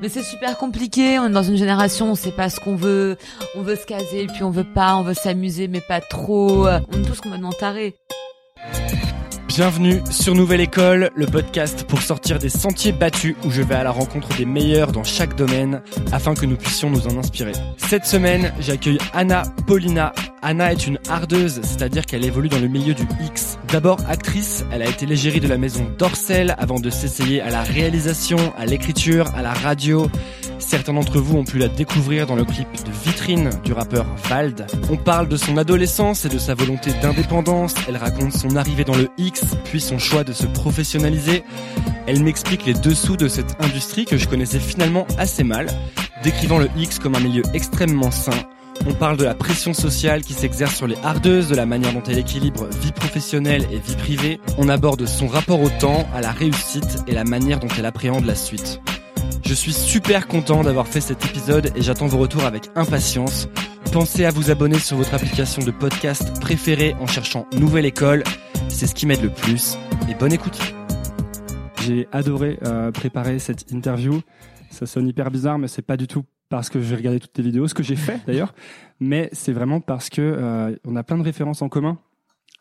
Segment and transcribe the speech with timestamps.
[0.00, 1.18] Mais c'est super compliqué.
[1.18, 3.16] On est dans une génération, on sait pas ce qu'on veut.
[3.56, 4.96] On veut se caser, puis on veut pas.
[4.96, 6.66] On veut s'amuser, mais pas trop.
[6.66, 7.96] On est tous complètement tarés.
[9.58, 13.82] Bienvenue sur Nouvelle École, le podcast pour sortir des sentiers battus où je vais à
[13.82, 15.82] la rencontre des meilleurs dans chaque domaine
[16.12, 17.50] afin que nous puissions nous en inspirer.
[17.76, 20.12] Cette semaine, j'accueille Anna Paulina.
[20.42, 23.58] Anna est une hardeuse, c'est-à-dire qu'elle évolue dans le milieu du X.
[23.72, 27.62] D'abord actrice, elle a été l'égérie de la maison Dorsel avant de s'essayer à la
[27.62, 30.08] réalisation, à l'écriture, à la radio.
[30.58, 34.66] Certains d'entre vous ont pu la découvrir dans le clip de Vitrine du rappeur Vald.
[34.90, 37.74] On parle de son adolescence et de sa volonté d'indépendance.
[37.88, 41.42] Elle raconte son arrivée dans le X, puis son choix de se professionnaliser.
[42.06, 45.66] Elle m'explique les dessous de cette industrie que je connaissais finalement assez mal,
[46.22, 48.38] décrivant le X comme un milieu extrêmement sain.
[48.86, 52.02] On parle de la pression sociale qui s'exerce sur les hardeuses, de la manière dont
[52.08, 54.40] elle équilibre vie professionnelle et vie privée.
[54.56, 58.24] On aborde son rapport au temps, à la réussite et la manière dont elle appréhende
[58.24, 58.80] la suite.
[59.44, 63.48] Je suis super content d'avoir fait cet épisode et j'attends vos retours avec impatience.
[63.92, 68.22] Pensez à vous abonner sur votre application de podcast préférée en cherchant Nouvelle École.
[68.78, 69.76] C'est ce qui m'aide le plus.
[70.08, 70.56] Et bonne écoute.
[71.80, 74.20] J'ai adoré euh, préparer cette interview.
[74.70, 77.42] Ça sonne hyper bizarre, mais c'est pas du tout parce que j'ai regardé toutes tes
[77.42, 78.54] vidéos, ce que j'ai fait d'ailleurs,
[79.00, 81.98] mais c'est vraiment parce que euh, on a plein de références en commun.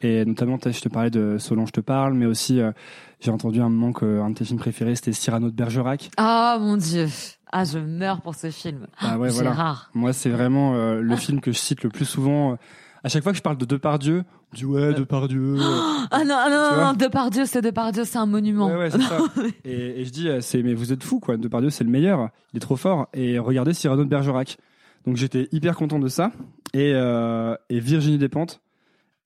[0.02, 2.72] Et notamment, je te parlais de Solange te parle, mais aussi euh,
[3.20, 6.10] j'ai entendu un moment qu'un de tes films préférés c'était Cyrano de Bergerac.
[6.18, 7.10] Ah mon dieu,
[7.52, 8.88] ah je meurs pour ce film.
[8.98, 9.52] Ah ouais voilà.
[9.52, 9.92] Rare.
[9.94, 12.58] Moi c'est vraiment euh, le film que je cite le plus souvent.
[13.04, 15.58] À chaque fois que je parle de Depardieu, dit ouais Depardieu.
[16.09, 18.67] Ah non non non, non Depardieu c'est Depardieu c'est un monument.
[18.67, 19.20] Ouais, ouais c'est ça.
[19.66, 21.38] Et, et, je dis c'est mais vous êtes fou quoi.
[21.38, 23.08] Depardieu c'est le meilleur, il est trop fort.
[23.14, 24.58] Et regardez Cyrano de Bergerac.
[25.06, 26.31] Donc j'étais hyper content de ça.
[26.73, 28.62] Et, euh, et Virginie Despentes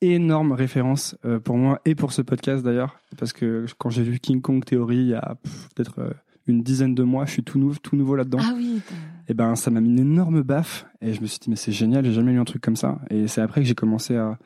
[0.01, 4.19] énorme référence euh, pour moi et pour ce podcast d'ailleurs parce que quand j'ai vu
[4.19, 5.35] King Kong Theory il y a
[5.75, 6.09] peut-être euh,
[6.47, 8.39] une dizaine de mois, je suis tout nouveau, tout nouveau là-dedans.
[8.41, 8.81] Ah oui.
[9.27, 11.71] Et ben ça m'a mis une énorme baffe et je me suis dit mais c'est
[11.71, 12.99] génial, j'ai jamais lu un truc comme ça.
[13.11, 14.39] Et c'est après que j'ai commencé à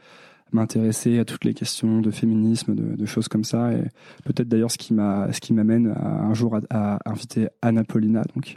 [0.55, 3.73] m'intéresser à toutes les questions de féminisme, de, choses comme ça.
[3.73, 3.83] Et
[4.23, 8.23] peut-être d'ailleurs ce qui m'a, ce qui m'amène à, un jour à, inviter Anna Paulina
[8.35, 8.55] donc.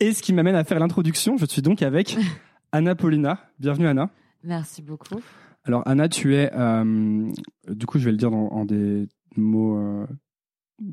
[0.00, 2.16] Et ce qui m'amène à faire l'introduction, je suis donc avec
[2.72, 3.38] Anna Paulina.
[3.60, 4.10] Bienvenue Anna.
[4.42, 5.20] Merci beaucoup.
[5.64, 7.30] Alors Anna, tu es, euh,
[7.68, 10.06] du coup je vais le dire en des mots, euh,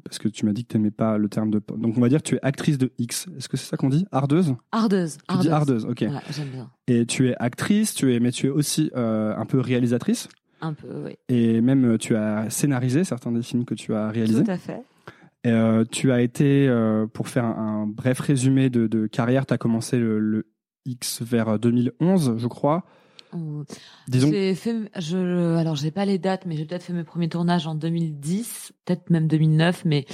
[0.03, 1.61] parce que tu m'as dit que tu n'aimais pas le terme de...
[1.77, 3.27] Donc on va dire tu es actrice de X.
[3.37, 4.05] Est-ce que c'est ça qu'on dit?
[4.11, 4.55] Ardeuse?
[4.71, 5.17] Ardeuse.
[5.29, 6.05] Tu dis ardeuse, ok.
[6.31, 6.69] j'aime bien.
[6.87, 10.29] Et tu es actrice, tu es, mais tu es aussi euh, un peu réalisatrice.
[10.61, 11.15] Un peu, oui.
[11.27, 14.43] Et même tu as scénarisé certains des films que tu as réalisés.
[14.43, 14.83] Tout à fait.
[15.43, 16.73] Et, tu as été,
[17.13, 20.47] pour faire un, bref résumé de, carrière, tu as commencé le, le
[20.85, 22.85] X vers 2011, je crois.
[24.07, 24.31] Disons.
[24.31, 27.75] Fait, je, alors j'ai pas les dates, mais j'ai peut-être fait mes premiers tournages en
[27.75, 30.05] 2010, peut-être même 2009, mais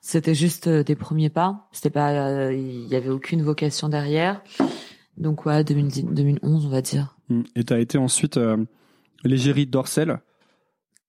[0.00, 1.68] c'était juste euh, des premiers pas.
[1.72, 4.42] C'était pas, euh, il y avait aucune vocation derrière.
[5.16, 7.16] Donc ouais, 2010, 2011, on va dire.
[7.30, 7.44] Hum.
[7.56, 8.56] Et tu as été ensuite euh,
[9.24, 10.20] l'égérie d'Orcel?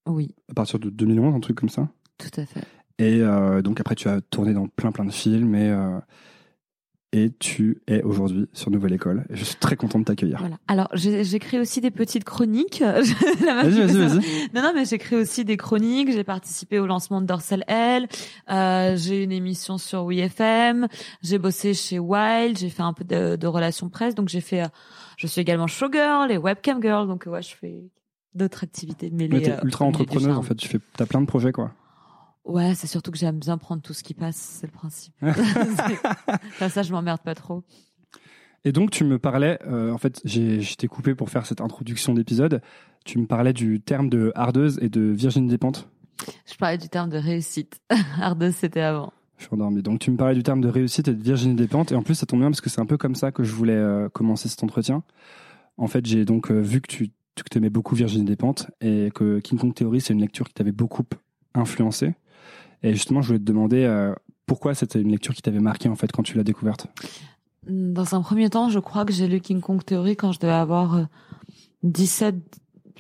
[0.06, 0.36] Oui.
[0.50, 1.88] À partir de 2011, un truc comme ça?
[2.18, 2.64] Tout à fait.
[2.98, 5.74] Et euh, donc après, tu as tourné dans plein plein de films et
[7.12, 9.26] et tu es aujourd'hui sur Nouvelle École.
[9.32, 10.38] Je suis très contente de t'accueillir.
[10.40, 10.58] Voilà.
[10.68, 12.82] Alors, j'écris aussi des petites chroniques.
[12.82, 14.50] vas-y, vas-y, vas-y.
[14.54, 16.12] Non, non, mais j'écris aussi des chroniques.
[16.12, 18.08] J'ai participé au lancement de Dorsal L.
[18.52, 20.88] Euh, j'ai une émission sur WeFM.
[21.24, 22.58] J'ai bossé chez Wild.
[22.60, 24.14] J'ai fait un peu de, de relations presse.
[24.14, 24.62] Donc, j'ai fait.
[24.62, 24.68] Euh,
[25.18, 27.08] je suis également showgirl et webcam girl.
[27.08, 27.90] Donc, ouais, je fais
[28.36, 30.56] d'autres activités Mais t'es euh, ultra entrepreneuse en fait.
[30.56, 31.72] Tu fais, t'as plein de projets quoi.
[32.46, 35.14] Ouais, c'est surtout que j'aime bien prendre tout ce qui passe, c'est le principe.
[36.70, 37.64] ça, je m'emmerde pas trop.
[38.66, 41.62] Et donc, tu me parlais, euh, en fait, j'ai, je t'ai coupé pour faire cette
[41.62, 42.62] introduction d'épisode.
[43.06, 45.88] Tu me parlais du terme de hardeuse et de Virginie Despentes.
[46.46, 47.80] Je parlais du terme de réussite.
[48.20, 49.14] hardeuse, c'était avant.
[49.38, 49.82] Je suis endormi.
[49.82, 51.94] Donc, tu me parlais du terme de réussite et de Virginie Despentes.
[51.94, 53.54] Et en plus, ça tombe bien parce que c'est un peu comme ça que je
[53.54, 55.04] voulais euh, commencer cet entretien.
[55.78, 59.40] En fait, j'ai donc euh, vu que tu que aimais beaucoup Virginie Despentes et que
[59.40, 61.06] King Kong Theory, c'est une lecture qui t'avait beaucoup
[61.54, 62.14] influencé.
[62.84, 64.14] Et justement, je voulais te demander euh,
[64.46, 66.88] pourquoi c'était une lecture qui t'avait marqué en fait quand tu l'as découverte?
[67.68, 70.54] Dans un premier temps, je crois que j'ai lu King Kong Theory quand je devais
[70.54, 71.08] avoir
[71.84, 72.40] 17, euh,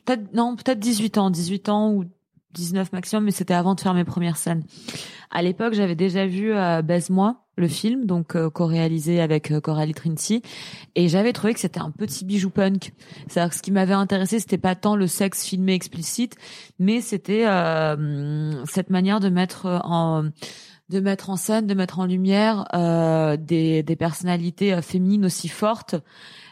[0.06, 2.06] peut-être non, peut-être 18 ans, 18 ans ou
[2.54, 4.63] 19 maximum, mais c'était avant de faire mes premières scènes.
[5.31, 9.94] À l'époque, j'avais déjà vu euh, Baise-moi, le film, donc euh, co-réalisé avec euh, Coralie
[9.94, 10.42] Trinity,
[10.96, 12.94] et j'avais trouvé que c'était un petit bijou punk.
[13.28, 16.36] C'est-à-dire que ce qui m'avait intéressé, c'était pas tant le sexe filmé explicite,
[16.80, 20.24] mais c'était euh, cette manière de mettre en
[20.90, 22.66] de mettre en scène, de mettre en lumière
[23.38, 25.95] des, des personnalités féminines aussi fortes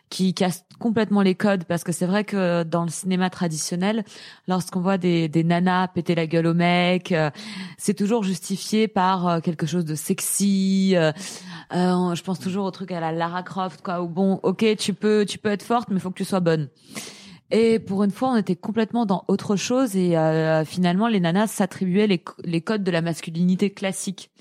[0.10, 4.06] qui casse complètement les codes parce que c'est vrai que dans le cinéma traditionnel,
[4.48, 7.30] lorsqu'on voit des, des nanas péter la gueule au mec, euh,
[7.78, 10.96] c'est toujours justifié par euh, quelque chose de sexy.
[10.96, 11.12] Euh,
[11.72, 14.02] je pense toujours au truc à la Lara Croft, quoi.
[14.02, 16.70] Où bon, ok, tu peux, tu peux être forte, mais faut que tu sois bonne.
[17.50, 20.18] Et pour une fois, on était complètement dans autre chose et
[20.66, 24.32] finalement, les nanas s'attribuaient les, les codes de la masculinité classique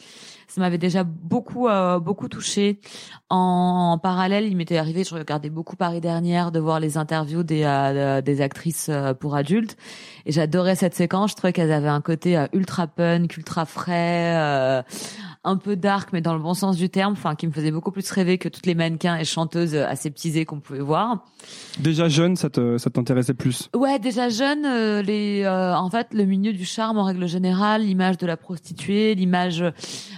[0.56, 2.80] ça m'avait déjà beaucoup euh, beaucoup touché.
[3.28, 7.64] En, parallèle, il m'était arrivé, je regardais beaucoup Paris dernière, de voir les interviews des
[7.64, 9.76] euh, des actrices euh, pour adultes,
[10.24, 11.32] et j'adorais cette séquence.
[11.32, 14.82] Je trouvais qu'elles avaient un côté ultra punk, ultra frais
[15.46, 17.92] un peu dark, mais dans le bon sens du terme, enfin, qui me faisait beaucoup
[17.92, 21.24] plus rêver que toutes les mannequins et chanteuses aseptisées qu'on pouvait voir.
[21.78, 23.70] Déjà jeune, ça te, ça t'intéressait plus?
[23.74, 27.82] Ouais, déjà jeune, euh, les, euh, en fait, le milieu du charme en règle générale,
[27.82, 29.64] l'image de la prostituée, l'image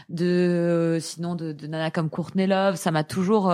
[0.09, 3.53] de, euh, sinon de, de nana comme Courtney Love, ça m'a toujours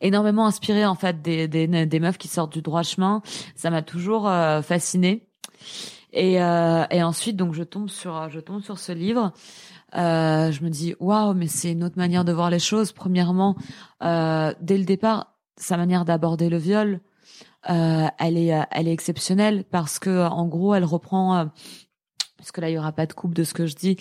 [0.00, 3.22] énormément inspiré en fait des, des, des meufs qui sortent du droit chemin.
[3.54, 4.30] Ça m'a toujours
[4.62, 5.26] fasciné.
[6.12, 9.32] Et, et ensuite, donc, je tombe sur, je tombe sur ce livre.
[9.94, 12.92] Euh, je me dis waouh, mais c'est une autre manière de voir les choses.
[12.92, 13.56] Premièrement,
[14.02, 17.00] euh, dès le départ, sa manière d'aborder le viol,
[17.70, 21.48] euh, elle est, elle est exceptionnelle parce que en gros, elle reprend
[22.36, 23.96] parce que là il y aura pas de coupe de ce que je dis.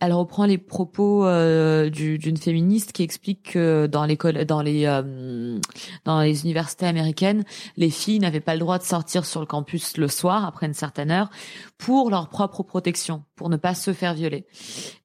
[0.00, 5.58] Elle reprend les propos euh, d'une féministe qui explique que dans l'école, dans les euh,
[6.04, 7.44] dans les universités américaines,
[7.76, 10.74] les filles n'avaient pas le droit de sortir sur le campus le soir après une
[10.74, 11.30] certaine heure
[11.78, 14.46] pour leur propre protection, pour ne pas se faire violer.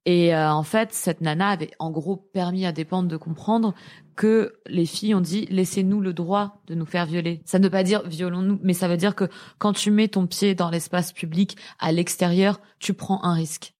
[0.05, 3.73] Et euh, en fait, cette nana avait en gros permis à des pentes de comprendre
[4.15, 7.41] que les filles ont dit laissez-nous le droit de nous faire violer.
[7.45, 10.27] Ça ne veut pas dire violons-nous, mais ça veut dire que quand tu mets ton
[10.27, 13.73] pied dans l'espace public à l'extérieur, tu prends un risque.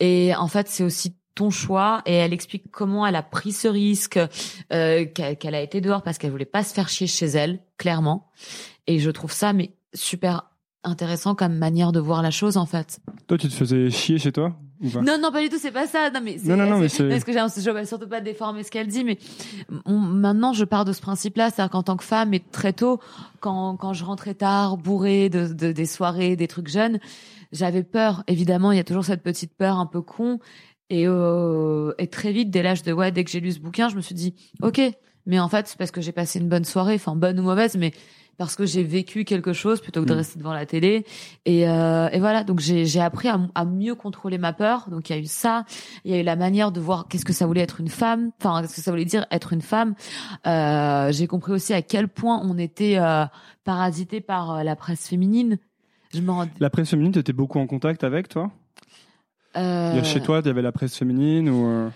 [0.00, 3.68] Et en fait, c'est aussi ton choix et elle explique comment elle a pris ce
[3.68, 4.18] risque,
[4.72, 8.30] euh, qu'elle a été dehors parce qu'elle voulait pas se faire chier chez elle, clairement.
[8.86, 10.50] Et je trouve ça mais super
[10.82, 13.00] intéressant comme manière de voir la chose en fait.
[13.26, 16.10] Toi, tu te faisais chier chez toi non, non, pas du tout, c'est pas ça.
[16.10, 17.08] Non, mais c'est, non, non, non, mais c'est...
[17.08, 19.18] Parce que je vais surtout pas déformer ce qu'elle dit, mais
[19.86, 23.00] maintenant, je pars de ce principe-là, c'est-à-dire qu'en tant que femme, et très tôt,
[23.40, 26.98] quand, quand je rentrais tard, bourrée de, de, des soirées, des trucs jeunes,
[27.52, 28.24] j'avais peur.
[28.26, 30.38] Évidemment, il y a toujours cette petite peur un peu con.
[30.88, 33.88] Et, euh, et très vite, dès l'âge de, ouais, dès que j'ai lu ce bouquin,
[33.88, 34.80] je me suis dit, ok,
[35.26, 37.76] mais en fait, c'est parce que j'ai passé une bonne soirée, enfin, bonne ou mauvaise,
[37.76, 37.92] mais
[38.38, 40.18] parce que j'ai vécu quelque chose plutôt que de mm.
[40.18, 41.04] rester devant la télé.
[41.44, 44.88] Et, euh, et voilà, donc j'ai appris à, à, mieux contrôler ma peur.
[44.90, 45.64] Donc il y a eu ça,
[46.04, 48.30] il y a eu la manière de voir qu'est-ce que ça voulait être une femme,
[48.40, 49.94] enfin qu'est-ce que ça voulait dire être une femme.
[50.46, 53.24] Euh, j'ai compris aussi à quel point on était euh,
[53.64, 55.58] parasité par euh, la presse féminine.
[56.14, 56.20] Je
[56.60, 58.50] La presse féminine, tu étais beaucoup en contact avec toi?
[59.56, 60.02] Euh...
[60.04, 61.90] Chez toi, il y avait la presse féminine ou euh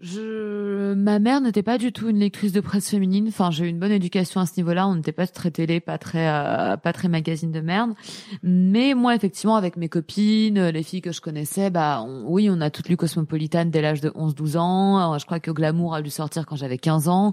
[0.00, 3.26] je, ma mère n'était pas du tout une lectrice de presse féminine.
[3.28, 4.88] Enfin, j'ai eu une bonne éducation à ce niveau-là.
[4.88, 7.94] On n'était pas très télé, pas très, euh, pas très magazine de merde.
[8.42, 12.70] Mais moi, effectivement, avec mes copines, les filles que je connaissais, bah, oui, on a
[12.70, 15.18] toutes lu Cosmopolitan dès l'âge de 11-12 ans.
[15.18, 17.32] Je crois que Glamour a dû sortir quand j'avais 15 ans.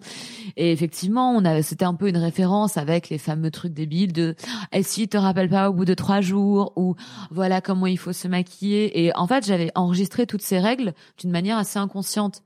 [0.56, 4.36] Et effectivement, on avait, c'était un peu une référence avec les fameux trucs débiles de,
[4.72, 6.96] et eh, si te rappelles pas au bout de trois jours ou
[7.32, 9.04] voilà comment il faut se maquiller.
[9.04, 12.44] Et en fait, j'avais enregistré toutes ces règles d'une manière assez inconsciente.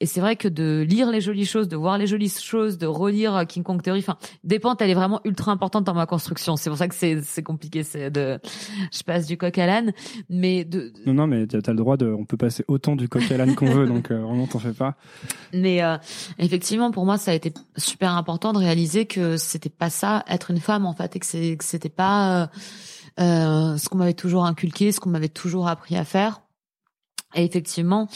[0.00, 2.86] Et c'est vrai que de lire les jolies choses, de voir les jolies choses, de
[2.86, 6.56] relire King Kong Theory, enfin, Dépente, elle est vraiment ultra importante dans ma construction.
[6.56, 8.38] C'est pour ça que c'est, c'est compliqué, c'est de,
[8.92, 9.92] je passe du coq à l'âne,
[10.28, 10.92] mais de...
[11.06, 13.54] Non, non, mais t'as le droit de, on peut passer autant du coq à l'âne
[13.54, 14.96] qu'on veut, donc, euh, vraiment, t'en fais pas.
[15.52, 15.96] Mais, euh,
[16.38, 20.50] effectivement, pour moi, ça a été super important de réaliser que c'était pas ça, être
[20.50, 22.46] une femme, en fait, et que c'est, que c'était pas, euh,
[23.20, 26.43] euh ce qu'on m'avait toujours inculqué, ce qu'on m'avait toujours appris à faire.
[27.34, 28.08] Et effectivement,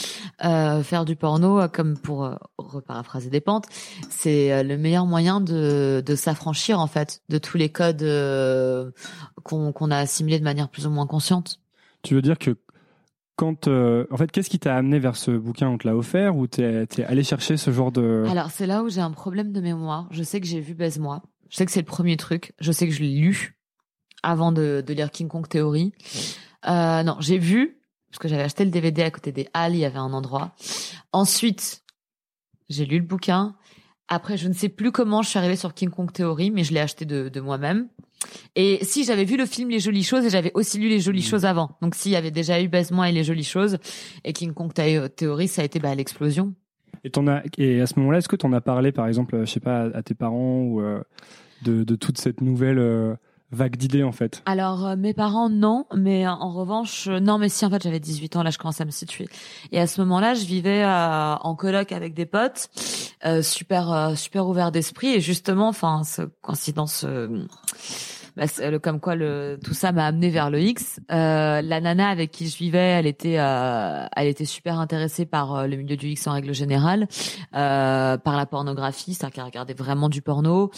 [0.44, 3.66] euh, faire du porno, comme pour euh, reparaphraser des pentes,
[4.10, 8.90] c'est euh, le meilleur moyen de, de s'affranchir en fait de tous les codes euh,
[9.42, 11.60] qu'on qu'on a assimilés de manière plus ou moins consciente.
[12.02, 12.56] Tu veux dire que
[13.36, 16.36] quand, euh, en fait, qu'est-ce qui t'a amené vers ce bouquin On te l'a offert
[16.36, 19.52] ou t'es es allé chercher ce genre de Alors c'est là où j'ai un problème
[19.52, 20.08] de mémoire.
[20.10, 21.22] Je sais que j'ai vu Baise-moi.
[21.48, 22.52] Je sais que c'est le premier truc.
[22.60, 23.56] Je sais que je l'ai lu
[24.24, 25.92] avant de, de lire King Kong Theory.
[26.68, 27.77] Euh, non, j'ai vu,
[28.10, 30.54] parce que j'avais acheté le DVD à côté des Halles, il y avait un endroit.
[31.12, 31.82] Ensuite,
[32.68, 33.54] j'ai lu le bouquin.
[34.08, 36.72] Après, je ne sais plus comment je suis arrivée sur King Kong Theory, mais je
[36.72, 37.88] l'ai acheté de, de moi-même.
[38.56, 41.20] Et si j'avais vu le film Les Jolies Choses et j'avais aussi lu Les Jolies
[41.20, 41.30] mmh.
[41.30, 41.76] Choses avant.
[41.82, 43.78] Donc s'il y avait déjà eu Baise-moi et Les Jolies Choses
[44.24, 46.54] et King Kong Theory, ça a été bah, l'explosion.
[47.04, 49.50] Et, as, et à ce moment-là, est-ce que tu en as parlé, par exemple, je
[49.50, 51.00] sais pas, à tes parents ou euh,
[51.62, 53.14] de, de toute cette nouvelle euh,
[53.50, 57.38] vague d'idées en fait Alors euh, mes parents non, mais euh, en revanche euh, non
[57.38, 59.28] mais si en fait j'avais 18 ans là je commençais à me situer.
[59.72, 62.68] Et à ce moment-là, je vivais en coloc avec des potes
[63.42, 67.04] super super ouverts d'esprit et justement enfin ce coïncidence
[68.38, 71.00] bah, le, comme quoi le tout ça m'a amené vers le X.
[71.10, 75.56] Euh, la nana avec qui je vivais, elle était euh, elle était super intéressée par
[75.56, 77.08] euh, le milieu du X en règle générale,
[77.56, 80.70] euh, par la pornographie, c'est-à-dire qu'elle regardait vraiment du porno.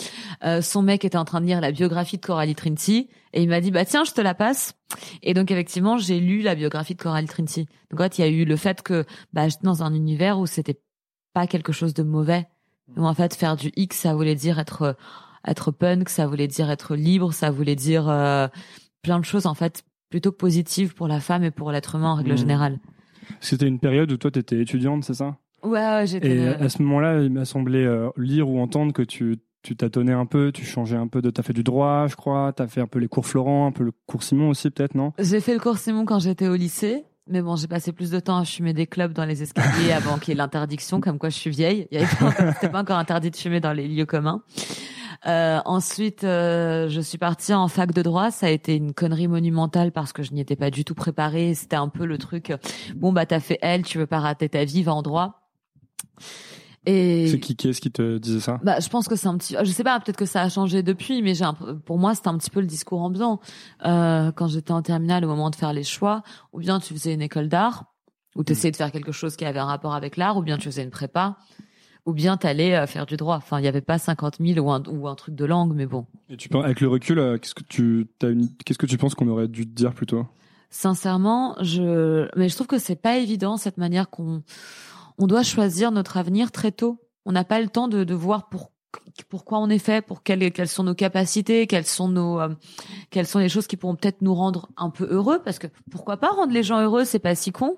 [0.42, 3.48] Euh, son mec était en train de lire la biographie de Coralie Trinity et il
[3.50, 4.72] m'a dit bah tiens je te la passe.
[5.22, 7.66] Et donc effectivement j'ai lu la biographie de Coralie Trinity.
[7.90, 10.38] Donc en fait il y a eu le fait que bah j'étais dans un univers
[10.38, 10.80] où c'était
[11.34, 12.48] pas quelque chose de mauvais.
[12.96, 14.96] Où en fait faire du X ça voulait dire être
[15.46, 18.48] être punk, ça voulait dire être libre, ça voulait dire euh,
[19.02, 22.14] plein de choses en fait plutôt positives pour la femme et pour l'être humain en
[22.16, 22.38] règle mmh.
[22.38, 22.78] générale.
[23.40, 25.36] C'était une période où toi tu étais étudiante, c'est ça?
[25.62, 26.36] Ouais, j'étais.
[26.36, 30.12] Et à ce moment-là, il m'a semblé euh, lire ou entendre que tu tu tâtonnais
[30.12, 32.80] un peu, tu changeais un peu de, t'as fait du droit, je crois, t'as fait
[32.80, 35.12] un peu les cours Florent, un peu le cours Simon aussi, peut-être, non?
[35.18, 37.04] J'ai fait le cours Simon quand j'étais au lycée.
[37.28, 40.18] Mais bon, j'ai passé plus de temps à fumer des clubs dans les escaliers avant
[40.18, 41.86] qu'il y ait l'interdiction, comme quoi je suis vieille.
[41.92, 42.00] Il
[42.54, 44.42] C'était pas encore interdit de fumer dans les lieux communs.
[45.26, 48.30] Euh, ensuite, euh, je suis partie en fac de droit.
[48.30, 51.54] Ça a été une connerie monumentale parce que je n'y étais pas du tout préparée.
[51.54, 52.52] C'était un peu le truc.
[52.96, 55.40] Bon bah t'as fait elle, tu veux pas rater ta vie, va en droit.
[56.86, 58.58] Et c'est qui, qui est-ce qui te disait ça?
[58.62, 59.54] Bah, je pense que c'est un petit.
[59.62, 61.44] Je sais pas, peut-être que ça a changé depuis, mais j'ai
[61.84, 63.38] pour moi c'était un petit peu le discours ambiant
[63.84, 66.22] euh, quand j'étais en terminale au moment de faire les choix.
[66.54, 67.84] Ou bien tu faisais une école d'art,
[68.34, 70.56] ou tu essayais de faire quelque chose qui avait un rapport avec l'art, ou bien
[70.56, 71.36] tu faisais une prépa
[72.06, 73.36] ou bien t'allais euh, faire du droit.
[73.36, 75.86] Enfin, il n'y avait pas 50 000 ou un, ou un truc de langue, mais
[75.86, 76.06] bon.
[76.28, 78.06] Et tu avec le recul, euh, qu'est-ce que tu
[78.64, 80.26] qu'est-ce que tu penses qu'on aurait dû te dire plutôt
[80.70, 84.42] Sincèrement, je mais je trouve que c'est pas évident cette manière qu'on
[85.18, 87.00] on doit choisir notre avenir très tôt.
[87.26, 88.70] On n'a pas le temps de, de voir pour
[89.24, 92.48] pourquoi on est fait, pour quelles, quelles sont nos capacités, quelles sont nos, euh,
[93.10, 96.16] quelles sont les choses qui pourront peut-être nous rendre un peu heureux, parce que pourquoi
[96.16, 97.76] pas rendre les gens heureux, c'est pas si con.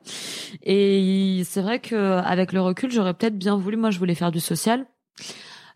[0.62, 4.32] Et c'est vrai que avec le recul, j'aurais peut-être bien voulu, moi, je voulais faire
[4.32, 4.86] du social.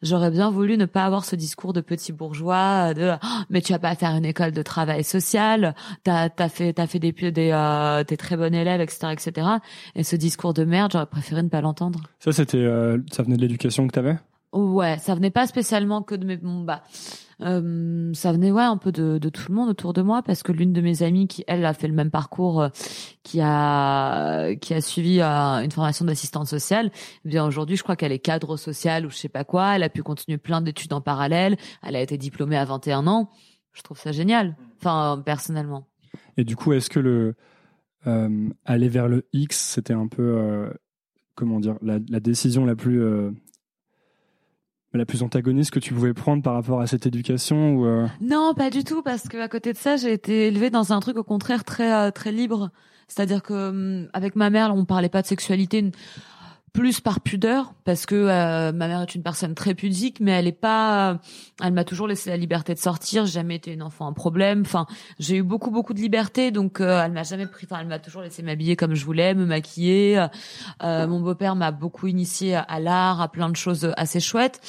[0.02, 3.72] J'aurais bien voulu ne pas avoir ce discours de petit bourgeois de oh, mais tu
[3.72, 7.50] vas pas faire une école de travail social, t'as as fait t'as fait des des
[7.52, 9.46] euh, t'es très bon élève etc etc.
[9.94, 12.02] Et ce discours de merde, j'aurais préféré ne pas l'entendre.
[12.18, 14.16] Ça c'était euh, ça venait de l'éducation que t'avais?
[14.56, 16.82] Ouais, ça venait pas spécialement que de mes bah
[17.42, 20.52] euh, ça venait ouais un peu de, tout le monde autour de moi parce que
[20.52, 22.68] l'une de mes amies qui elle a fait le même parcours euh,
[23.22, 26.90] qui a qui a suivi euh, une formation d'assistante sociale
[27.26, 29.76] eh bien aujourd'hui je crois qu'elle est cadre social ou je sais pas quoi.
[29.76, 31.56] Elle a pu continuer plein d'études en parallèle.
[31.82, 33.30] Elle a été diplômée à 21 ans.
[33.74, 34.56] Je trouve ça génial.
[34.78, 35.86] Enfin personnellement.
[36.38, 37.34] Et du coup est-ce que le
[38.64, 40.70] aller vers le X c'était un peu
[41.34, 43.02] comment dire la décision la plus
[44.96, 48.70] la plus antagoniste que tu pouvais prendre par rapport à cette éducation euh Non, pas
[48.70, 51.24] du tout, parce que à côté de ça, j'ai été élevée dans un truc au
[51.24, 52.70] contraire très euh, très libre.
[53.08, 55.90] C'est-à-dire que hum, avec ma mère, on parlait pas de sexualité
[56.76, 60.46] plus par pudeur parce que euh, ma mère est une personne très pudique mais elle
[60.46, 61.20] est pas
[61.62, 64.60] elle m'a toujours laissé la liberté de sortir j'ai jamais été une enfant un problème.
[64.60, 64.86] Enfin
[65.18, 67.98] j'ai eu beaucoup beaucoup de liberté donc euh, elle m'a jamais pris enfin elle m'a
[67.98, 70.26] toujours laissé m'habiller comme je voulais me maquiller.
[70.82, 74.60] Euh, mon beau-père m'a beaucoup initié à l'art à plein de choses assez chouettes.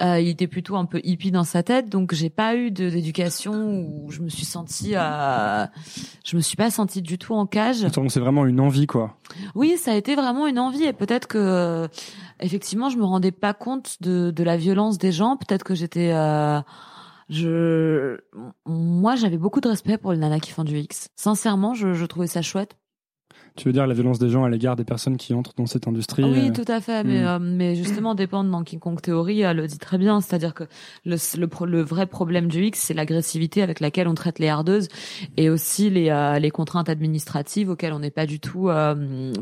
[0.00, 4.10] Il était plutôt un peu hippie dans sa tête donc j'ai pas eu d'éducation où
[4.10, 7.82] je me suis sentie je me suis pas sentie du tout en cage.
[7.82, 9.18] Donc c'est vraiment une envie quoi.
[9.54, 11.88] Oui ça a été vraiment une envie et peut-être que euh,
[12.40, 15.36] effectivement, je me rendais pas compte de, la violence des gens.
[15.36, 16.60] Peut-être que j'étais, euh,
[17.28, 18.18] je,
[18.66, 21.08] moi, j'avais beaucoup de respect pour les nanas qui font du X.
[21.16, 22.76] Sincèrement, je, je trouvais ça chouette.
[23.56, 25.86] Tu veux dire la violence des gens à l'égard des personnes qui entrent dans cette
[25.86, 27.04] industrie Oui, euh, tout à fait.
[27.04, 27.26] Mais, hmm.
[27.26, 30.20] euh, mais justement, dépendre dans King Kong Theory elle le dit très bien.
[30.20, 30.64] C'est-à-dire que
[31.04, 34.88] le, le, le, vrai problème du X, c'est l'agressivité avec laquelle on traite les hardeuses
[35.36, 38.70] et aussi les, euh, les contraintes administratives auxquelles on n'est pas du tout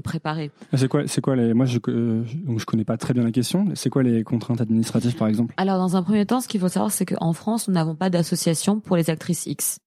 [0.04, 0.50] préparé.
[0.72, 3.32] Ah, c'est quoi, c'est quoi les Moi, je, donc je connais pas très bien la
[3.32, 3.68] question.
[3.74, 5.54] C'est quoi les contraintes administratives, par exemple?
[5.56, 8.10] Alors, dans un premier temps, ce qu'il faut savoir, c'est qu'en France, nous n'avons pas
[8.10, 9.78] d'association pour les actrices X.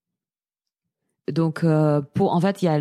[1.32, 2.78] Donc, euh, pour en fait, il y a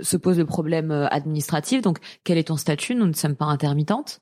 [0.00, 1.82] se pose le problème euh, administratif.
[1.82, 2.94] Donc, quel est ton statut?
[2.94, 4.20] Nous ne sommes pas intermittentes.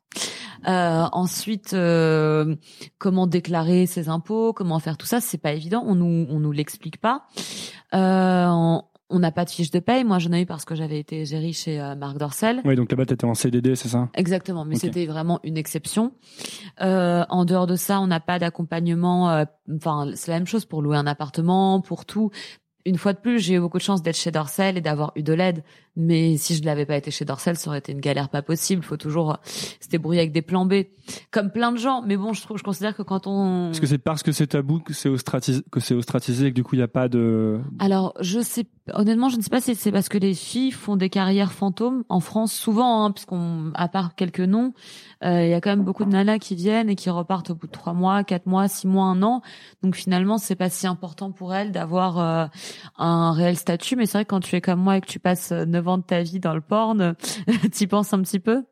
[0.67, 2.57] Euh, ensuite, euh,
[2.99, 4.53] comment déclarer ses impôts?
[4.53, 5.21] Comment faire tout ça?
[5.21, 5.85] C'est pas évident.
[5.87, 7.27] On nous on nous l'explique pas.
[7.93, 10.03] on n'a pas de fiche de paye.
[10.03, 12.63] Moi, j'en ai eu parce que j'avais été gérée chez Marc Dorcel.
[12.65, 14.09] Oui, donc là-bas, tu étais en CDD, c'est ça?
[14.15, 16.15] Exactement, mais c'était vraiment une exception.
[16.81, 19.45] en dehors de ça, on n'a pas d'accompagnement.
[19.73, 22.33] Enfin, c'est la même chose pour louer un appartement, pour tout
[22.87, 25.23] une fois de plus, j'ai eu beaucoup de chance d'être chez Dorsel et d'avoir eu
[25.23, 25.65] de l'aide.
[25.97, 28.83] Mais si je l'avais pas été chez Dorsel, ça aurait été une galère pas possible.
[28.83, 29.37] Faut toujours euh,
[29.81, 30.75] se débrouiller avec des plans B,
[31.31, 32.03] comme plein de gens.
[32.03, 33.71] Mais bon, je trouve, je considère que quand on.
[33.71, 36.55] Est-ce que c'est parce que c'est tabou que c'est ostratisé, que c'est ostratisé et que
[36.55, 37.61] du coup il n'y a pas de.
[37.79, 40.97] Alors, je sais, honnêtement, je ne sais pas si c'est parce que les filles font
[40.97, 44.75] des carrières fantômes en France souvent, hein, puisqu'on, à part quelques noms,
[45.25, 47.55] euh, il y a quand même beaucoup de nanas qui viennent et qui repartent au
[47.55, 49.41] bout de trois mois, quatre mois, six mois, un an.
[49.83, 52.47] Donc finalement, c'est pas si important pour elles d'avoir euh,
[52.99, 53.97] un réel statut.
[53.97, 56.03] Mais c'est vrai que quand tu es comme moi et que tu passes neuf de
[56.03, 57.15] ta vie dans le porn,
[57.73, 58.65] y penses un petit peu?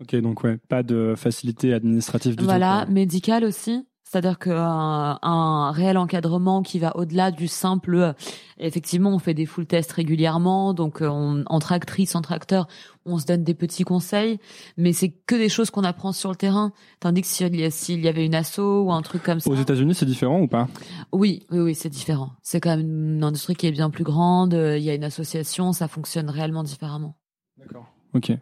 [0.00, 2.92] Ok, donc ouais, pas de facilité administrative du voilà, tout.
[2.92, 3.87] médicale aussi.
[4.10, 8.12] C'est-à-dire qu'un un réel encadrement qui va au-delà du simple, euh,
[8.58, 12.68] effectivement, on fait des full tests régulièrement, donc euh, on, entre actrices, entre acteurs,
[13.04, 14.38] on se donne des petits conseils,
[14.78, 16.72] mais c'est que des choses qu'on apprend sur le terrain.
[17.00, 19.50] Tandis que s'il y, y avait une asso ou un truc comme ça.
[19.50, 20.68] Aux États-Unis, c'est différent ou pas?
[21.12, 22.30] Oui, oui, oui, c'est différent.
[22.40, 24.54] C'est quand même une industrie qui est bien plus grande.
[24.54, 27.14] Il y a une association, ça fonctionne réellement différemment.
[27.58, 27.84] D'accord.
[28.14, 28.32] Ok.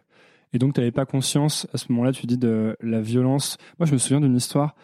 [0.53, 3.57] Et donc, tu n'avais pas conscience à ce moment-là, tu dis de la violence?
[3.79, 4.75] Moi, je me souviens d'une histoire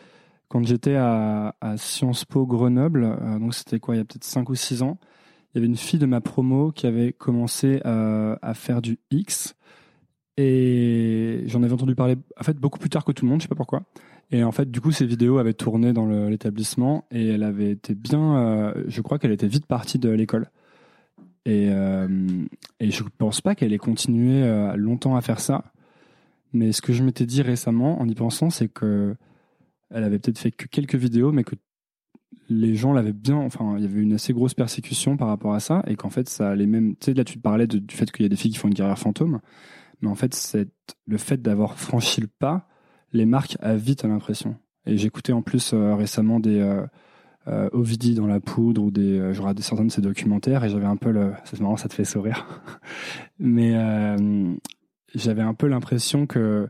[0.54, 4.48] quand j'étais à, Sciences Po Grenoble, euh, donc c'était quoi, il y a peut-être 5
[4.52, 5.00] ou 6 ans,
[5.50, 9.00] il y avait une fille de ma promo qui avait commencé euh, à faire du
[9.10, 9.56] X.
[10.38, 13.46] Et j'en avais entendu parler, en fait, beaucoup plus tard que tout le monde, je
[13.46, 13.82] sais pas pourquoi.
[14.30, 17.96] Et en fait, du coup, ces vidéos avaient tourné dans l'établissement et elle avait été
[17.96, 20.52] bien, euh, je crois qu'elle était vite partie de l'école.
[21.46, 21.66] Et,
[22.80, 25.66] et je pense pas qu'elle ait continué longtemps à faire ça.
[26.54, 29.16] Mais ce que je m'étais dit récemment en y pensant, c'est que
[29.94, 31.56] elle avait peut-être fait que quelques vidéos, mais que
[32.50, 33.38] les gens l'avaient bien.
[33.38, 36.28] Enfin, il y avait une assez grosse persécution par rapport à ça, et qu'en fait,
[36.28, 36.96] ça allait même.
[36.98, 38.74] Tu sais, là, tu parlais du fait qu'il y a des filles qui font une
[38.74, 39.40] carrière fantôme,
[40.02, 40.70] mais en fait, c'est
[41.08, 42.68] le fait d'avoir franchi le pas
[43.14, 44.56] les marques à vite l'impression.
[44.86, 46.86] Et j'écoutais en plus euh, récemment des euh,
[47.48, 47.70] euh,
[48.16, 51.12] dans la poudre ou des, euh, regardais certains de ces documentaires et j'avais un peu
[51.12, 52.46] le, c'est marrant, ça te fait sourire,
[53.40, 53.74] mais
[55.16, 56.68] j'avais un peu l'impression que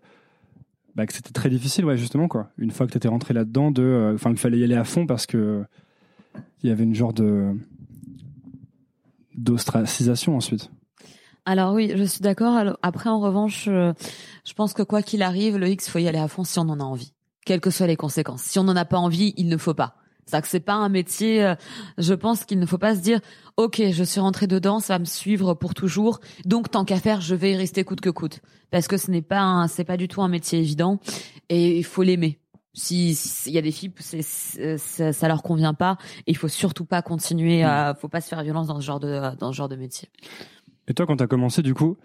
[0.96, 2.50] bah, que c'était très difficile, ouais, justement, quoi.
[2.58, 5.06] Une fois que tu étais rentré là-dedans, de, euh, enfin, fallait y aller à fond
[5.06, 5.64] parce que
[6.62, 7.54] il y avait une genre de
[9.36, 10.70] d'ostracisation ensuite.
[11.46, 12.78] Alors oui, je suis d'accord.
[12.82, 13.94] Après, en revanche, euh,
[14.46, 16.70] je pense que quoi qu'il arrive, le X, faut y aller à fond si on
[16.70, 17.14] en a envie,
[17.46, 18.44] quelles que soient les conséquences.
[18.44, 19.96] Si on n'en a pas envie, il ne faut pas.
[20.26, 21.44] C'est que c'est pas un métier.
[21.44, 21.56] Euh,
[21.98, 23.20] je pense qu'il ne faut pas se dire,
[23.58, 26.20] ok, je suis rentré dedans, ça va me suivre pour toujours.
[26.46, 28.40] Donc tant qu'à faire, je vais y rester coûte que coûte,
[28.72, 31.00] parce que ce n'est pas, c'est pas du tout un métier évident
[31.50, 32.40] et il faut l'aimer.
[32.76, 33.12] Si
[33.46, 37.64] il y a des filles, ça, ça leur convient pas, il faut surtout pas continuer.
[37.64, 40.10] À, faut pas se faire violence dans ce genre de dans ce genre de métier.
[40.88, 41.98] Et toi, quand tu as commencé, du coup,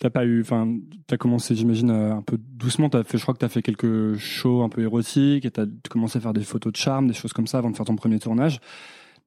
[0.00, 2.88] T'as pas eu, enfin, t'as commencé, j'imagine, euh, un peu doucement.
[2.88, 6.18] T'as fait, je crois que t'as fait quelques shows un peu érotiques et t'as commencé
[6.18, 8.18] à faire des photos de charme, des choses comme ça avant de faire ton premier
[8.18, 8.60] tournage.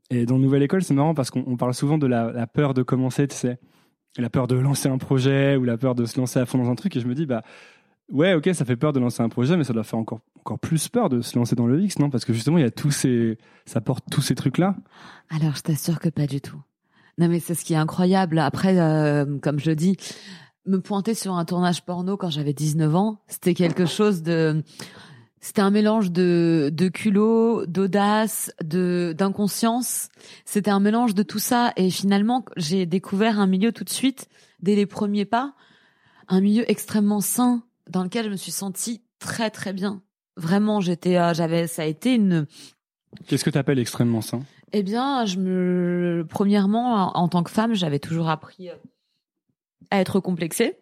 [0.10, 3.28] Et dans Nouvelle École, c'est marrant parce qu'on parle souvent de la, peur de commencer,
[3.28, 3.58] tu sais,
[4.17, 6.69] la peur de lancer un projet ou la peur de se lancer à fond dans
[6.69, 6.95] un truc.
[6.95, 7.43] Et je me dis, bah,
[8.12, 10.60] ouais, ok, ça fait peur de lancer un projet, mais ça doit faire encore, encore
[10.60, 12.10] plus peur de se lancer dans le X, non?
[12.10, 14.75] Parce que justement, il y a tous ces, ça porte tous ces trucs-là.
[15.30, 16.62] Alors, je t'assure que pas du tout.
[17.17, 18.39] Non, mais c'est ce qui est incroyable.
[18.39, 19.97] Après, euh, comme je dis,
[20.65, 24.63] me pointer sur un tournage porno quand j'avais 19 ans, c'était quelque chose de
[25.39, 30.10] c'était un mélange de de culot, d'audace, de d'inconscience.
[30.43, 34.28] C'était un mélange de tout ça et finalement, j'ai découvert un milieu tout de suite
[34.62, 35.54] dès les premiers pas,
[36.28, 40.01] un milieu extrêmement sain dans lequel je me suis sentie très très bien.
[40.36, 42.47] Vraiment, j'étais euh, j'avais ça a été une
[43.28, 44.41] Qu'est-ce que tu appelles extrêmement sain?
[44.73, 48.75] Eh bien, je me premièrement en tant que femme, j'avais toujours appris euh,
[49.91, 50.78] à être complexée.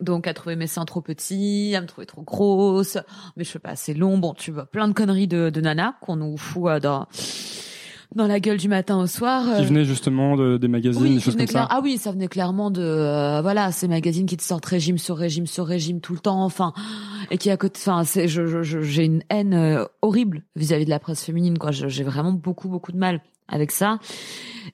[0.00, 2.98] Donc à trouver mes seins trop petits, à me trouver trop grosse,
[3.36, 4.18] mes cheveux pas assez longs.
[4.18, 7.06] Bon, tu vois, plein de conneries de, de nana qu'on nous fout euh, dans
[8.14, 9.42] dans la gueule du matin au soir.
[9.56, 9.66] Qui euh.
[9.66, 11.66] venait justement de, des magazines, des choses comme ça.
[11.68, 15.16] Ah oui, ça venait clairement de euh, voilà ces magazines qui te sortent régime sur
[15.16, 16.44] régime sur régime tout le temps.
[16.44, 16.72] Enfin,
[17.32, 21.24] et qui à côté, enfin, c'est je j'ai une haine horrible vis-à-vis de la presse
[21.24, 21.58] féminine.
[21.58, 23.98] Quoi, j'ai vraiment beaucoup beaucoup de mal avec ça.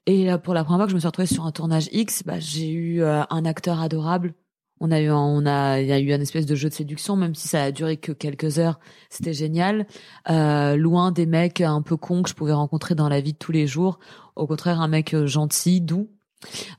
[0.07, 2.23] Et euh, pour la première fois que je me suis retrouvée sur un tournage X,
[2.25, 4.35] bah, j'ai eu euh, un acteur adorable.
[4.81, 7.17] On a eu, on a, il y a eu un espèce de jeu de séduction,
[7.17, 8.81] même si ça a duré que quelques heures.
[9.09, 9.87] C'était génial.
[10.29, 13.39] Euh, loin des mecs un peu cons que je pouvais rencontrer dans la vie de
[13.39, 13.99] tous les jours.
[14.37, 16.11] Au contraire, un mec euh, gentil, doux.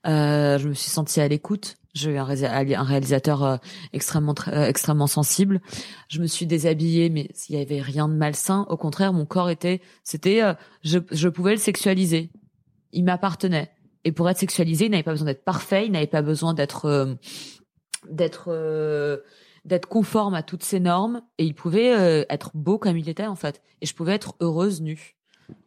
[0.08, 1.78] Euh, je me suis sentie à l'écoute.
[1.94, 3.60] J'ai eu un, réalisateur
[3.94, 5.62] extrêmement extrêmement sensible.
[6.10, 9.50] Je me suis déshabillée, mais s'il y avait rien de malsain, au contraire, mon corps
[9.50, 10.42] était, c'était,
[10.84, 12.32] je, je pouvais le sexualiser
[12.96, 13.70] il m'appartenait.
[14.04, 16.86] Et pour être sexualisé, il n'avait pas besoin d'être parfait, il n'avait pas besoin d'être
[16.86, 17.14] euh,
[18.10, 19.18] d'être euh,
[19.66, 23.26] d'être conforme à toutes ces normes et il pouvait euh, être beau comme il était
[23.26, 25.16] en fait et je pouvais être heureuse nue.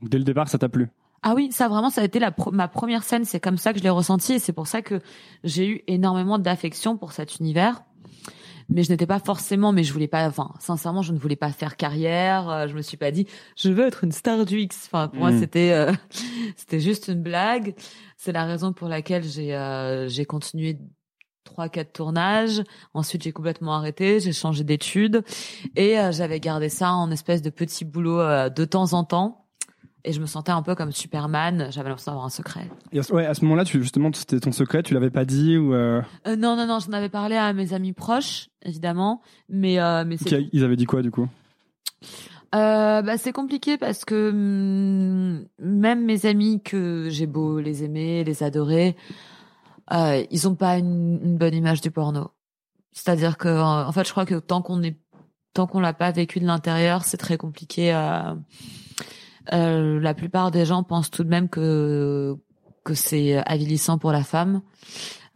[0.03, 0.89] Dès le départ, ça t'a plu?
[1.23, 3.25] Ah oui, ça vraiment, ça a été la ma première scène.
[3.25, 5.01] C'est comme ça que je l'ai ressenti et c'est pour ça que
[5.45, 7.83] j'ai eu énormément d'affection pour cet univers.
[8.71, 11.51] Mais je n'étais pas forcément, mais je voulais pas, enfin, sincèrement, je ne voulais pas
[11.51, 12.51] faire carrière.
[12.51, 13.27] Euh, je me suis pas dit,
[13.57, 14.89] je veux être une star du X.
[14.93, 15.41] Enfin, pour moi, hmm.
[15.41, 15.93] c'était, euh,
[16.57, 17.75] c'était juste une blague.
[18.19, 20.79] C'est la raison pour laquelle j'ai, euh, j'ai continué
[21.45, 22.63] trois quatre tournages.
[22.93, 25.25] Ensuite, j'ai complètement arrêté, j'ai changé d'études
[25.77, 28.19] et j'avais gardé ça en espèce de petit boulot
[28.51, 29.48] de temps en temps
[30.05, 31.69] et je me sentais un peu comme Superman.
[31.71, 32.69] J'avais l'impression d'avoir un secret.
[32.93, 34.83] Et ouais, à ce moment-là, tu, justement, c'était ton secret.
[34.83, 36.03] Tu l'avais pas dit ou euh...
[36.27, 36.79] Euh, Non, non, non.
[36.79, 40.17] J'en avais parlé à mes amis proches, évidemment, mais euh, mais
[40.53, 41.29] ils avaient dit quoi du coup?
[42.53, 48.43] Bah, c'est compliqué parce que mm, même mes amis que j'ai beau les aimer, les
[48.43, 48.97] adorer,
[49.91, 52.31] ils ont pas une, une, bonne image du porno.
[52.93, 54.97] C'est-à-dire que, en fait, je crois que tant qu'on est,
[55.55, 58.37] tant qu'on l'a pas vécu de l'intérieur, c'est très compliqué à
[59.53, 62.37] euh, la plupart des gens pensent tout de même que
[62.85, 64.63] que c'est avilissant pour la femme.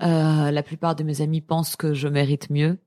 [0.03, 2.79] Euh, la plupart de mes amis pensent que je mérite mieux.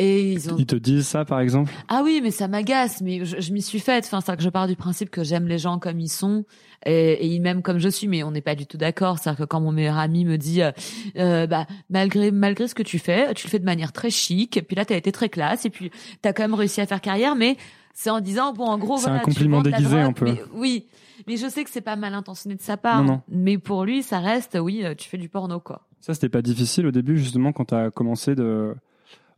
[0.00, 0.56] Et ils, ont...
[0.56, 1.72] ils te disent ça, par exemple?
[1.88, 3.00] Ah oui, mais ça m'agace.
[3.00, 4.04] Mais je, m'y suis faite.
[4.06, 6.44] Enfin, c'est que je pars du principe que j'aime les gens comme ils sont
[6.86, 8.06] et, et ils m'aiment comme je suis.
[8.06, 9.18] Mais on n'est pas du tout d'accord.
[9.18, 10.70] C'est-à-dire que quand mon meilleur ami me dit, euh,
[11.16, 14.56] euh bah malgré malgré ce que tu fais, tu le fais de manière très chic.
[14.56, 15.64] Et puis là, t'as été très classe.
[15.64, 15.90] Et puis
[16.22, 17.34] t'as quand même réussi à faire carrière.
[17.34, 17.56] Mais
[17.98, 20.26] c'est en disant bon en gros c'est un compliment déguisé un peu.
[20.26, 20.86] Mais, oui,
[21.26, 23.02] mais je sais que c'est pas mal intentionné de sa part.
[23.02, 23.22] Non, non.
[23.28, 25.82] Mais pour lui, ça reste oui, euh, tu fais du porno quoi.
[26.00, 28.72] Ça c'était pas difficile au début justement quand tu as commencé de.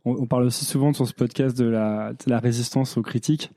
[0.05, 3.51] On, parle aussi souvent sur ce podcast de la, de la résistance aux critiques.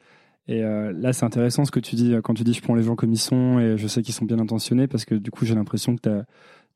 [0.49, 2.83] Et euh, là, c'est intéressant ce que tu dis quand tu dis je prends les
[2.83, 5.45] gens comme ils sont et je sais qu'ils sont bien intentionnés parce que du coup,
[5.45, 6.01] j'ai l'impression que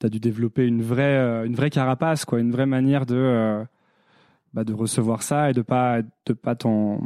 [0.00, 3.64] tu as, dû développer une vraie, euh, une vraie carapace, quoi, une vraie manière de,
[4.52, 7.00] bah, de recevoir ça et de pas, de pas t'en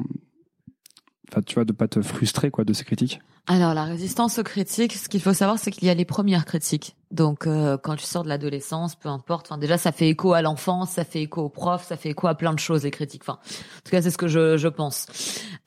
[1.32, 4.42] enfin, tu vois, de pas te frustrer quoi de ces critiques Alors la résistance aux
[4.42, 6.96] critiques, ce qu'il faut savoir, c'est qu'il y a les premières critiques.
[7.10, 9.46] Donc euh, quand tu sors de l'adolescence, peu importe.
[9.48, 12.26] Enfin déjà, ça fait écho à l'enfance, ça fait écho aux profs, ça fait écho
[12.26, 13.22] à plein de choses les critiques.
[13.24, 15.06] Enfin, en tout cas, c'est ce que je, je pense.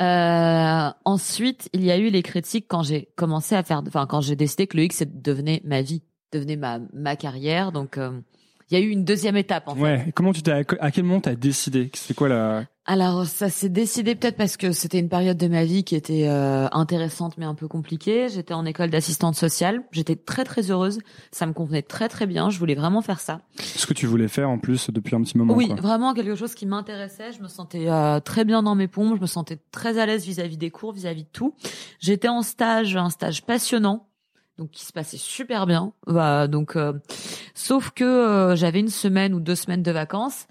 [0.01, 4.21] Euh, ensuite, il y a eu les critiques quand j'ai commencé à faire, enfin quand
[4.21, 7.71] j'ai décidé que le X devenait ma vie, devenait ma ma carrière.
[7.71, 8.19] Donc euh,
[8.69, 9.82] il y a eu une deuxième étape en fait.
[9.82, 10.12] Ouais.
[10.15, 11.91] comment tu t'es à quel moment t'as décidé?
[11.93, 15.65] C'est quoi la alors ça s'est décidé peut-être parce que c'était une période de ma
[15.65, 18.30] vie qui était euh, intéressante mais un peu compliquée.
[18.30, 19.82] J'étais en école d'assistante sociale.
[19.91, 21.00] J'étais très très heureuse.
[21.32, 22.52] Ça me convenait très très bien.
[22.52, 23.41] Je voulais vraiment faire ça.
[23.58, 25.56] Ce que tu voulais faire en plus depuis un petit moment.
[25.56, 27.32] Oui, vraiment quelque chose qui m'intéressait.
[27.32, 29.15] Je me sentais euh, très bien dans mes pompes.
[29.15, 31.56] Je me sentais très à l'aise vis-à-vis des cours, vis-à-vis de tout.
[32.00, 34.08] J'étais en stage, un stage passionnant
[34.58, 35.91] donc qui se passait super bien.
[36.08, 36.93] Bah, donc, euh,
[37.56, 40.48] sauf que j'avais une semaine ou deux semaines de vacances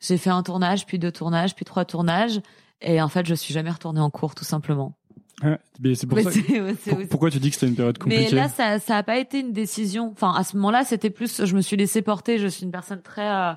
[0.00, 2.40] j'ai fait un tournage, puis deux tournages, puis trois tournages,
[2.82, 4.96] et en fait, je suis jamais retournée en cours, tout simplement.
[5.42, 6.30] c'est pour ça.
[7.10, 9.40] pourquoi tu dis que c'était une période compliquée Mais là, ça, ça a pas été
[9.40, 10.10] une décision.
[10.12, 12.38] Enfin, à ce moment-là, c'était plus, je me suis laissée porter.
[12.38, 13.52] Je suis une personne très, euh,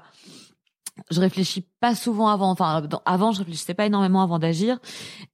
[1.09, 2.51] je réfléchis pas souvent avant.
[2.51, 4.79] Enfin, avant, je réfléchissais pas énormément avant d'agir.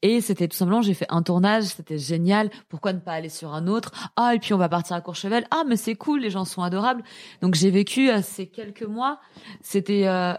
[0.01, 2.49] Et c'était tout simplement, j'ai fait un tournage, c'était génial.
[2.69, 3.91] Pourquoi ne pas aller sur un autre?
[4.15, 5.45] Ah, et puis on va partir à Courchevel.
[5.51, 7.03] Ah, mais c'est cool, les gens sont adorables.
[7.41, 9.19] Donc j'ai vécu euh, ces quelques mois.
[9.61, 10.33] C'était euh,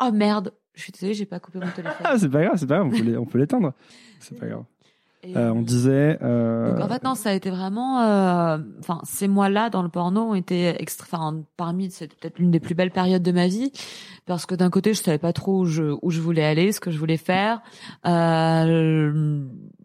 [0.00, 2.04] Oh merde, je suis désolée, j'ai pas coupé mon téléphone.
[2.04, 3.72] Ah, c'est pas grave, c'est pas grave, on peut l'éteindre.
[4.20, 4.64] C'est pas grave.
[5.34, 6.18] Euh, on disait.
[6.22, 6.72] Euh...
[6.72, 8.00] Donc, en fait, non, ça a été vraiment.
[8.00, 11.06] Euh, enfin, ces mois-là dans le porno ont été extra.
[11.06, 13.72] Enfin, parmi, c'est peut-être l'une des plus belles périodes de ma vie
[14.26, 16.80] parce que d'un côté, je savais pas trop où je où je voulais aller, ce
[16.80, 17.60] que je voulais faire.
[18.06, 19.44] Euh,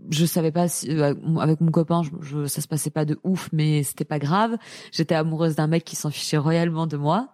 [0.09, 3.19] je savais pas si euh, avec mon copain, je, je, ça se passait pas de
[3.23, 4.57] ouf, mais c'était pas grave.
[4.91, 7.29] J'étais amoureuse d'un mec qui s'en fichait royalement de moi.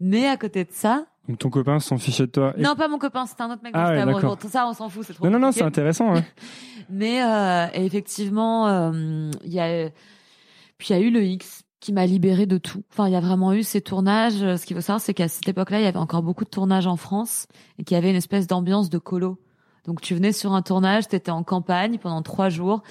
[0.00, 2.98] Mais à côté de ça, donc ton copain s'en fichait de toi Non, pas mon
[2.98, 3.72] copain, c'était un autre mec.
[3.76, 5.24] Ah ouais, tout ça, on s'en fout, c'est trop.
[5.26, 6.14] Non, non, non, c'est intéressant.
[6.16, 6.24] Hein.
[6.90, 9.90] Mais euh, effectivement, euh, il y a,
[10.78, 12.82] puis il y a eu le X qui m'a libéré de tout.
[12.90, 14.56] Enfin, il y a vraiment eu ces tournages.
[14.56, 16.86] Ce qu'il faut savoir, c'est qu'à cette époque-là, il y avait encore beaucoup de tournages
[16.86, 17.46] en France
[17.78, 19.38] et qu'il y avait une espèce d'ambiance de colo.
[19.86, 22.82] Donc tu venais sur un tournage, tu étais en campagne pendant trois jours,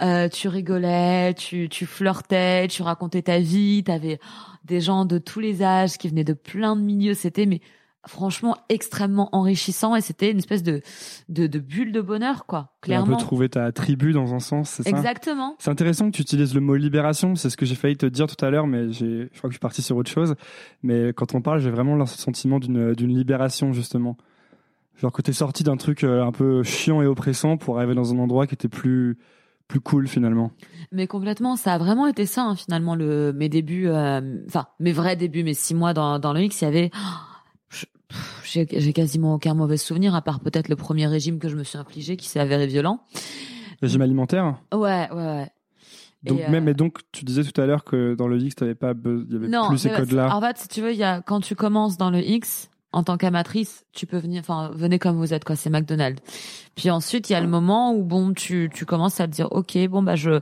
[0.00, 4.18] euh, tu rigolais, tu, tu flirtais, tu racontais ta vie, tu avais
[4.64, 7.14] des gens de tous les âges qui venaient de plein de milieux.
[7.14, 7.60] C'était mais
[8.06, 10.80] franchement extrêmement enrichissant et c'était une espèce de,
[11.28, 14.70] de, de bulle de bonheur quoi clairement un peu trouver ta tribu dans un sens
[14.70, 14.96] c'est ça?
[14.96, 15.54] Exactement.
[15.58, 17.34] C'est intéressant que tu utilises le mot libération.
[17.34, 19.52] C'est ce que j'ai failli te dire tout à l'heure mais j'ai je crois que
[19.52, 20.34] je suis parti sur autre chose.
[20.82, 24.16] Mais quand on parle j'ai vraiment le sentiment d'une d'une libération justement
[25.00, 28.12] genre que t'es sorti d'un truc euh, un peu chiant et oppressant pour arriver dans
[28.12, 29.18] un endroit qui était plus
[29.68, 30.50] plus cool finalement.
[30.90, 34.92] Mais complètement, ça a vraiment été ça hein, finalement le mes débuts, euh, enfin mes
[34.92, 36.90] vrais débuts, mes six mois dans dans le X, il y avait
[38.44, 41.78] j'ai quasiment aucun mauvais souvenir à part peut-être le premier régime que je me suis
[41.78, 43.00] infligé qui s'est avéré violent.
[43.80, 45.50] Régime alimentaire Ouais, ouais, ouais.
[46.22, 48.54] Donc, Et, même, euh, et donc, tu disais tout à l'heure que dans le X,
[48.56, 50.34] t'avais pas, il y avait non, plus ces mais codes-là.
[50.36, 53.04] En fait, si tu veux, il y a quand tu commences dans le X en
[53.04, 55.56] tant qu'amatrice, tu peux venir, enfin, venez comme vous êtes, quoi.
[55.56, 56.20] C'est McDonald's.
[56.74, 59.48] Puis ensuite, il y a le moment où bon, tu tu commences à te dire,
[59.52, 60.40] ok, bon bah je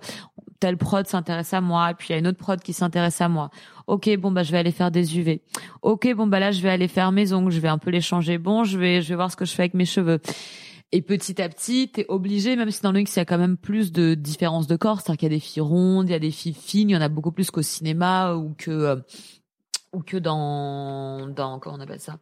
[0.61, 3.29] telle prod s'intéresse à moi, puis il y a une autre prod qui s'intéresse à
[3.29, 3.51] moi.
[3.87, 5.43] Ok, bon bah je vais aller faire des UV.
[5.83, 8.01] Ok, bon bah là je vais aller faire mes ongles, je vais un peu les
[8.01, 8.39] changer.
[8.39, 10.21] Bon, je vais je vais voir ce que je fais avec mes cheveux.
[10.91, 13.37] Et petit à petit, t'es obligé, même si dans le X, il y a quand
[13.37, 16.15] même plus de différences de corps, c'est-à-dire qu'il y a des filles rondes, il y
[16.15, 18.97] a des filles fines, il y en a beaucoup plus qu'au cinéma ou que euh,
[19.92, 22.18] ou que dans dans comment on appelle ça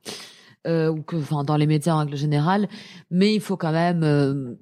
[0.66, 2.68] euh, ou que enfin dans les médias en règle générale.
[3.10, 4.54] Mais il faut quand même, euh,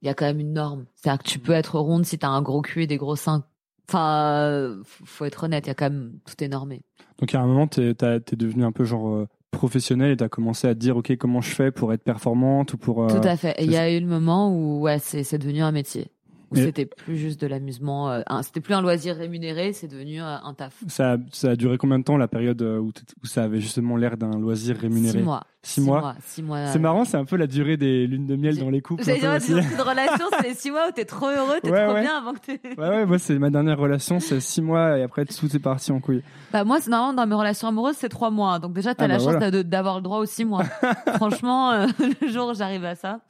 [0.00, 0.86] il y a quand même une norme.
[0.94, 3.44] C'est-à-dire que tu peux être ronde si t'as un gros cul et des gros seins.
[3.88, 6.82] Enfin, faut être honnête, il y a quand même tout est normé.
[7.18, 10.66] Donc, à un moment, t'es, t'es devenu un peu genre euh, professionnel et t'as commencé
[10.66, 13.02] à te dire, OK, comment je fais pour être performante ou pour.
[13.04, 13.54] euh, Tout à fait.
[13.60, 16.10] Il y a eu le moment où ouais, c'est c'est devenu un métier.
[16.52, 20.20] Où Et- c'était plus juste de l'amusement, euh, c'était plus un loisir rémunéré, c'est devenu
[20.20, 20.74] euh, un taf.
[20.88, 22.92] Ça, a- ça a duré combien de temps la période euh, où,
[23.24, 25.18] ça avait justement l'air d'un loisir rémunéré?
[25.18, 25.44] Six mois.
[25.64, 26.14] Six mois?
[26.26, 26.66] Six mois.
[26.66, 29.04] C'est marrant, c'est un peu la durée des lunes de miel J'ai- dans les couples.
[29.04, 32.00] dans une relation, c'est six mois où t'es trop heureux, t'es Ouais, trop ouais.
[32.02, 32.60] bien avant que t'aies...
[32.76, 35.92] Ouais, ouais, moi, c'est ma dernière relation, c'est six mois et après, tout est parti
[35.92, 36.22] en couille.
[36.52, 38.58] Bah moi, c'est normalement dans mes relations amoureuses, c'est trois mois.
[38.58, 39.62] Donc déjà, t'as Ah la bah chance voilà.
[39.62, 40.64] d'avoir le droit aux six mois.
[41.14, 41.86] Franchement, euh,
[42.20, 43.20] le jour où j'arrive à ça.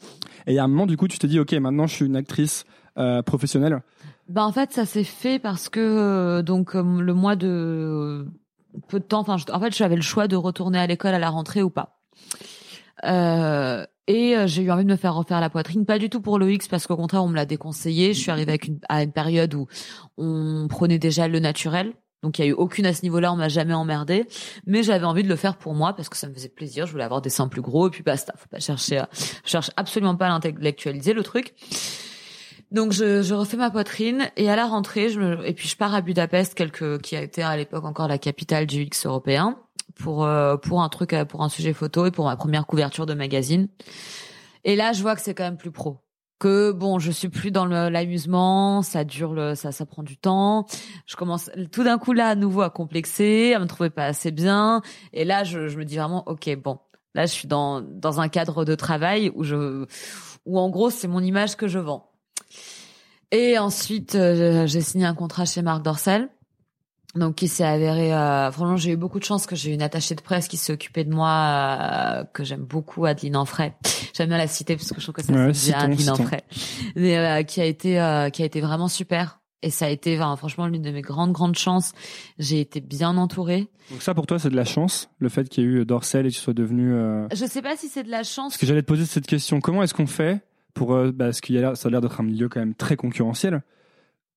[0.47, 2.07] Et il y a un moment, du coup, tu t'es dit, OK, maintenant, je suis
[2.07, 2.65] une actrice
[2.99, 3.83] euh, professionnelle.
[4.29, 8.27] Bah en fait, ça s'est fait parce que euh, donc euh, le mois de
[8.89, 9.21] peu de temps.
[9.21, 11.99] Enfin, en fait, j'avais le choix de retourner à l'école à la rentrée ou pas.
[13.05, 16.21] Euh, et euh, j'ai eu envie de me faire refaire la poitrine, pas du tout
[16.21, 18.15] pour le X parce qu'au contraire on me l'a déconseillé.
[18.15, 19.67] Je suis arrivée avec une, à une période où
[20.19, 21.95] on prenait déjà le naturel.
[22.23, 24.29] Donc il y a eu aucune à ce niveau-là, on m'a jamais emmerdé,
[24.65, 26.93] mais j'avais envie de le faire pour moi parce que ça me faisait plaisir, je
[26.93, 29.73] voulais avoir des seins plus gros et puis basta, faut pas chercher à, je cherche
[29.77, 31.55] absolument pas à l'intellectualiser le truc.
[32.73, 35.77] Donc je, je refais ma poitrine et à la rentrée, je me, et puis je
[35.77, 39.59] pars à Budapest, quelque, qui a été à l'époque encore la capitale du X européen,
[39.95, 43.05] pour euh, pour un truc, euh, pour un sujet photo et pour ma première couverture
[43.05, 43.69] de magazine.
[44.65, 45.99] Et là, je vois que c'est quand même plus pro.
[46.39, 50.67] Que bon, je suis plus dans l'amusement, ça dure, le, ça ça prend du temps.
[51.07, 54.31] Je commence tout d'un coup là à nouveau à complexer, à me trouver pas assez
[54.31, 54.81] bien.
[55.13, 56.79] Et là, je, je me dis vraiment, ok, bon,
[57.15, 59.85] là, je suis dans dans un cadre de travail où je,
[60.47, 62.12] où en gros, c'est mon image que je vends.
[63.33, 66.29] Et ensuite, euh, j'ai signé un contrat chez Marc Dorcel.
[67.15, 69.83] Donc, qui s'est avéré, euh, franchement, j'ai eu beaucoup de chance que j'ai eu une
[69.83, 73.75] attachée de presse qui s'est occupée de moi, euh, que j'aime beaucoup, Adeline Enfray.
[74.15, 76.11] J'aime bien la citer parce que je trouve que ça Ouais, bien citons, Adeline.
[76.11, 76.41] Enfray.
[76.97, 79.41] Mais, euh, qui a été, euh, qui a été vraiment super.
[79.61, 81.93] Et ça a été, enfin, franchement, l'une de mes grandes, grandes chances.
[82.39, 83.69] J'ai été bien entourée.
[83.91, 86.25] Donc ça, pour toi, c'est de la chance, le fait qu'il y ait eu Dorsel
[86.27, 86.95] et que tu sois devenu...
[86.95, 88.53] euh, Je sais pas si c'est de la chance.
[88.55, 89.61] Parce que j'allais te poser cette question.
[89.61, 90.41] Comment est-ce qu'on fait
[90.75, 90.95] pour...
[90.95, 93.63] euh, bah, y a ça a l'air d'être un milieu quand même très concurrentiel.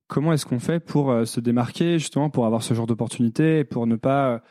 [0.07, 3.63] Comment est-ce qu'on fait pour euh, se démarquer, justement, pour avoir ce genre d'opportunité et
[3.63, 4.43] pour ne pas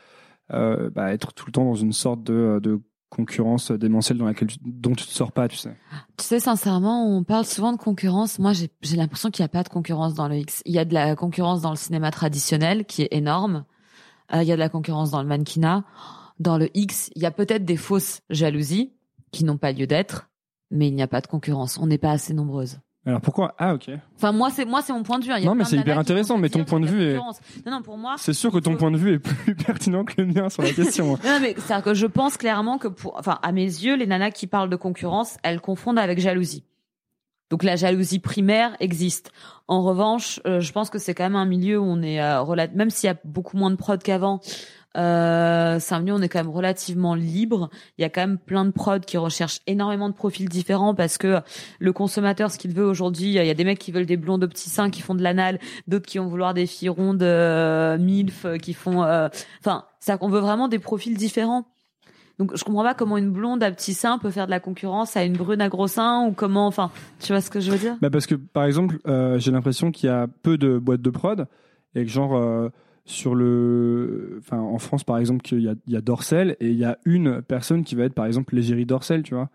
[0.51, 4.57] euh, bah, être tout le temps dans une sorte de, concurrence démentielle dans laquelle tu-
[4.61, 5.77] dont tu te sors pas, tu sais?
[6.17, 8.39] Tu sais, sincèrement, on parle souvent de concurrence.
[8.39, 10.61] Moi, j'ai l'impression qu'il n'y a pas de concurrence dans le X.
[10.65, 13.63] Il y a de la concurrence dans le cinéma traditionnel, qui est énorme.
[14.33, 15.85] Euh, il y a de la concurrence dans le mannequinat.
[16.39, 18.91] Dans le X, il y a peut-être des fausses jalousies
[19.31, 20.29] qui n'ont pas lieu d'être,
[20.71, 21.77] mais il n'y a pas de concurrence.
[21.77, 22.79] On n'est pas assez nombreuses.
[23.07, 23.53] Alors pourquoi?
[23.59, 23.91] Ah, ok.
[24.15, 25.31] Enfin, moi, c'est moi, c'est mon point de vue.
[25.31, 25.37] hein.
[25.37, 27.15] Il y a Non, mais c'est hyper intéressant, mais ton point de vue est-.
[27.17, 27.31] Non,
[27.67, 30.19] non, pour moi, C'est sûr que ton faut- point de vue est plus pertinent que
[30.21, 31.09] le mien sur la question.
[31.23, 34.31] Non, mais c'est-à-dire que je pense clairement que pour, enfin, à mes yeux, les nanas
[34.31, 36.63] qui parlent de concurrence, elles confondent avec jalousie.
[37.51, 39.31] Donc la jalousie primaire existe.
[39.67, 42.41] En revanche, euh, je pense que c'est quand même un milieu où on est euh,
[42.41, 44.39] relat- même s'il y a beaucoup moins de prod qu'avant.
[44.95, 47.69] Euh, où on est quand même relativement libre.
[47.97, 51.17] Il y a quand même plein de prods qui recherchent énormément de profils différents parce
[51.17, 51.41] que
[51.79, 54.43] le consommateur, ce qu'il veut aujourd'hui, il y a des mecs qui veulent des blondes
[54.43, 57.97] aux petits seins qui font de l'anal, d'autres qui vont vouloir des filles rondes euh,
[57.97, 59.27] milf euh, qui font, euh,
[59.59, 61.65] enfin, c'est veut vraiment des profils différents.
[62.37, 65.15] Donc je comprends pas comment une blonde à petits seins peut faire de la concurrence
[65.15, 67.77] à une brune à gros seins ou comment, enfin, tu vois ce que je veux
[67.77, 67.95] dire?
[68.01, 71.09] Bah parce que par exemple, euh, j'ai l'impression qu'il y a peu de boîtes de
[71.09, 71.47] prod
[71.95, 72.69] et que genre euh,
[73.05, 76.69] sur le, enfin en France par exemple qu'il y a, il y a Dorsel et
[76.69, 79.49] il y a une personne qui va être par exemple l'égérie Dorsel, tu vois.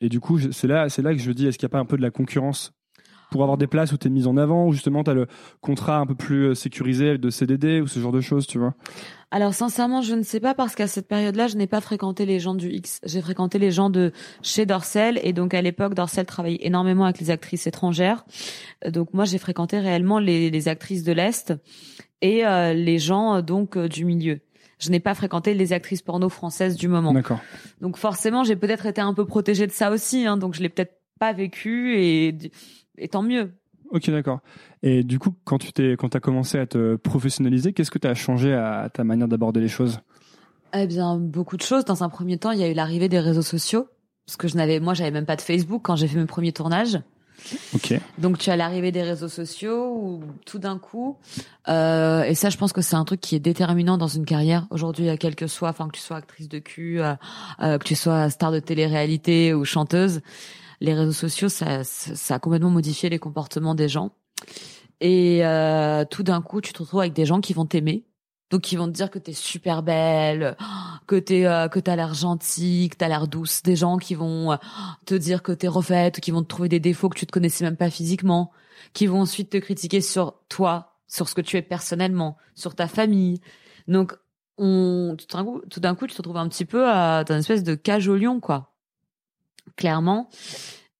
[0.00, 1.80] Et du coup, c'est là, c'est là que je dis, est-ce qu'il n'y a pas
[1.80, 2.72] un peu de la concurrence
[3.30, 5.26] pour avoir des places où tu es mise en avant, où justement tu as le
[5.60, 8.74] contrat un peu plus euh, sécurisé de CDD ou ce genre de choses, tu vois?
[9.30, 12.38] Alors sincèrement, je ne sais pas parce qu'à cette période-là, je n'ai pas fréquenté les
[12.38, 13.00] gens du X.
[13.04, 17.18] J'ai fréquenté les gens de chez Dorsel et donc à l'époque, Dorsel travaillait énormément avec
[17.18, 18.24] les actrices étrangères.
[18.86, 21.52] Euh, Donc moi, j'ai fréquenté réellement les actrices de l'Est
[22.20, 24.40] et euh, les gens euh, donc euh, du milieu.
[24.78, 27.12] Je n'ai pas fréquenté les actrices porno françaises du moment.
[27.12, 27.40] D'accord.
[27.80, 30.26] Donc forcément, j'ai peut-être été un peu protégée de ça aussi.
[30.26, 32.38] Hein, donc je l'ai peut-être pas vécu et,
[32.96, 33.52] et tant mieux.
[33.90, 34.40] Ok, d'accord.
[34.82, 38.06] Et du coup, quand tu t'es, quand as commencé à te professionnaliser, qu'est-ce que tu
[38.06, 40.00] as changé à ta manière d'aborder les choses?
[40.74, 41.84] Eh bien, beaucoup de choses.
[41.84, 43.88] Dans un premier temps, il y a eu l'arrivée des réseaux sociaux,
[44.26, 46.52] parce que je n'avais, moi, j'avais même pas de Facebook quand j'ai fait mes premiers
[46.52, 46.98] tournages.
[47.74, 47.94] Ok.
[48.18, 51.16] Donc tu as l'arrivée des réseaux sociaux où tout d'un coup,
[51.68, 54.66] euh, et ça je pense que c'est un truc qui est déterminant dans une carrière
[54.70, 57.14] aujourd'hui, quel que soit, enfin que tu sois actrice de cul, euh,
[57.62, 60.20] euh, que tu sois star de télé-réalité ou chanteuse,
[60.80, 64.12] les réseaux sociaux ça, ça a complètement modifié les comportements des gens.
[65.00, 68.04] Et euh, tout d'un coup, tu te retrouves avec des gens qui vont t'aimer,
[68.50, 70.56] donc ils vont te dire que t'es super belle,
[71.06, 73.62] que t'es euh, que t'as l'air gentille, que t'as l'air douce.
[73.62, 74.56] Des gens qui vont euh,
[75.04, 77.64] te dire que t'es refaite, qui vont te trouver des défauts que tu te connaissais
[77.64, 78.50] même pas physiquement,
[78.94, 82.88] qui vont ensuite te critiquer sur toi, sur ce que tu es personnellement, sur ta
[82.88, 83.40] famille.
[83.86, 84.14] Donc
[84.56, 87.34] on tout d'un coup, tout d'un coup, tu te retrouves un petit peu à, dans
[87.34, 88.72] une espèce de cage au lion, quoi.
[89.76, 90.30] Clairement.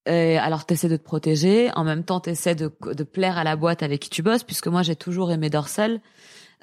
[0.05, 3.57] Et alors t'essaies de te protéger, en même temps t'essaies de, de plaire à la
[3.57, 6.01] boîte avec qui tu bosses, puisque moi j'ai toujours aimé Dorsel.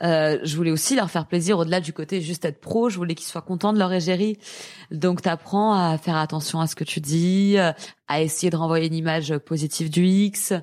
[0.03, 2.89] Euh, je voulais aussi leur faire plaisir au-delà du côté juste être pro.
[2.89, 4.37] Je voulais qu'ils soient contents de leur égérie.
[4.91, 7.71] Donc, tu apprends à faire attention à ce que tu dis, euh,
[8.07, 10.53] à essayer de renvoyer une image positive du X,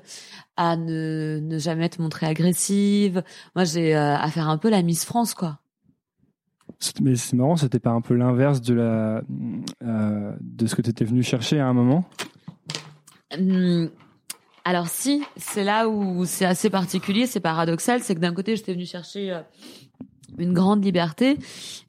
[0.55, 3.23] à ne, ne jamais te montrer agressive.
[3.55, 5.59] Moi, j'ai euh, à faire un peu la Miss France, quoi.
[7.01, 9.21] Mais c'est marrant, c'était pas un peu l'inverse de la
[9.83, 12.05] euh, de ce que tu étais venu chercher à un moment?
[13.37, 13.89] Hum,
[14.65, 18.73] alors si, c'est là où c'est assez particulier, c'est paradoxal, c'est que d'un côté j'étais
[18.73, 19.41] venue chercher euh,
[20.37, 21.37] une grande liberté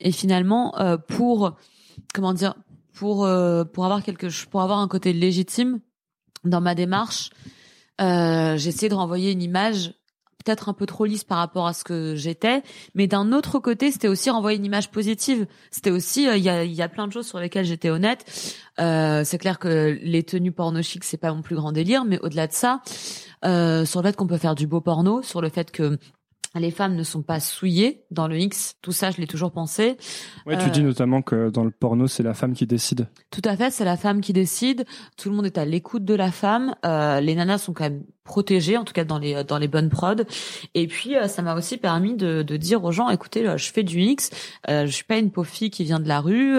[0.00, 1.56] et finalement euh, pour
[2.12, 2.54] comment dire
[2.92, 5.80] pour euh, pour avoir quelque pour avoir un côté légitime
[6.42, 7.30] dans ma démarche,
[8.00, 9.94] j'ai essayé de renvoyer une image
[10.44, 12.62] peut-être un peu trop lisse par rapport à ce que j'étais,
[12.94, 15.46] mais d'un autre côté, c'était aussi renvoyer une image positive.
[15.70, 18.24] C'était aussi, euh, il y, a, plein de choses sur lesquelles j'étais honnête.
[18.78, 22.18] Euh, c'est clair que les tenues porno chic, c'est pas mon plus grand délire, mais
[22.20, 22.82] au-delà de ça,
[23.44, 25.98] euh, sur le fait qu'on peut faire du beau porno, sur le fait que
[26.60, 28.76] les femmes ne sont pas souillées dans le X.
[28.82, 29.96] Tout ça, je l'ai toujours pensé.
[30.46, 33.08] Ouais, tu dis euh, notamment que dans le porno, c'est la femme qui décide.
[33.30, 34.84] Tout à fait, c'est la femme qui décide.
[35.16, 36.74] Tout le monde est à l'écoute de la femme.
[36.84, 39.90] Euh, les nanas sont quand même protégées, en tout cas dans les dans les bonnes
[39.90, 40.24] prods.
[40.74, 43.70] Et puis, euh, ça m'a aussi permis de, de dire aux gens, écoutez, là, je
[43.70, 44.30] fais du X.
[44.68, 46.56] Euh, je suis pas une pauvre fille qui vient de la rue.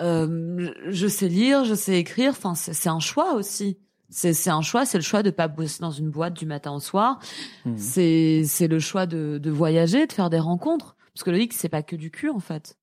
[0.00, 2.30] Euh, je sais lire, je sais écrire.
[2.30, 3.78] Enfin, c'est un choix aussi.
[4.08, 6.80] C'est un choix, c'est le choix de pas bosser dans une boîte du matin au
[6.80, 7.18] soir.
[7.64, 7.72] Mmh.
[7.76, 10.96] C'est c'est le choix de, de voyager, de faire des rencontres.
[11.16, 12.76] Parce que le X, c'est pas que du cul, en fait.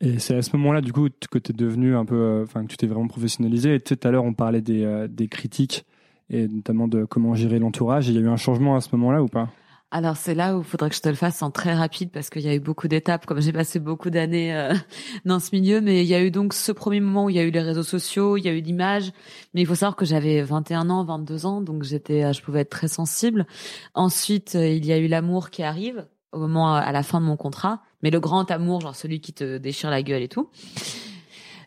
[0.00, 2.62] Et c'est à ce moment-là, du coup, que tu es devenu un peu, euh, enfin,
[2.64, 3.76] que tu t'es vraiment professionnalisé.
[3.76, 5.84] Et tout à l'heure, on parlait des, euh, des critiques
[6.30, 8.08] et notamment de comment gérer l'entourage.
[8.08, 9.50] Il y a eu un changement à ce moment-là ou pas?
[9.90, 12.28] Alors c'est là où il faudrait que je te le fasse en très rapide parce
[12.28, 14.74] qu'il y a eu beaucoup d'étapes, comme j'ai passé beaucoup d'années euh,
[15.24, 15.80] dans ce milieu.
[15.80, 17.62] Mais il y a eu donc ce premier moment où il y a eu les
[17.62, 19.12] réseaux sociaux, il y a eu l'image.
[19.54, 22.60] Mais il faut savoir que j'avais 21 ans, 22 ans, donc j'étais, euh, je pouvais
[22.60, 23.46] être très sensible.
[23.94, 27.24] Ensuite, euh, il y a eu l'amour qui arrive au moment à la fin de
[27.24, 30.50] mon contrat, mais le grand amour, genre celui qui te déchire la gueule et tout.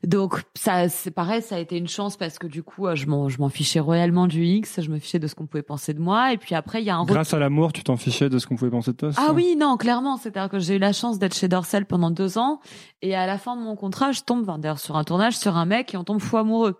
[0.03, 3.29] Donc ça, c'est pareil, ça a été une chance parce que du coup, je m'en,
[3.29, 5.99] je m'en fichais royalement du X, je me fichais de ce qu'on pouvait penser de
[5.99, 6.33] moi.
[6.33, 8.47] Et puis après, il y a un grâce à l'amour, tu t'en fichais de ce
[8.47, 9.11] qu'on pouvait penser de toi.
[9.17, 12.37] Ah oui, non, clairement, c'est-à-dire que j'ai eu la chance d'être chez Dorsel pendant deux
[12.37, 12.59] ans,
[13.01, 15.65] et à la fin de mon contrat, je tombe, d'ailleurs, sur un tournage sur un
[15.65, 16.75] mec et on tombe fou amoureux.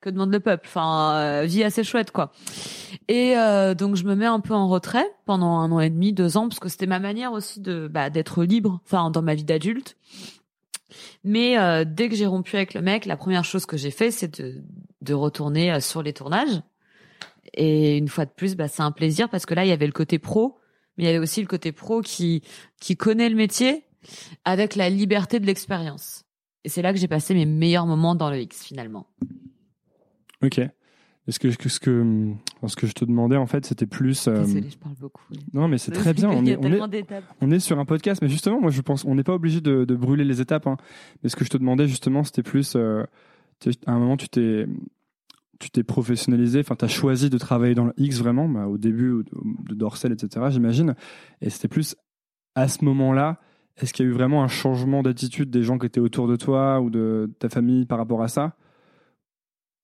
[0.00, 0.66] Que demande le peuple?
[0.68, 2.30] Enfin, euh, vie assez chouette, quoi.
[3.08, 6.12] Et euh, donc je me mets un peu en retrait pendant un an et demi,
[6.12, 9.34] deux ans, parce que c'était ma manière aussi de bah, d'être libre, enfin dans ma
[9.34, 9.96] vie d'adulte.
[11.22, 14.10] Mais euh, dès que j'ai rompu avec le mec, la première chose que j'ai fait,
[14.10, 16.62] c'est de, retourner euh, sur les tournages.
[17.54, 19.86] Et une fois de plus, bah, c'est un plaisir parce que là, il y avait
[19.86, 20.58] le côté pro,
[20.96, 22.42] mais il y avait aussi le côté pro qui
[22.80, 23.84] qui connaît le métier
[24.44, 26.24] avec la liberté de l'expérience.
[26.64, 29.06] Et c'est là que j'ai passé mes meilleurs moments dans le X finalement.
[30.42, 30.60] Ok.
[31.26, 32.34] Est-ce que, ce que
[32.68, 34.28] ce que je te demandais en fait, c'était plus.
[34.28, 34.44] Euh...
[34.44, 35.22] Désolée, je parle beaucoup.
[35.52, 36.30] Non, mais c'est très bien.
[36.30, 37.04] On est, on est,
[37.40, 39.84] on est sur un podcast, mais justement, moi, je pense, on n'est pas obligé de,
[39.84, 40.66] de, brûler les étapes.
[40.66, 40.76] Hein.
[41.22, 42.74] Mais ce que je te demandais justement, c'était plus.
[42.76, 43.04] Euh,
[43.86, 44.66] à un moment, tu t'es
[45.60, 48.76] tu t'es professionnalisé, enfin, tu as choisi de travailler dans le X vraiment, bah, au
[48.76, 49.24] début
[49.68, 50.94] de Dorsel, etc., j'imagine.
[51.40, 51.96] Et c'était plus
[52.54, 53.40] à ce moment-là,
[53.76, 56.36] est-ce qu'il y a eu vraiment un changement d'attitude des gens qui étaient autour de
[56.36, 58.56] toi ou de ta famille par rapport à ça?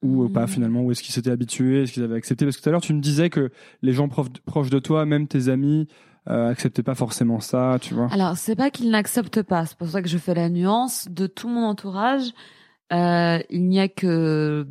[0.03, 0.49] Ou pas mm.
[0.49, 2.45] finalement Ou est-ce qu'ils s'étaient habitués Est-ce qu'ils avaient accepté?
[2.45, 3.51] Parce que tout à l'heure, tu me disais que
[3.83, 5.89] les gens proches de toi, même tes amis,
[6.29, 8.09] euh, acceptaient pas forcément ça, tu vois.
[8.13, 9.67] Alors, c'est pas qu'ils n'acceptent pas.
[9.67, 11.09] C'est pour ça que je fais la nuance.
[11.11, 12.31] De tout mon entourage,
[12.93, 14.67] euh, il n'y a que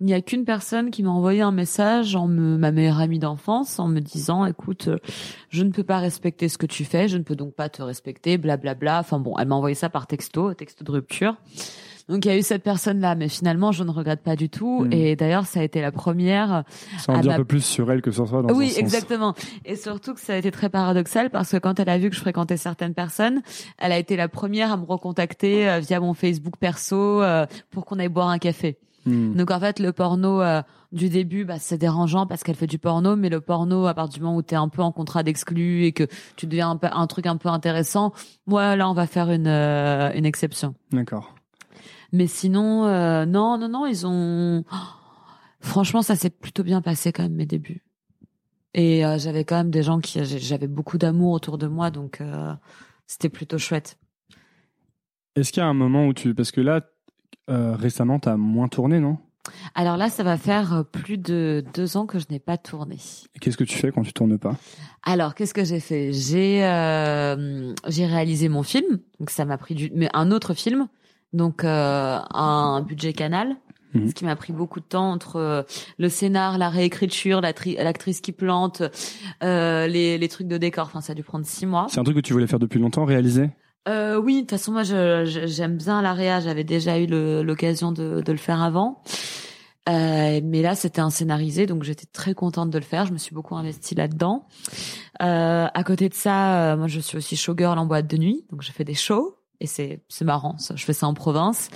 [0.00, 3.18] il n'y a qu'une personne qui m'a envoyé un message en me, ma meilleure amie
[3.18, 4.88] d'enfance en me disant écoute
[5.50, 7.80] je ne peux pas respecter ce que tu fais je ne peux donc pas te
[7.80, 9.00] respecter blablabla bla, bla.
[9.00, 11.36] enfin bon elle m'a envoyé ça par texto texto de rupture
[12.08, 14.84] Donc il y a eu cette personne-là, mais finalement je ne regrette pas du tout.
[14.84, 14.92] Mm.
[14.92, 16.64] Et d'ailleurs ça a été la première.
[16.98, 18.42] Ça en dit un peu plus sur elle que sur toi.
[18.42, 18.78] Dans oui, sens.
[18.78, 19.34] exactement.
[19.64, 22.16] Et surtout que ça a été très paradoxal parce que quand elle a vu que
[22.16, 23.42] je fréquentais certaines personnes,
[23.78, 27.84] elle a été la première à me recontacter euh, via mon Facebook perso euh, pour
[27.84, 28.78] qu'on aille boire un café.
[29.06, 29.34] Hmm.
[29.34, 32.78] Donc en fait le porno euh, du début bah, c'est dérangeant parce qu'elle fait du
[32.78, 35.22] porno mais le porno à partir du moment où tu es un peu en contrat
[35.22, 36.04] d'exclus et que
[36.36, 38.12] tu deviens un, peu, un truc un peu intéressant,
[38.46, 40.74] moi là on va faire une euh, une exception.
[40.90, 41.34] D'accord.
[42.14, 44.76] Mais sinon euh, non non non, ils ont oh,
[45.58, 47.82] franchement ça s'est plutôt bien passé quand même mes débuts.
[48.72, 52.20] Et euh, j'avais quand même des gens qui j'avais beaucoup d'amour autour de moi donc
[52.20, 52.54] euh,
[53.08, 53.98] c'était plutôt chouette.
[55.34, 56.82] Est-ce qu'il y a un moment où tu, parce que là,
[57.48, 59.18] récemment, t'as moins tourné, non?
[59.74, 62.98] Alors là ça va faire plus de deux ans que je n'ai pas tourné.
[63.40, 64.54] Qu'est-ce que tu fais quand tu tournes pas?
[65.02, 66.12] Alors, qu'est-ce que j'ai fait?
[66.12, 70.86] J'ai euh, j'ai réalisé mon film, donc ça m'a pris du mais un autre film,
[71.34, 73.56] donc euh, un budget canal,
[73.92, 74.08] Mhm.
[74.08, 75.62] ce qui m'a pris beaucoup de temps entre euh,
[75.98, 78.82] le scénar, la réécriture, la tri- l'actrice qui plante,
[79.44, 80.86] euh, les les trucs de décor.
[80.86, 81.86] Enfin, ça a dû prendre six mois.
[81.88, 83.50] C'est un truc que tu voulais faire depuis longtemps, réaliser?
[83.86, 86.40] Euh, oui, de toute façon, moi, j'aime bien la réa.
[86.40, 89.00] J'avais déjà eu l'occasion de, de le faire avant.
[89.88, 93.04] Euh, mais là, c'était un scénarisé, donc j'étais très contente de le faire.
[93.06, 94.46] Je me suis beaucoup investie là-dedans.
[95.22, 98.44] Euh, à côté de ça, euh, moi, je suis aussi showgirl en boîte de nuit,
[98.50, 99.36] donc je fais des shows.
[99.64, 100.76] Et c'est c'est marrant, ça.
[100.76, 101.70] je fais ça en province.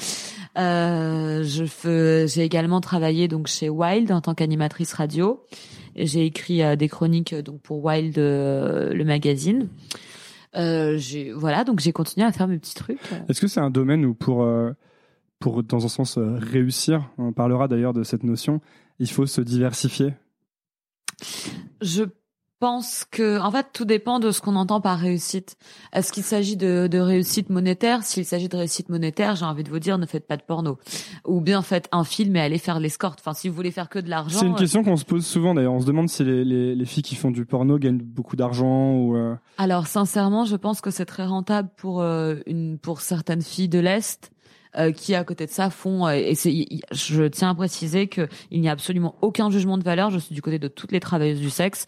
[0.58, 5.42] Euh, je fais, j'ai également travaillé donc chez Wild en tant qu'animatrice radio.
[5.96, 9.68] J'ai écrit euh, des chroniques euh, donc pour Wild le magazine.
[10.54, 13.00] J'ai voilà donc j'ai continué à faire mes petits trucs.
[13.30, 14.46] Est-ce que c'est un domaine où pour,
[15.38, 18.60] pour dans un sens réussir, on parlera d'ailleurs de cette notion,
[18.98, 20.12] il faut se diversifier?
[21.80, 22.04] Je
[22.60, 25.56] pense que en fait tout dépend de ce qu'on entend par réussite.
[25.92, 28.02] Est-ce qu'il s'agit de, de réussite monétaire?
[28.02, 30.78] S'il s'agit de réussite monétaire, j'ai envie de vous dire ne faites pas de porno
[31.26, 33.20] ou bien faites un film et allez faire l'escorte.
[33.20, 34.38] Enfin si vous voulez faire que de l'argent.
[34.40, 35.72] C'est une euh, question qu'on se pose souvent d'ailleurs.
[35.72, 38.92] On se demande si les, les, les filles qui font du porno gagnent beaucoup d'argent
[38.92, 39.16] ou.
[39.16, 43.68] euh, Alors sincèrement, je pense que c'est très rentable pour euh, une pour certaines filles
[43.68, 44.30] de l'est
[44.76, 48.28] euh, qui à côté de ça font euh, et c'est je tiens à préciser que
[48.50, 51.00] il n'y a absolument aucun jugement de valeur, je suis du côté de toutes les
[51.00, 51.86] travailleuses du sexe,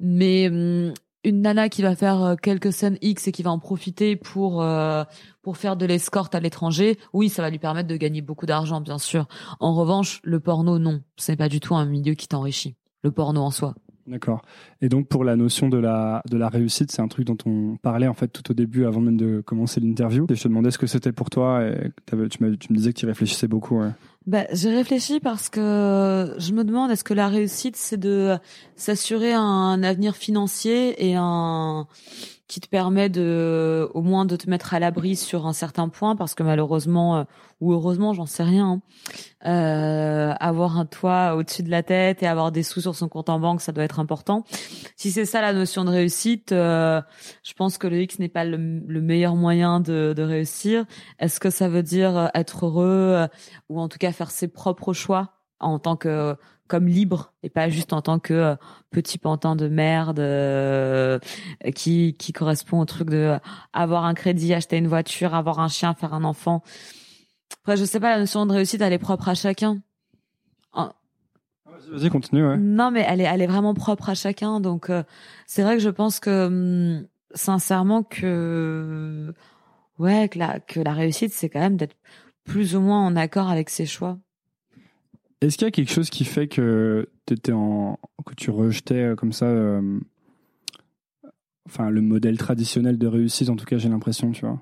[0.00, 0.92] mais hum,
[1.24, 4.62] une nana qui va faire euh, quelques scènes X et qui va en profiter pour
[4.62, 5.04] euh,
[5.42, 8.80] pour faire de l'escorte à l'étranger, oui, ça va lui permettre de gagner beaucoup d'argent
[8.80, 9.26] bien sûr.
[9.60, 12.76] En revanche, le porno non, c'est pas du tout un milieu qui t'enrichit.
[13.02, 13.74] Le porno en soi.
[14.06, 14.40] D'accord.
[14.80, 17.76] Et donc pour la notion de la de la réussite, c'est un truc dont on
[17.76, 20.26] parlait en fait tout au début, avant même de commencer l'interview.
[20.30, 21.62] Et je te demandais ce que c'était pour toi.
[21.62, 23.80] Et tu, me disais que tu réfléchissais beaucoup.
[23.80, 23.90] ouais.
[24.28, 28.36] Bah, j'ai réfléchi parce que je me demande est-ce que la réussite c'est de
[28.76, 31.86] s'assurer un avenir financier et un
[32.48, 36.16] qui te permet de au moins de te mettre à l'abri sur un certain point
[36.16, 37.24] parce que malheureusement euh,
[37.60, 38.80] ou heureusement j'en sais rien
[39.44, 43.08] hein, euh, avoir un toit au-dessus de la tête et avoir des sous sur son
[43.08, 44.44] compte en banque ça doit être important.
[44.96, 47.02] Si c'est ça la notion de réussite euh,
[47.44, 50.86] je pense que le X n'est pas le, le meilleur moyen de, de réussir.
[51.18, 53.26] Est-ce que ça veut dire euh, être heureux euh,
[53.68, 56.36] ou en tout cas faire ses propres choix en tant que
[56.68, 58.56] comme libre et pas juste en tant que euh,
[58.90, 61.18] petit pantin de merde euh,
[61.74, 63.38] qui qui correspond au truc de euh,
[63.72, 66.62] avoir un crédit, acheter une voiture, avoir un chien, faire un enfant.
[67.62, 69.82] Après, je sais pas, la notion de réussite, elle est propre à chacun.
[71.78, 72.46] Vas-y, vas-y, continue.
[72.46, 72.56] Ouais.
[72.56, 74.60] Non, mais elle est, elle est vraiment propre à chacun.
[74.60, 75.02] Donc, euh,
[75.46, 79.34] c'est vrai que je pense que, hum, sincèrement, que,
[79.98, 81.96] ouais, que la, que la réussite, c'est quand même d'être
[82.44, 84.18] plus ou moins en accord avec ses choix.
[85.40, 89.14] Est-ce qu'il y a quelque chose qui fait que t'étais en que tu rejetais euh,
[89.14, 90.00] comme ça, euh,
[91.66, 94.60] enfin le modèle traditionnel de réussite, en tout cas j'ai l'impression, tu vois?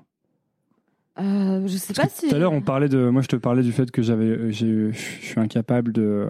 [1.19, 2.29] Euh, je sais Parce pas si.
[2.29, 4.91] Tout à l'heure on parlait de, moi je te parlais du fait que j'avais, j'ai,
[4.91, 6.29] je suis incapable de,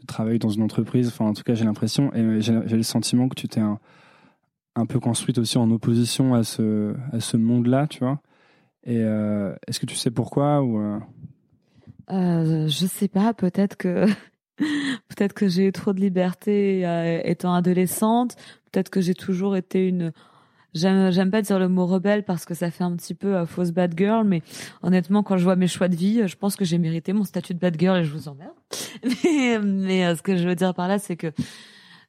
[0.00, 1.08] de travailler dans une entreprise.
[1.08, 3.78] Enfin en tout cas j'ai l'impression et j'ai, j'ai le sentiment que tu t'es un,
[4.74, 8.20] un peu construite aussi en opposition à ce à ce monde-là, tu vois?
[8.82, 10.78] Et euh, est-ce que tu sais pourquoi ou
[12.10, 14.06] euh, je sais pas, peut-être que
[14.58, 18.36] peut-être que j'ai eu trop de liberté euh, étant adolescente,
[18.70, 20.12] peut-être que j'ai toujours été une
[20.74, 23.70] j'aime pas dire le mot rebelle parce que ça fait un petit peu euh, fausse
[23.70, 24.42] bad girl mais
[24.82, 27.54] honnêtement quand je vois mes choix de vie, je pense que j'ai mérité mon statut
[27.54, 28.54] de bad girl et je vous emmerde.
[29.24, 31.32] mais mais euh, ce que je veux dire par là c'est que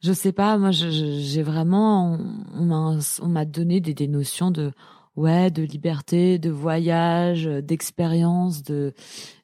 [0.04, 2.18] je sais pas, moi j'ai vraiment
[2.54, 4.72] on, on m'a donné des, des notions de
[5.16, 8.93] ouais, de liberté, de voyage, euh, d'expérience, de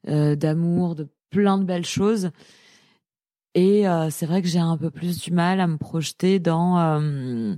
[0.07, 2.31] euh, d'amour, de plein de belles choses.
[3.53, 6.79] Et euh, c'est vrai que j'ai un peu plus du mal à me projeter dans
[6.79, 7.55] euh,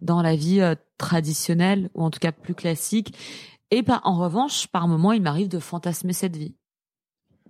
[0.00, 3.14] dans la vie euh, traditionnelle ou en tout cas plus classique.
[3.70, 6.54] Et par, en revanche, par moments, il m'arrive de fantasmer cette vie.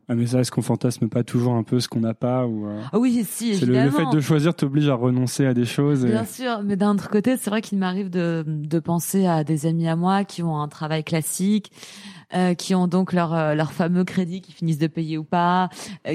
[0.09, 2.67] Ah mais ça, est-ce qu'on fantasme pas toujours un peu ce qu'on n'a pas ou
[2.67, 3.99] euh, Ah Oui, si, C'est le, évidemment.
[3.99, 6.05] le fait de choisir t'oblige à renoncer à des choses.
[6.05, 9.45] et- Bien sûr, mais d'un autre côté, c'est vrai qu'il m'arrive de, de penser à
[9.45, 11.73] des amis à moi qui ont un travail classique,
[12.35, 15.71] euh, qui ont donc leur, euh, leur fameux crédit qui finissent de payer ou pas,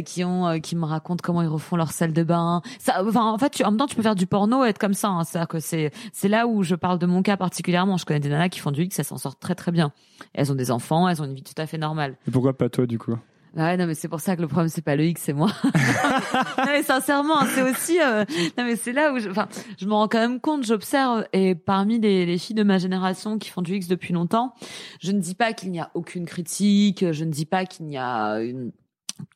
[0.06, 2.62] qui ont qui me racontent comment ils refont leur salle de bain.
[2.78, 4.78] Ça, enfin, en fait, tu, en même temps, tu peux faire du porno et être
[4.80, 5.08] comme ça.
[5.10, 5.24] Hein.
[5.24, 7.98] C'est-à-dire que c'est c'est là où je parle de mon cas particulièrement.
[7.98, 9.94] Je connais des nanas qui font du X, elles s'en sortent très très bien.
[10.36, 12.18] Elles ont des enfants, elles ont une vie tout à fait normale.
[12.28, 13.16] Et pourquoi pas toi du coup?
[13.56, 15.50] Ouais, non, mais c'est pour ça que le problème, c'est pas le X, c'est moi.
[15.64, 18.24] non, mais sincèrement, c'est aussi, euh,
[18.58, 19.48] non, mais c'est là où je, enfin,
[19.80, 23.40] je me rends quand même compte, j'observe, et parmi les, les filles de ma génération
[23.40, 24.54] qui font du X depuis longtemps,
[25.02, 27.98] je ne dis pas qu'il n'y a aucune critique, je ne dis pas qu'il n'y
[27.98, 28.72] a une,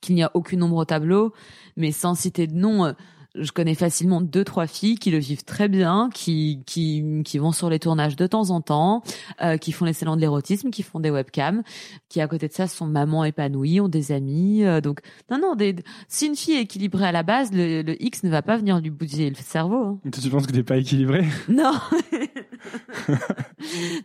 [0.02, 1.34] qu'il n'y a aucune ombre au tableau,
[1.78, 2.94] mais sans citer de nom, euh,
[3.36, 7.52] je connais facilement deux trois filles qui le vivent très bien, qui qui qui vont
[7.52, 9.02] sur les tournages de temps en temps,
[9.42, 11.64] euh, qui font les salons de l'érotisme, qui font des webcams,
[12.10, 14.64] qui à côté de ça sont mamans épanouies, ont des amis.
[14.64, 15.00] euh, donc
[15.32, 15.76] non non, des,
[16.08, 18.80] si une fille est équilibrée à la base, le, le X ne va pas venir
[18.80, 19.84] lui bousiller le cerveau.
[19.84, 20.00] hein.
[20.22, 21.74] Tu penses que t'es pas équilibré Non.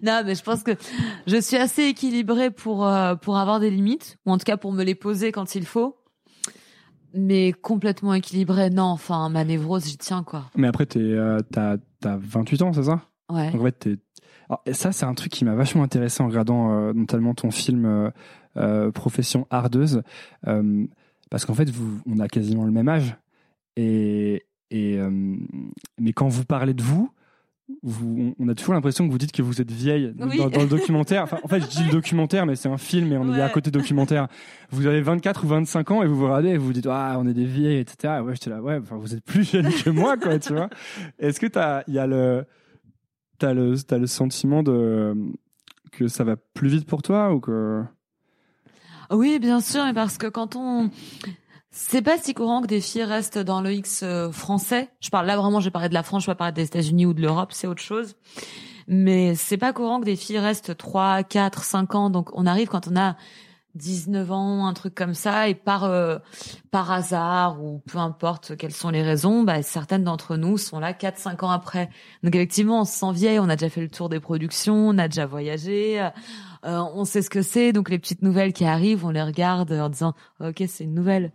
[0.02, 0.72] non, mais je pense que
[1.26, 4.72] je suis assez équilibrée pour euh, pour avoir des limites, ou en tout cas pour
[4.72, 5.96] me les poser quand il faut.
[7.14, 8.84] Mais complètement équilibrée, non.
[8.84, 10.50] Enfin, ma névrose, j'y tiens quoi.
[10.56, 13.02] Mais après t'es euh, t'as t'as 28 ans, c'est ça?
[13.30, 13.50] Ouais.
[13.54, 13.96] En fait, t'es.
[14.48, 17.50] Alors, et ça, c'est un truc qui m'a vachement intéressé en regardant euh, notamment ton
[17.50, 18.10] film euh,
[18.56, 20.02] euh, Profession ardeuse,
[20.46, 20.86] euh,
[21.30, 23.16] parce qu'en fait, vous, on a quasiment le même âge,
[23.76, 24.98] et, et
[26.00, 27.10] mais quand vous parlez de vous,
[27.82, 30.38] vous, on a toujours l'impression que vous dites que vous êtes vieille dans, Oui.
[30.38, 31.22] dans le documentaire.
[31.22, 33.48] Enfin, en fait, je dis le documentaire, mais c'est un film et on est à
[33.50, 34.28] côté documentaire.
[34.70, 37.16] Vous avez 24 ou 25 ans et vous vous regardez et vous vous dites ah
[37.18, 38.14] on est des vieilles etc.
[38.18, 40.70] Et ouais, j'étais là ouais, enfin vous êtes plus jeune que moi quoi, tu vois.
[41.18, 42.44] Est-ce que t'as il y a le
[43.38, 45.14] t'as le t'as le sentiment de
[45.92, 47.82] que ça va plus vite pour toi ou que
[49.10, 50.90] Oui, bien sûr, mais parce que quand on
[51.70, 54.90] c'est pas si courant que des filles restent dans le X euh, français.
[55.00, 57.06] Je parle là vraiment, je vais parler de la France, je vais parler des États-Unis
[57.06, 58.16] ou de l'Europe, c'est autre chose.
[58.88, 62.10] Mais c'est pas courant que des filles restent 3, 4, 5 ans.
[62.10, 63.16] Donc on arrive quand on a
[63.74, 66.18] 19 ans, un truc comme ça, et par euh,
[66.70, 70.94] par hasard ou peu importe quelles sont les raisons, bah, certaines d'entre nous sont là
[70.94, 71.90] 4, 5 ans après.
[72.22, 74.98] Donc effectivement, on se sent vieille, on a déjà fait le tour des productions, on
[74.98, 77.72] a déjà voyagé, euh, on sait ce que c'est.
[77.74, 81.30] Donc les petites nouvelles qui arrivent, on les regarde en disant ok c'est une nouvelle.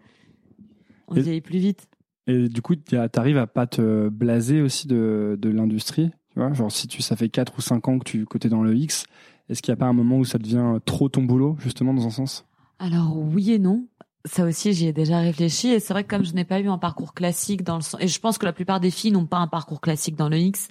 [1.08, 1.88] On Et- vieillit plus vite.
[2.28, 6.39] et du coup t'y a- t'arrives à pas te blaser aussi de de l'industrie, tu
[6.39, 8.64] vois, genre si tu ça fait 4 ou 5 ans que tu que t'es dans
[8.64, 9.06] le X,
[9.49, 12.06] est-ce qu'il y a pas un moment où ça devient trop ton boulot justement dans
[12.06, 12.45] un sens?
[12.80, 13.88] Alors oui et non.
[14.26, 16.70] Ça aussi, j'y ai déjà réfléchi et c'est vrai que comme je n'ai pas eu
[16.70, 19.26] un parcours classique dans le sens, et je pense que la plupart des filles n'ont
[19.26, 20.70] pas un parcours classique dans le X.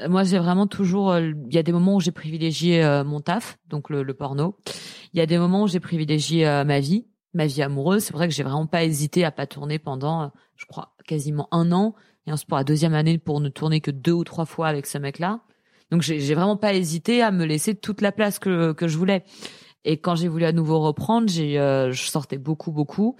[0.00, 3.02] euh, Moi, j'ai vraiment toujours, euh, il y a des moments où j'ai privilégié euh,
[3.02, 4.56] mon taf, donc le, le porno.
[5.14, 8.04] Il y a des moments où j'ai privilégié ma vie, ma vie amoureuse.
[8.04, 10.26] C'est vrai que j'ai vraiment pas hésité à pas tourner pendant, euh,
[10.56, 11.94] je crois, quasiment un an.
[12.26, 14.86] Et ensuite pour la deuxième année pour ne tourner que deux ou trois fois avec
[14.86, 15.40] ce mec-là.
[15.90, 19.24] Donc j'ai vraiment pas hésité à me laisser toute la place que que je voulais.
[19.84, 23.16] Et quand j'ai voulu à nouveau reprendre, j'ai, euh, je sortais beaucoup, beaucoup.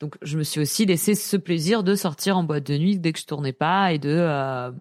[0.00, 3.12] Donc, je me suis aussi laissé ce plaisir de sortir en boîte de nuit dès
[3.12, 4.10] que je tournais pas et de.
[4.10, 4.72] Euh,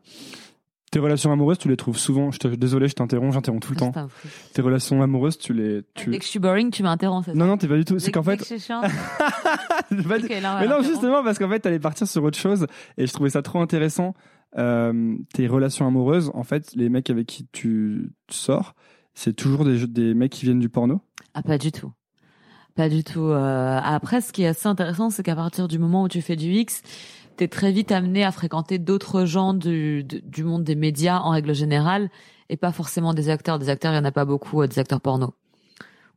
[0.91, 2.31] Tes relations amoureuses, tu les trouves souvent.
[2.31, 3.93] Je te, désolé, je t'interromps, j'interromps tout le temps.
[3.95, 4.27] un fou.
[4.53, 5.83] Tes relations amoureuses, tu les.
[5.93, 6.09] Tu...
[6.09, 7.27] Dès que je suis boring, tu m'interromps.
[7.29, 7.97] Non, non, t'es pas du tout.
[7.97, 8.37] C'est qu'en fait.
[8.37, 11.79] que je pas du- Ok, là, on va Mais non, justement, parce qu'en fait, t'allais
[11.79, 12.67] partir sur autre chose
[12.97, 14.13] et je trouvais ça trop intéressant.
[14.57, 18.75] Euh, tes relations amoureuses, en fait, les mecs avec qui tu sors,
[19.13, 20.99] c'est toujours des mecs qui viennent du porno?
[21.33, 21.93] Ah, pas du tout.
[22.75, 23.19] Pas du tout.
[23.21, 26.35] Euh, après, ce qui est assez intéressant, c'est qu'à partir du moment où tu fais
[26.37, 26.81] du X,
[27.41, 31.55] t'es très vite amené à fréquenter d'autres gens du, du, monde des médias en règle
[31.55, 32.11] générale
[32.49, 33.57] et pas forcément des acteurs.
[33.57, 35.33] Des acteurs, il y en a pas beaucoup, euh, des acteurs porno.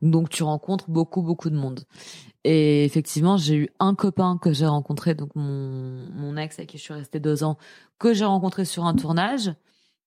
[0.02, 1.84] Donc, tu rencontres beaucoup, beaucoup de monde.
[2.44, 6.76] Et effectivement, j'ai eu un copain que j'ai rencontré, donc mon, mon ex avec qui
[6.76, 7.56] je suis restée deux ans,
[7.98, 9.50] que j'ai rencontré sur un tournage.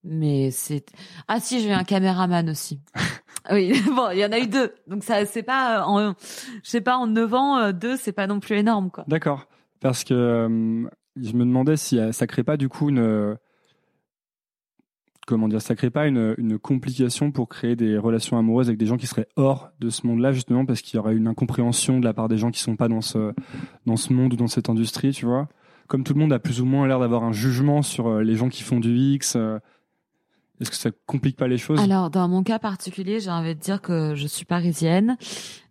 [0.04, 0.86] Mais c'est
[1.28, 2.80] ah si j'ai eu un caméraman aussi.
[3.52, 6.14] oui bon il y en a eu deux donc ça c'est pas euh, en
[6.64, 9.06] je sais pas en neuf ans euh, deux c'est pas non plus énorme quoi.
[9.08, 9.48] D'accord.
[9.80, 10.88] Parce que
[11.22, 13.00] je me demandais si euh, ça crée pas du coup une.
[13.00, 13.36] euh,
[15.26, 18.96] Comment dire, ça crée pas une, complication pour créer des relations amoureuses avec des gens
[18.96, 22.14] qui seraient hors de ce monde-là, justement, parce qu'il y aurait une incompréhension de la
[22.14, 23.34] part des gens qui sont pas dans ce,
[23.86, 25.50] dans ce monde ou dans cette industrie, tu vois.
[25.88, 28.38] Comme tout le monde a plus ou moins l'air d'avoir un jugement sur euh, les
[28.38, 29.36] gens qui font du X,
[30.62, 31.80] est-ce que ça complique pas les choses?
[31.82, 35.18] Alors dans mon cas particulier j'ai envie de dire que je suis parisienne.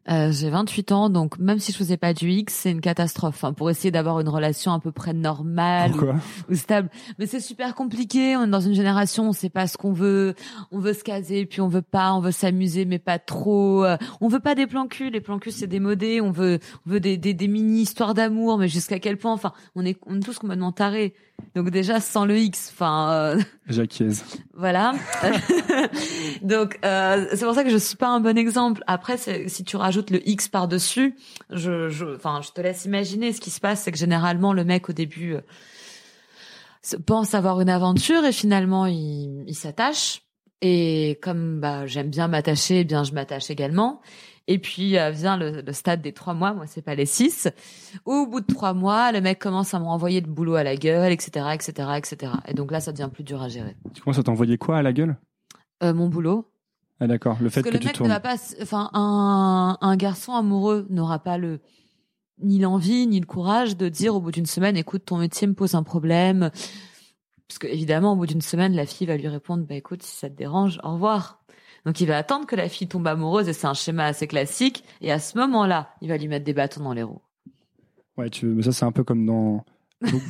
[0.09, 3.35] Euh, j'ai 28 ans, donc même si je faisais pas du X, c'est une catastrophe.
[3.35, 5.93] Enfin, pour essayer d'avoir une relation à peu près normale
[6.49, 6.91] ou, stable.
[7.19, 8.37] Mais c'est super compliqué.
[8.37, 10.35] On est dans une génération, on sait pas ce qu'on veut.
[10.71, 12.13] On veut se caser, puis on veut pas.
[12.15, 13.85] On veut s'amuser, mais pas trop.
[13.85, 15.11] Euh, on veut pas des plans cul.
[15.11, 16.21] Les plans cul, c'est démodé.
[16.21, 19.53] On veut, on veut des, des, des mini histoires d'amour, mais jusqu'à quel point Enfin,
[19.75, 21.15] on est, on est tous complètement tarés.
[21.55, 23.11] Donc déjà sans le X, enfin.
[23.11, 23.43] Euh...
[24.55, 24.93] Voilà.
[26.43, 28.83] Donc euh, c'est pour ça que je suis pas un bon exemple.
[28.87, 31.17] Après, si tu rajoutes le X par dessus,
[31.51, 33.33] je, je, enfin, je te laisse imaginer.
[33.33, 35.41] Ce qui se passe, c'est que généralement le mec au début euh,
[37.07, 40.23] pense avoir une aventure et finalement il, il s'attache.
[40.63, 44.01] Et comme bah j'aime bien m'attacher, eh bien je m'attache également.
[44.49, 47.49] Et puis euh, vient le, le, stade des trois mois, moi c'est pas les six.
[48.05, 50.77] Au bout de trois mois, le mec commence à me renvoyer le boulot à la
[50.77, 52.33] gueule, etc., etc., etc.
[52.47, 53.77] Et donc là, ça devient plus dur à gérer.
[53.93, 55.17] Tu commences à t'envoyer quoi à la gueule?
[55.83, 56.49] Euh, Mon boulot.
[57.01, 58.09] Ah d'accord, le fait Parce que, que, le tu mec tournes.
[58.09, 61.61] ne va pas, enfin un, un garçon amoureux n'aura pas le
[62.43, 65.55] ni l'envie ni le courage de dire au bout d'une semaine, écoute, ton métier me
[65.55, 66.51] pose un problème.
[67.49, 70.17] Parce que évidemment, au bout d'une semaine, la fille va lui répondre, bah écoute, si
[70.17, 71.43] ça te dérange, au revoir.
[71.85, 74.83] Donc il va attendre que la fille tombe amoureuse et c'est un schéma assez classique.
[75.01, 77.23] Et à ce moment-là, il va lui mettre des bâtons dans les roues.
[78.17, 79.65] Ouais, tu, mais ça c'est un peu comme dans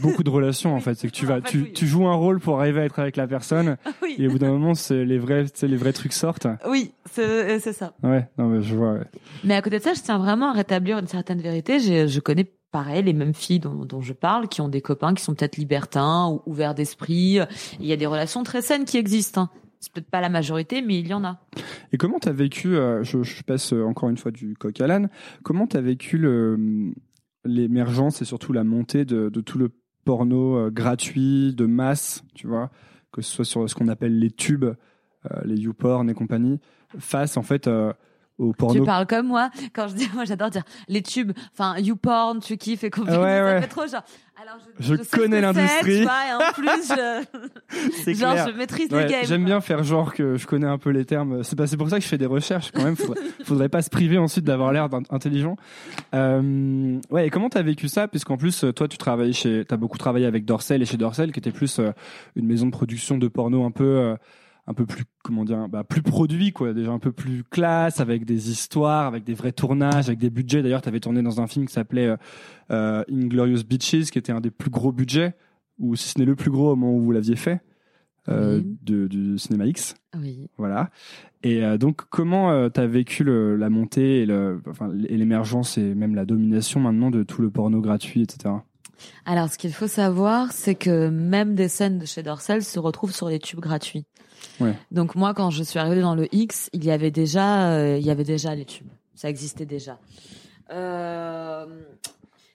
[0.02, 0.94] beaucoup de relations en fait.
[0.94, 3.26] C'est que tu vas, tu, tu joues un rôle pour arriver à être avec la
[3.26, 6.12] personne oui, et au bout d'un moment, c'est les vrais, tu sais, les vrais trucs
[6.12, 6.46] sortent.
[6.68, 7.94] oui, c'est c'est ça.
[8.02, 8.92] Ouais, non mais je vois.
[8.94, 9.04] ouais.
[9.44, 11.78] Mais à côté de ça, je tiens vraiment à rétablir une certaine vérité.
[11.80, 15.14] J'ai- Je connais pareil les mêmes filles dont, dont je parle, qui ont des copains
[15.14, 17.38] qui sont peut-être libertins ou ouverts d'esprit.
[17.80, 19.42] Il y a des relations très saines qui existent.
[19.42, 19.50] hein.
[19.78, 21.38] C'est peut-être pas la majorité, mais il y en a.
[21.92, 24.86] Et comment t'as vécu euh, je, je passe euh, encore une fois du coq à
[24.86, 25.10] l'âne.
[25.44, 26.58] Comment t'as vécu le
[27.46, 29.70] l'émergence et surtout la montée de, tout le
[30.04, 32.70] porno euh, gratuit de masse, tu vois,
[33.12, 36.60] que ce soit sur ce qu'on appelle les tubes, euh, les YouPorn et compagnie,
[36.98, 37.92] face en fait euh,
[38.38, 41.78] au porno Tu parles comme moi quand je dis, moi j'adore dire les tubes, enfin
[41.78, 43.16] YouPorn, tu kiffes et compagnie.
[43.18, 43.60] Ah ouais, ça ouais.
[43.62, 44.02] fait trop genre.
[44.38, 46.02] Alors je, Je ce connais l'industrie.
[46.02, 48.48] et en plus, je, genre clair.
[48.48, 49.24] je maîtrise Ouais, le game.
[49.24, 51.42] J'aime bien faire genre que je connais un peu les termes.
[51.42, 52.96] C'est pas- c'est pour ça que je fais des recherches quand même.
[52.96, 55.56] Faudrait, faudrait pas se priver ensuite d'avoir l'air intelligent.
[56.14, 57.26] Euh, ouais.
[57.26, 58.08] Et comment t'as vécu ça?
[58.08, 61.32] Puisqu'en plus, euh, toi, tu travailles chez, t'as beaucoup travaillé avec Dorsel et chez Dorsel,
[61.32, 61.92] qui était plus euh,
[62.36, 64.16] une maison de production de porno un peu, euh,
[64.68, 66.72] un peu plus, comment dire, bah, plus produit quoi.
[66.74, 70.62] Déjà un peu plus classe, avec des histoires, avec des vrais tournages, avec des budgets.
[70.62, 72.16] D'ailleurs, t'avais tourné dans un film qui s'appelait euh,
[72.70, 75.34] euh, Inglorious Beaches, qui était un des plus gros budgets,
[75.78, 77.60] ou si ce n'est le plus gros au moment où vous l'aviez fait.
[78.28, 78.76] Euh, Oui.
[78.82, 79.94] de, du cinéma X.
[80.20, 80.48] Oui.
[80.58, 80.90] Voilà.
[81.44, 85.78] Et euh, donc, comment euh, t'as vécu le, la montée et le- enfin, et l'émergence
[85.78, 88.52] et même la domination maintenant de tout le porno gratuit, etc.
[89.24, 93.14] Alors, ce qu'il faut savoir, c'est que même des scènes de chez Dorsel se retrouvent
[93.14, 94.04] sur les tubes gratuits.
[94.60, 94.74] Ouais.
[94.90, 98.06] Donc moi, quand je suis arrivée dans le X, il y avait déjà, euh, il
[98.06, 98.88] y avait déjà les tubes.
[99.14, 99.98] Ça existait déjà.
[100.72, 101.66] Euh,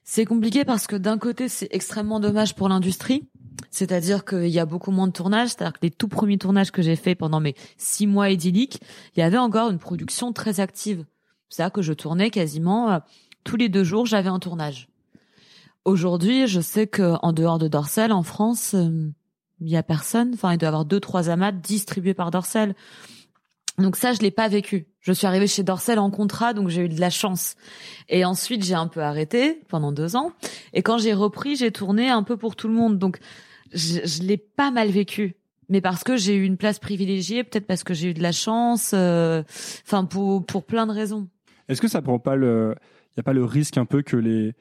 [0.04, 3.28] c'est compliqué parce que d'un côté, c'est extrêmement dommage pour l'industrie.
[3.70, 5.50] C'est-à-dire qu'il y a beaucoup moins de tournages.
[5.50, 8.82] C'est-à-dire que les tout premiers tournages que j'ai faits pendant mes six mois idylliques,
[9.16, 11.06] il y avait encore une production très active.
[11.50, 13.00] C'est-à-dire que je tournais quasiment euh,
[13.44, 14.88] tous les deux jours, j'avais un tournage.
[15.86, 19.10] Aujourd'hui, je sais que en dehors de Dorsel, en France, euh,
[19.60, 20.32] il y a personne.
[20.34, 22.76] Enfin, il doit y avoir deux, trois amas distribués par Dorsel.
[23.78, 24.88] Donc ça, je l'ai pas vécu.
[25.00, 27.56] Je suis arrivée chez Dorsel en contrat, donc j'ai eu de la chance.
[28.10, 30.34] Et ensuite, j'ai un peu arrêté pendant deux ans.
[30.74, 33.00] Et quand j'ai repris, j'ai tourné un peu pour tout le monde.
[33.00, 33.20] Donc,
[33.74, 35.36] je, je l'ai pas mal vécu.
[35.70, 38.34] Mais parce que j'ai eu une place privilégiée, peut-être parce que j'ai eu de la
[38.34, 39.42] chance, euh,
[39.86, 41.30] enfin pour pour plein de raisons.
[41.70, 42.76] Est-ce que ça prend pas le,
[43.16, 44.54] y a pas le risque un peu que les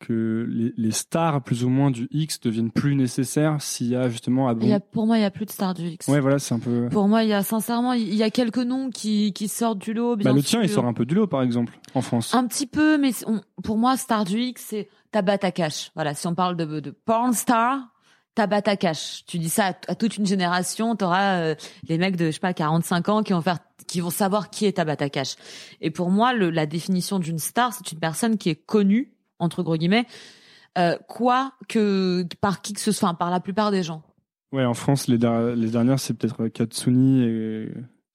[0.00, 4.08] que les, les stars plus ou moins du X deviennent plus nécessaires s'il y a
[4.08, 4.84] justement à Il y a, bon...
[4.90, 6.08] pour moi, il y a plus de stars du X.
[6.08, 6.88] Ouais, voilà, c'est un peu.
[6.90, 9.92] Pour moi, il y a sincèrement, il y a quelques noms qui qui sortent du
[9.92, 10.16] lot.
[10.16, 12.34] Bien Bah, le tien, il sort un peu du lot, par exemple, en France.
[12.34, 15.90] Un petit peu, mais on- pour moi, Star du X, c'est Tabata Cash.
[15.94, 17.78] Voilà, si on parle de, de porn star,
[18.34, 19.24] Tabata Cash.
[19.26, 21.54] Tu dis ça à, à toute une génération, t'auras euh,
[21.88, 24.66] les mecs de, je sais pas, 45 ans qui vont faire, qui vont savoir qui
[24.66, 25.34] est Tabata Cash.
[25.80, 29.62] Et pour moi, le, la définition d'une star, c'est une personne qui est connue, entre
[29.64, 30.06] gros guillemets,
[30.78, 34.02] euh, quoi que par qui que ce soit, enfin, par la plupart des gens.
[34.52, 37.68] Ouais, en France, les, der- les dernières, c'est peut-être Katsuni et.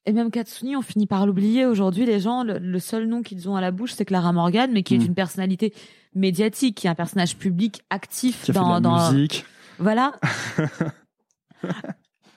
[0.08, 2.06] Et même Katsuni, on finit par l'oublier aujourd'hui.
[2.06, 4.84] Les gens, le, le seul nom qu'ils ont à la bouche, c'est Clara Morgan, mais
[4.84, 5.02] qui Mm.
[5.02, 5.74] est une personnalité
[6.14, 9.46] médiatique, qui est un personnage public actif qui a fait dans, de la dans musique.
[9.80, 10.14] voilà.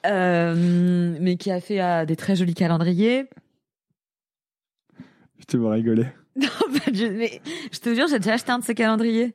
[0.05, 3.25] Euh, mais qui a fait euh, des très jolis calendriers.
[5.39, 6.05] Je te vois rigoler.
[6.35, 9.33] Non, bah, je, mais je te jure, j'ai déjà acheté un de ces calendriers.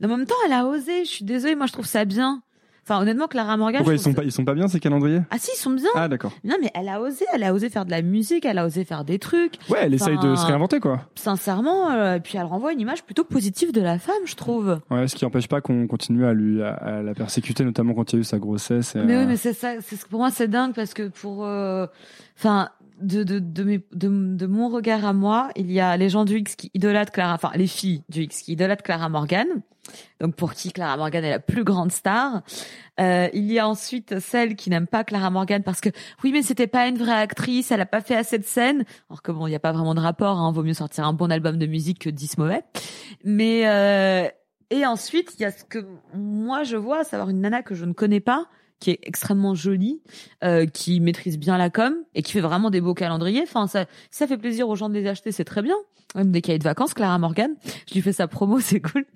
[0.00, 1.04] Mais en même temps, elle a osé.
[1.04, 2.42] Je suis désolée, moi je trouve ça bien.
[2.86, 3.78] Enfin, honnêtement, Clara Morgan.
[3.78, 5.20] Pourquoi ils sont pas ils sont pas bien ces calendriers?
[5.30, 5.88] Ah si, ils sont bien.
[5.94, 6.32] Ah d'accord.
[6.44, 8.84] Non, mais elle a osé, elle a osé faire de la musique, elle a osé
[8.84, 9.54] faire des trucs.
[9.70, 11.00] Ouais, elle essaye de se réinventer quoi.
[11.14, 14.80] Sincèrement, euh, puis elle renvoie une image plutôt positive de la femme, je trouve.
[14.90, 18.12] Ouais, ce qui empêche pas qu'on continue à lui à, à la persécuter, notamment quand
[18.12, 18.94] il y a eu sa grossesse.
[18.96, 19.80] et, Mais euh, oui, mais c'est ça.
[19.80, 21.86] C'est pour moi, c'est dingue parce que pour, euh,
[22.36, 22.68] enfin,
[23.00, 26.24] de de de, mes, de de mon regard à moi, il y a les gens
[26.24, 29.46] du X qui idolâtrent Clara, enfin les filles du X qui idolâtrent Clara Morgan.
[30.20, 32.42] Donc pour qui Clara Morgan est la plus grande star.
[33.00, 35.90] Euh, il y a ensuite celles qui n'aiment pas Clara Morgan parce que
[36.22, 38.84] oui, mais c'était pas une vraie actrice, elle a pas fait assez de scènes.
[39.10, 40.38] Alors que bon, il y a pas vraiment de rapport.
[40.38, 42.62] Hein, vaut mieux sortir un bon album de musique que 10 mauvais.
[43.24, 44.28] Mais euh,
[44.70, 47.74] et ensuite, il y a ce que moi je vois, à savoir une nana que
[47.74, 48.46] je ne connais pas,
[48.84, 50.02] qui est extrêmement jolie,
[50.44, 53.42] euh, qui maîtrise bien la com et qui fait vraiment des beaux calendriers.
[53.44, 55.74] Enfin, ça, ça fait plaisir aux gens de les acheter, c'est très bien.
[56.14, 57.50] Même des cahiers de vacances, Clara Morgan.
[57.88, 59.06] Je lui fais sa promo, c'est cool.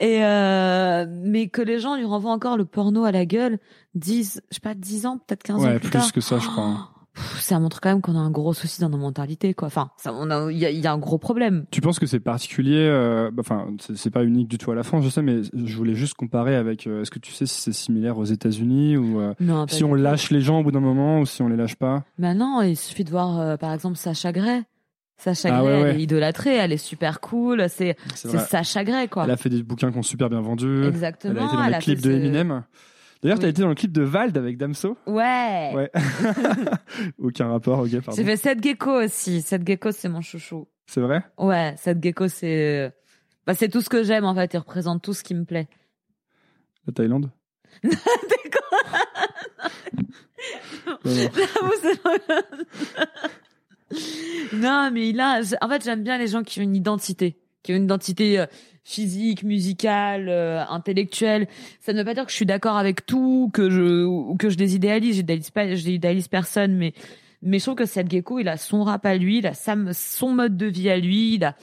[0.00, 3.58] Et euh, mais que les gens lui renvoient encore le porno à la gueule,
[3.94, 6.12] 10, je sais pas, 10 ans, peut-être 15 ans Ouais, plus, plus tard.
[6.12, 6.64] que ça, je crois.
[6.64, 6.88] hein.
[7.38, 9.66] Ça montre quand même qu'on a un gros souci dans nos mentalités, quoi.
[9.68, 11.64] Enfin, ça, on a, il y a, il y a un gros problème.
[11.70, 15.04] Tu penses que c'est particulier euh, Enfin, c'est pas unique du tout à la France,
[15.04, 16.86] je sais, mais je voulais juste comparer avec.
[16.86, 19.94] euh, Est-ce que tu sais si c'est similaire aux États-Unis ou euh, Non, si on
[19.94, 22.02] lâche les gens au bout d'un moment ou si on les lâche pas?
[22.18, 24.62] Maintenant, il suffit de voir, euh, par exemple, Sacha Gray.
[25.16, 27.66] Sacha Ah Gray, ouais, elle est idolâtrée, elle est super cool.
[27.68, 27.96] C'est.
[28.16, 29.24] Sacha Gray, quoi.
[29.24, 30.84] Elle a fait des bouquins qui ont super bien vendu.
[30.84, 31.34] Exactement.
[31.34, 32.28] Elle a été dans elle le a clip fait de ce-
[33.24, 33.50] D'ailleurs, t'as Oui.
[33.50, 35.72] été dans le clip de Vald avec Damso Ouais.
[35.74, 35.90] Ouais.
[37.18, 38.12] Aucun rapport, ok, pardon.
[38.16, 39.40] J'ai fait Seth Gecko aussi.
[39.40, 40.68] Seth Gecko, c'est mon chouchou.
[40.86, 41.24] C'est vrai?
[41.38, 42.92] Ouais, Seth Gecko, c'est,
[43.46, 44.52] bah, c'est tout ce que j'aime, en fait.
[44.52, 45.68] Il représente tout ce qui me plaît.
[46.86, 47.30] La Thaïlande?
[51.04, 51.30] Non, non.
[54.54, 55.40] non, mais il a.
[55.62, 58.46] En fait, j'aime bien les gens qui ont une identité, qui ont une identité euh,
[58.84, 61.48] physique, musicale, euh, intellectuelle.
[61.80, 64.50] Ça ne veut pas dire que je suis d'accord avec tout, que je ou que
[64.50, 65.16] je les idéalise.
[65.16, 66.94] J'idéalise pas, j'idéalise personne, mais
[67.42, 69.76] mais je trouve que Seth Gecko, il a son rap à lui, il a sa,
[69.92, 71.56] son mode de vie à lui, il a.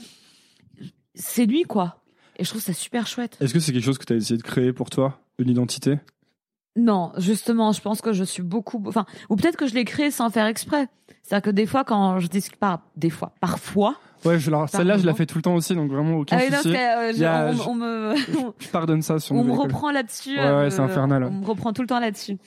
[1.16, 2.04] C'est lui, quoi.
[2.38, 3.38] Et je trouve ça super chouette.
[3.42, 5.20] Est-ce que c'est quelque chose que t'as essayé de créer pour toi?
[5.40, 5.98] Une identité?
[6.78, 10.10] Non, justement, je pense que je suis beaucoup, enfin, ou peut-être que je l'ai créé
[10.12, 10.88] sans faire exprès.
[11.24, 13.96] C'est-à-dire que des fois, quand je discute pas, des fois, parfois.
[14.24, 16.42] Ouais, je, alors, celle-là, je la fais tout le temps aussi, donc vraiment aucun Ah
[16.44, 16.74] oui, non, souci.
[16.74, 16.78] que,
[17.10, 18.16] euh, je- a- on, on me,
[18.60, 20.36] Je pardonne ça on me reprend là-dessus.
[20.38, 21.24] Ouais, ouais, euh, c'est infernal.
[21.24, 22.38] On me reprend tout le temps là-dessus.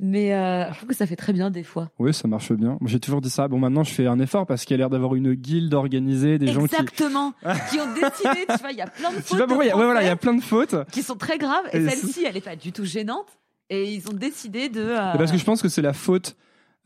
[0.00, 1.88] Mais euh, je trouve que ça fait très bien des fois.
[1.98, 2.70] Oui, ça marche bien.
[2.80, 3.46] Moi, J'ai toujours dit ça.
[3.48, 6.38] Bon, maintenant, je fais un effort parce qu'il y a l'air d'avoir une guilde organisée,
[6.38, 6.74] des gens qui.
[6.74, 7.32] Exactement.
[7.70, 9.64] qui ont décidé, tu vois, il y a plein de fautes sais pas pourquoi.
[9.64, 10.74] il y a- Ouais, voilà, il y a plein de fautes.
[10.90, 13.26] Qui sont très graves et, Et celle-ci, elle est pas du tout gênante.
[13.70, 14.80] Et ils ont décidé de.
[14.80, 16.36] euh, Parce que je pense que c'est la faute.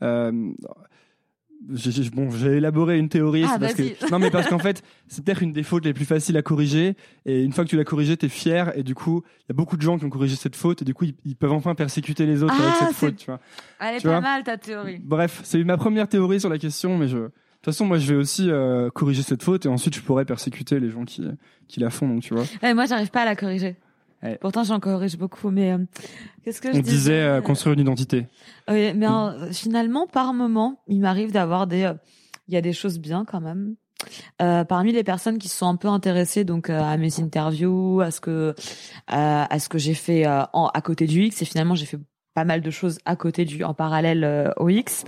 [0.03, 0.31] euh,
[1.73, 3.43] j'ai- bon, j'ai élaboré une théorie.
[3.47, 6.05] Ah, parce que, non, mais parce qu'en fait, c'est peut-être une des fautes les plus
[6.05, 6.95] faciles à corriger.
[7.25, 8.77] Et une fois que tu l'as corrigée, t'es fier.
[8.77, 10.83] Et du coup, il y a beaucoup de gens qui ont corrigé cette faute.
[10.83, 13.15] Et du coup, ils, ils peuvent enfin persécuter les autres Ah, avec cette c'est- faute.
[13.15, 13.39] Tu vois.
[13.79, 14.99] Elle est tu pas vois mal ta théorie.
[15.03, 17.17] Bref, c'est ma première théorie sur la question, mais je.
[17.17, 17.23] De
[17.67, 20.79] toute façon, moi, je vais aussi euh, corriger cette faute et ensuite, je pourrais persécuter
[20.79, 21.23] les gens qui,
[21.67, 22.07] qui la font.
[22.07, 22.43] Donc, tu vois.
[22.61, 23.75] Ouais, moi, j'arrive pas à la corriger.
[24.25, 24.37] Ouais.
[24.41, 25.77] Pourtant, j'en corrige beaucoup, mais euh,
[26.43, 28.27] qu'est-ce que je On disait euh, disais construire une identité.
[28.69, 31.93] Oui, mais euh, finalement, par moment, il m'arrive d'avoir des, euh,
[32.47, 33.75] il y a des choses bien quand même.
[34.41, 38.01] Euh, parmi les personnes qui se sont un peu intéressées donc euh, à mes interviews,
[38.01, 38.53] à ce que euh,
[39.07, 41.97] à ce que j'ai fait euh, en, à côté du X, et finalement j'ai fait
[42.35, 45.03] pas mal de choses à côté du en parallèle euh, au X.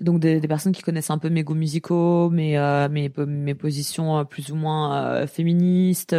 [0.00, 3.54] Donc des, des personnes qui connaissent un peu mes goûts musicaux, mes euh, mes mes
[3.54, 6.16] positions euh, plus ou moins euh, féministes,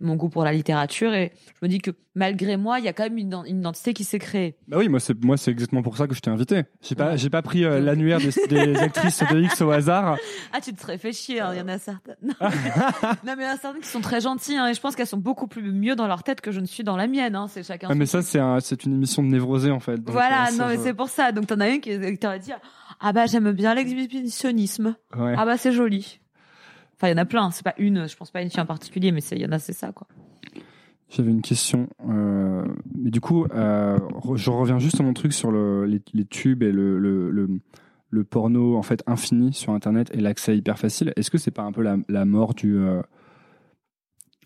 [0.00, 2.92] mon goût pour la littérature et je me dis que malgré moi, il y a
[2.92, 4.56] quand même une, une identité qui s'est créée.
[4.68, 6.62] Bah oui, moi c'est moi c'est exactement pour ça que je t'ai invité.
[6.82, 7.18] J'ai pas Ouais.
[7.18, 10.16] j'ai pas pris euh, l'annuaire des, des actrices de X au hasard.
[10.52, 12.14] Ah, tu te serais fait chier, hein, il y en a certaines.
[13.24, 14.96] Non, mais, il y en a certaines qui sont très gentilles, hein, et je pense
[14.96, 17.34] qu'elles sont beaucoup plus mieux dans leur tête que je ne suis dans la mienne,
[17.34, 17.88] hein, c'est chacun.
[17.90, 19.93] Ah, mais ça c'est un, c'est une émission de névrosé en fait.
[19.96, 21.32] Donc, Voilà, euh, non, mais c'est pour ça.
[21.32, 22.52] Donc, t'en as une qui, t'aurait dit,
[23.00, 24.96] ah bah, j'aime bien l'exhibitionnisme.
[25.16, 25.34] ouais.
[25.36, 26.20] Ah bah, c'est joli.
[26.96, 28.66] Enfin, il y en a plein, c'est pas une, je pense pas une fille en
[28.66, 30.06] particulier, mais il y en a, c'est ça, quoi.
[31.10, 32.64] J'avais une question, euh,
[32.94, 33.98] mais du coup, euh,
[34.34, 37.48] je reviens juste à mon truc sur le, les, les tubes et le, le, le,
[38.10, 41.12] le porno en fait infini sur Internet et l'accès hyper facile.
[41.16, 43.02] Est-ce que c'est pas un peu la, la mort du, euh,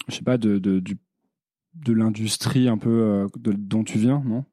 [0.08, 0.98] je sais pas, de, de, du,
[1.74, 4.44] de l'industrie un peu dont tu viens, non?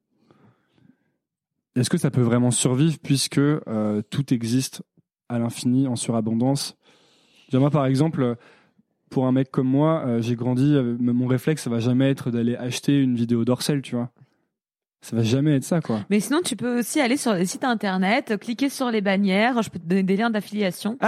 [1.76, 4.82] Est-ce que ça peut vraiment survivre puisque euh, tout existe
[5.28, 6.78] à l'infini en surabondance?
[7.53, 8.36] Moi, par exemple,
[9.09, 12.32] pour un mec comme moi, euh, j'ai grandi, euh, mon réflexe, ça va jamais être
[12.32, 14.09] d'aller acheter une vidéo d'Orcel, tu vois.
[15.01, 15.99] Ça va jamais être ça, quoi.
[16.09, 19.69] Mais sinon, tu peux aussi aller sur les sites internet, cliquer sur les bannières, je
[19.69, 20.97] peux te donner des liens d'affiliation.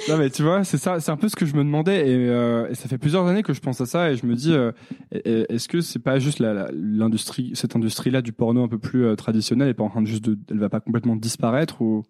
[0.08, 2.30] Non mais tu vois, c'est ça, c'est un peu ce que je me demandais et,
[2.30, 4.72] euh, ça fait plusieurs années que je pense à ça et je me dis, euh,
[5.12, 9.70] est-ce que c'est pas juste l'industrie, cette industrie-là du porno un peu plus euh, traditionnelle
[9.70, 12.04] et pas en train juste, de, elle va pas complètement disparaître ou?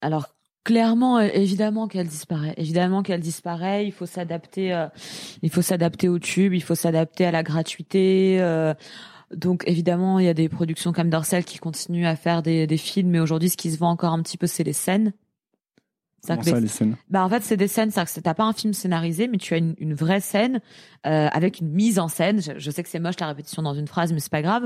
[0.00, 0.28] Alors
[0.64, 3.86] clairement, évidemment qu'elle disparaît, évidemment qu'elle disparaît.
[3.86, 4.86] Il faut s'adapter,
[5.42, 8.38] il faut s'adapter au tube, il faut s'adapter à la gratuité.
[9.34, 13.08] Donc évidemment, il y a des productions comme Dorsel qui continuent à faire des films,
[13.08, 15.14] mais aujourd'hui, ce qui se vend encore un petit peu, c'est les scènes.
[16.26, 16.96] Comment ça, les scènes?
[17.08, 19.54] Bah en fait, c'est des scènes, c'est-à-dire que t'as pas un film scénarisé, mais tu
[19.54, 20.60] as une, une vraie scène
[21.06, 22.40] euh, avec une mise en scène.
[22.40, 24.64] Je, sais que c'est moche la répétition dans une phrase, mais c'est pas grave.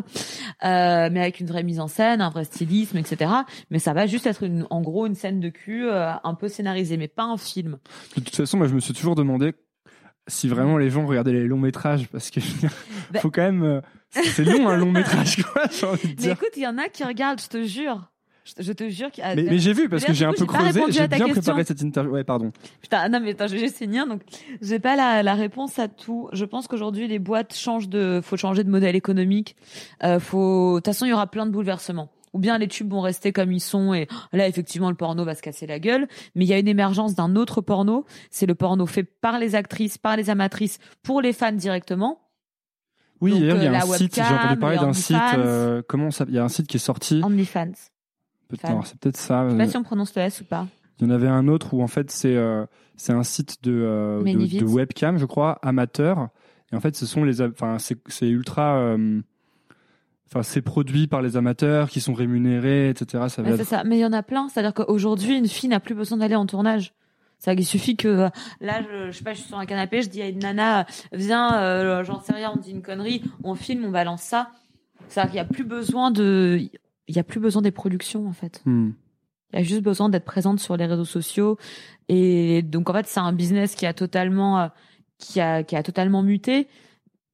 [0.64, 3.30] Euh, mais avec une vraie mise en scène, un vrai stylisme, etc.
[3.70, 6.48] Mais ça va juste être une, en gros une scène de cul euh, un peu
[6.48, 7.78] scénarisée, mais pas un film.
[8.16, 9.52] De toute façon, moi, je me suis toujours demandé
[10.28, 12.40] si vraiment les gens regardaient les longs métrages, parce que
[13.12, 15.64] bah faut quand même, c'est long un long métrage, quoi.
[15.70, 16.28] J'ai envie de dire.
[16.28, 18.11] Mais écoute, il y en a qui regardent, je te jure.
[18.44, 21.06] Je, te jure qu'il Mais, mais j'ai vu parce que j'ai un peu creusé, j'ai
[21.06, 22.12] bien préparé cette interview.
[22.12, 22.50] Ouais, pardon.
[22.80, 24.06] Putain, non mais attends, je vais juste finir.
[24.06, 24.22] Donc,
[24.60, 26.28] j'ai pas la, la réponse à tout.
[26.32, 29.56] Je pense qu'aujourd'hui les boîtes changent de, faut changer de modèle économique.
[30.02, 32.10] Euh, faut, de toute façon, il y aura plein de bouleversements.
[32.32, 35.34] Ou bien les tubes vont rester comme ils sont et là effectivement le porno va
[35.34, 36.08] se casser la gueule.
[36.34, 38.06] Mais il y a une émergence d'un autre porno.
[38.30, 42.18] C'est le porno fait par les actrices, par les amatrices, pour les fans directement.
[43.20, 46.24] Oui, il y a euh, un site, j'ai entendu parler d'un site, euh, comment ça,
[46.26, 47.20] il y a un site qui est sorti.
[47.22, 47.91] OnlyFans
[48.84, 49.46] c'est peut-être ça.
[49.46, 50.66] Je sais pas si on prononce le S ou pas.
[50.98, 52.64] Il y en avait un autre où en fait c'est euh,
[52.96, 56.28] c'est un site de, euh, de, webcam, je crois, amateur.
[56.72, 59.20] Et en fait, ce sont les, enfin c'est ultra, euh,
[60.28, 63.24] enfin c'est produit par les amateurs qui sont rémunérés, etc.
[63.28, 63.84] Ça ça.
[63.84, 64.48] Mais il y en a plein.
[64.48, 66.94] C'est-à-dire qu'aujourd'hui, une fille n'a plus besoin d'aller en tournage.
[67.38, 68.28] Ça, il suffit que
[68.60, 70.86] là, je, je sais pas, je suis sur un canapé, je dis à une nana,
[71.12, 74.50] viens, j'en sais rien, on dit une connerie, on filme, on balance ça.
[75.08, 76.60] C'est-à-dire qu'il n'y a plus besoin de,
[77.08, 78.62] il y a plus besoin des productions en fait.
[78.64, 78.90] Hmm.
[79.52, 81.58] Il y a juste besoin d'être présente sur les réseaux sociaux
[82.08, 84.68] et donc en fait c'est un business qui a totalement euh,
[85.18, 86.68] qui a qui a totalement muté.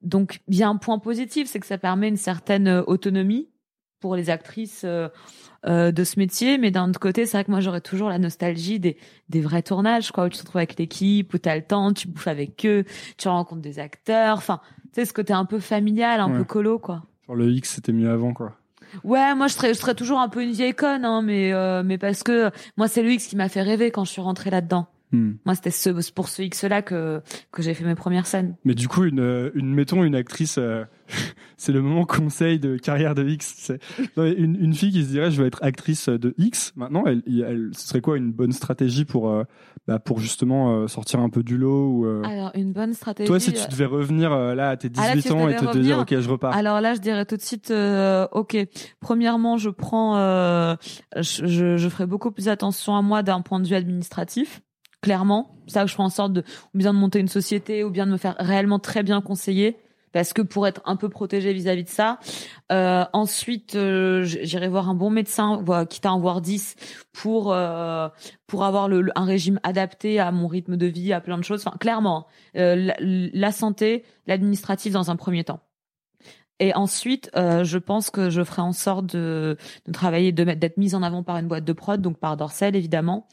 [0.02, 3.48] Donc il y a un point positif, c'est que ça permet une certaine euh, autonomie
[4.00, 5.08] pour les actrices euh,
[5.64, 8.78] de ce métier, mais d'un autre côté, c'est vrai que moi j'aurais toujours la nostalgie
[8.78, 8.96] des
[9.28, 11.92] des vrais tournages, quoi, où tu te retrouves avec l'équipe, où tu as le temps,
[11.92, 12.84] tu bouffes avec eux,
[13.16, 14.60] tu rencontres des acteurs, enfin,
[14.92, 17.02] tu sais ce côté un peu familial, un peu colo, quoi.
[17.26, 18.56] Genre le X c'était mieux avant, quoi.
[19.04, 21.82] Ouais, moi je serais, je serais toujours un peu une vieille conne, hein, mais euh,
[21.84, 24.86] mais parce que moi c'est X qui m'a fait rêver quand je suis rentrée là-dedans.
[25.12, 25.32] Hmm.
[25.46, 28.56] Moi c'était ce, pour ce X-là que que j'ai fait mes premières scènes.
[28.64, 30.84] Mais du coup, une, une mettons une actrice, euh,
[31.56, 33.54] c'est le moment conseil de carrière de X.
[33.58, 33.80] C'est
[34.16, 36.72] une, une fille qui se dirait je veux être actrice de X.
[36.76, 39.44] Maintenant, elle, elle ce serait quoi une bonne stratégie pour euh,
[39.88, 43.26] bah, pour justement euh, sortir un peu du lot ou euh, Alors une bonne stratégie.
[43.26, 46.00] Toi si tu devais revenir euh, là à tes 18 ah, ans et te, dire
[46.00, 46.54] OK, je repars.
[46.54, 47.72] Alors là, je dirais tout de suite
[48.32, 48.56] OK.
[49.00, 50.76] Premièrement, je prends
[51.16, 54.60] je, je ferai beaucoup plus attention à moi d'un point de vue administratif.
[55.08, 56.44] Clairement, ça je ferai en sorte de
[56.74, 59.78] ou bien de monter une société ou bien de me faire réellement très bien conseiller
[60.12, 62.18] parce que pour être un peu protégé vis-à-vis de ça.
[62.70, 66.76] Euh, ensuite, euh, j'irai voir un bon médecin, quitte à en voir 10,
[67.14, 68.10] pour euh,
[68.46, 71.66] pour avoir le, un régime adapté à mon rythme de vie, à plein de choses.
[71.66, 75.60] Enfin, clairement, euh, la, santé, l'administratif dans un premier temps.
[76.60, 79.56] Et ensuite, euh, je pense que je ferai en sorte de,
[79.86, 82.74] de travailler, de d'être mise en avant par une boîte de prod, donc par Dorsel
[82.76, 83.28] évidemment.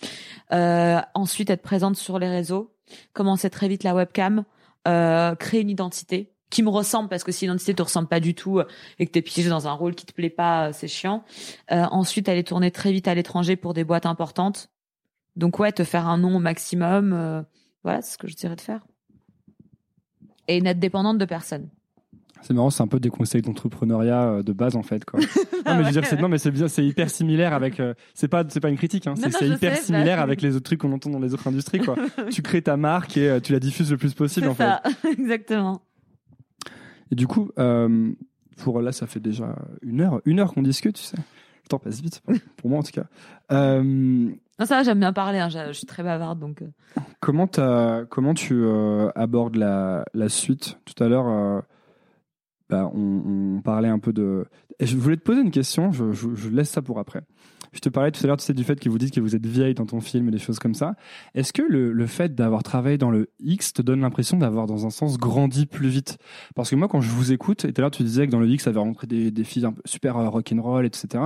[0.52, 2.74] ensuite, être présente sur les réseaux,
[3.14, 4.44] commencer très vite la webcam,
[4.86, 8.60] créer une identité qui me ressemble parce que si l'identité te ressemble pas du tout
[8.60, 8.66] euh,
[9.00, 11.24] et que t'es piégé dans un rôle qui te plaît pas, euh, c'est chiant.
[11.72, 14.70] Euh, ensuite, aller tourner très vite à l'étranger pour des boîtes importantes.
[15.36, 17.14] Donc ouais, te faire un nom au maximum.
[17.14, 17.42] Euh,
[17.84, 18.86] voilà, c'est ce que je dirais de faire.
[20.48, 21.70] Et n'être dépendante de personne.
[22.42, 25.20] C'est marrant, c'est un peu des conseils d'entrepreneuriat de base en fait quoi.
[25.66, 27.82] non mais je veux dire c'est non mais c'est bien, c'est hyper similaire avec
[28.14, 30.92] c'est pas c'est pas une critique hein, c'est hyper similaire avec les autres trucs qu'on
[30.92, 31.96] entend dans les autres industries quoi.
[32.32, 34.82] tu crées ta marque et tu la diffuses le plus possible en ça.
[35.02, 35.10] fait.
[35.20, 35.82] Exactement.
[37.12, 38.12] Et du coup, euh,
[38.58, 41.18] pour là, ça fait déjà une heure, une heure qu'on discute, tu sais.
[41.18, 42.22] Le temps passe vite,
[42.58, 43.06] pour moi en tout cas.
[43.52, 46.62] Euh, non, ça va, j'aime bien parler, hein, je, suis très bavarde donc.
[46.62, 46.68] Euh.
[47.20, 47.48] Comment,
[48.10, 50.78] comment tu euh, abordes la, la suite?
[50.86, 51.62] Tout à l'heure, euh,
[52.70, 54.46] bah, on, on, parlait un peu de.
[54.80, 57.22] je voulais te poser une question, je, je, je laisse ça pour après.
[57.74, 59.36] Je te parlais tout à l'heure tu sais, du fait que vous dites que vous
[59.36, 60.96] êtes vieille dans ton film et des choses comme ça.
[61.34, 64.86] Est-ce que le, le fait d'avoir travaillé dans le X te donne l'impression d'avoir, dans
[64.86, 66.18] un sens, grandi plus vite?
[66.56, 68.40] Parce que moi, quand je vous écoute, et tout à l'heure tu disais que dans
[68.40, 71.26] le X, ça avait des, des filles un peu super euh, rock'n'roll, etc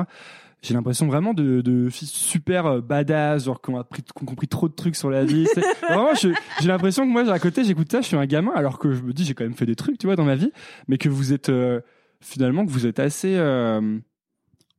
[0.62, 4.26] j'ai l'impression vraiment de, de filles super euh, badass, genre qui ont, appris, qui ont
[4.26, 5.48] compris trop de trucs sur la vie.
[5.88, 8.94] vraiment, j'ai l'impression que moi, à côté, j'écoute ça, je suis un gamin, alors que
[8.94, 10.52] je me dis, j'ai quand même fait des trucs, tu vois, dans ma vie,
[10.88, 11.80] mais que vous êtes euh,
[12.20, 13.38] finalement, que vous êtes assez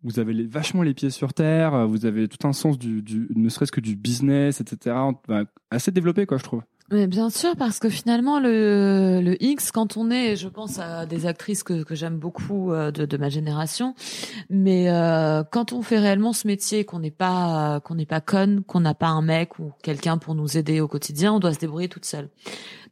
[0.02, 3.28] vous avez les, vachement les pieds sur terre, vous avez tout un sens du, du
[3.36, 4.96] ne serait-ce que du business, etc.
[5.70, 6.62] Assez développé, quoi, je trouve.
[6.93, 11.07] Mais bien sûr, parce que finalement, le, le X, quand on est, je pense à
[11.07, 13.95] des actrices que, que j'aime beaucoup euh, de, de ma génération,
[14.49, 18.64] mais euh, quand on fait réellement ce métier, qu'on n'est pas qu'on n'est pas conne,
[18.64, 21.61] qu'on n'a pas un mec ou quelqu'un pour nous aider au quotidien, on doit se
[21.61, 22.28] débrouiller toute seule.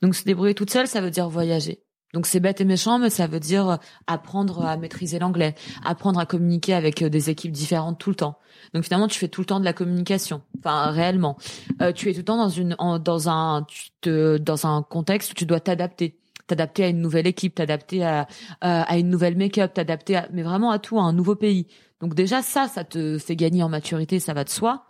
[0.00, 1.82] Donc se débrouiller toute seule, ça veut dire voyager.
[2.14, 5.54] Donc c'est bête et méchant, mais ça veut dire apprendre à maîtriser l'anglais,
[5.84, 8.38] apprendre à communiquer avec euh, des équipes différentes tout le temps.
[8.74, 11.36] Donc finalement, tu fais tout le temps de la communication, enfin réellement.
[11.82, 13.66] Euh, tu es tout le temps dans une dans un
[14.04, 18.26] dans un contexte où tu dois t'adapter, t'adapter à une nouvelle équipe, t'adapter à
[18.60, 21.66] à une nouvelle make-up, t'adapter à mais vraiment à tout, à un nouveau pays.
[22.00, 24.86] Donc déjà ça, ça te fait gagner en maturité, ça va de soi.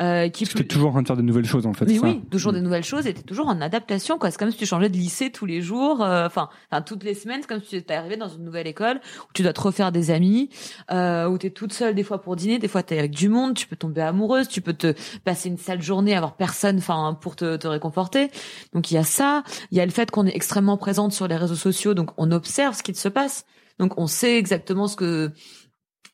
[0.00, 1.84] Euh, qui tu toujours en train de faire de nouvelles choses en fait.
[1.84, 4.30] Mais oui, toujours des nouvelles choses et t'es toujours en adaptation quoi.
[4.30, 7.12] C'est comme si tu changeais de lycée tous les jours, euh, enfin, enfin toutes les
[7.12, 9.60] semaines, c'est comme si tu étais arrivé dans une nouvelle école où tu dois te
[9.60, 10.48] refaire des amis,
[10.90, 13.54] euh, où t'es toute seule des fois pour dîner, des fois t'es avec du monde,
[13.54, 14.94] tu peux tomber amoureuse, tu peux te
[15.24, 18.30] passer une sale journée, avoir personne, enfin pour te, te réconforter.
[18.72, 21.28] Donc il y a ça, il y a le fait qu'on est extrêmement présente sur
[21.28, 23.44] les réseaux sociaux, donc on observe ce qui se passe.
[23.78, 25.30] Donc on sait exactement ce que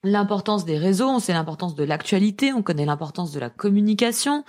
[0.02, 4.44] l'importance des réseaux, on sait l'importance de l'actualité, on connaît l'importance de la communication.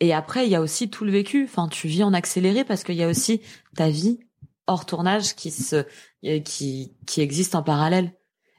[0.00, 1.44] Et après, il y a aussi tout le vécu.
[1.44, 3.40] Enfin, tu vis en accéléré parce qu'il y a aussi
[3.76, 4.20] ta vie
[4.66, 5.84] hors tournage qui se,
[6.44, 8.12] qui, qui existe en parallèle.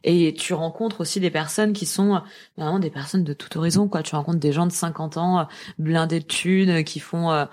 [0.04, 2.20] Et tu rencontres aussi des personnes qui sont euh,
[2.56, 4.04] vraiment des personnes de tout horizon, quoi.
[4.04, 5.43] Tu rencontres des gens de 50 ans, euh,
[5.80, 7.45] blindés de thunes, euh, qui font, euh,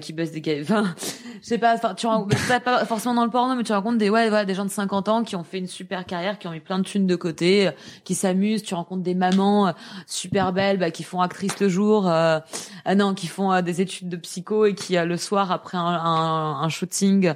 [0.00, 0.94] qui baissent des, enfin,
[1.40, 4.28] je sais pas, tu rencontres pas forcément dans le porno, mais tu rencontres des, ouais,
[4.28, 6.60] voilà, des gens de 50 ans qui ont fait une super carrière, qui ont mis
[6.60, 7.70] plein de thunes de côté,
[8.02, 8.62] qui s'amusent.
[8.64, 9.72] Tu rencontres des mamans
[10.06, 12.40] super belles, bah, qui font actrice le jour, euh,
[12.96, 16.68] non, qui font des études de psycho et qui le soir après un, un, un
[16.68, 17.34] shooting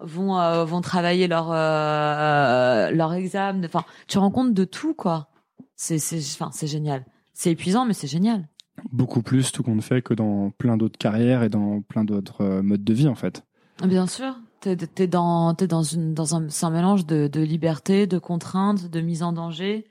[0.00, 3.64] vont vont travailler leur leur examen.
[3.64, 5.30] Enfin, tu rends compte de tout, quoi.
[5.76, 7.06] C'est, c'est, enfin, c'est génial.
[7.32, 8.48] C'est épuisant, mais c'est génial.
[8.92, 12.62] Beaucoup plus tout compte fait que dans plein d'autres carrières et dans plein d'autres euh,
[12.62, 13.44] modes de vie, en fait.
[13.84, 14.36] Bien sûr.
[14.60, 18.90] T'es, t'es dans, t'es dans une, dans un, un mélange de, de liberté, de contraintes,
[18.90, 19.86] de mise en danger,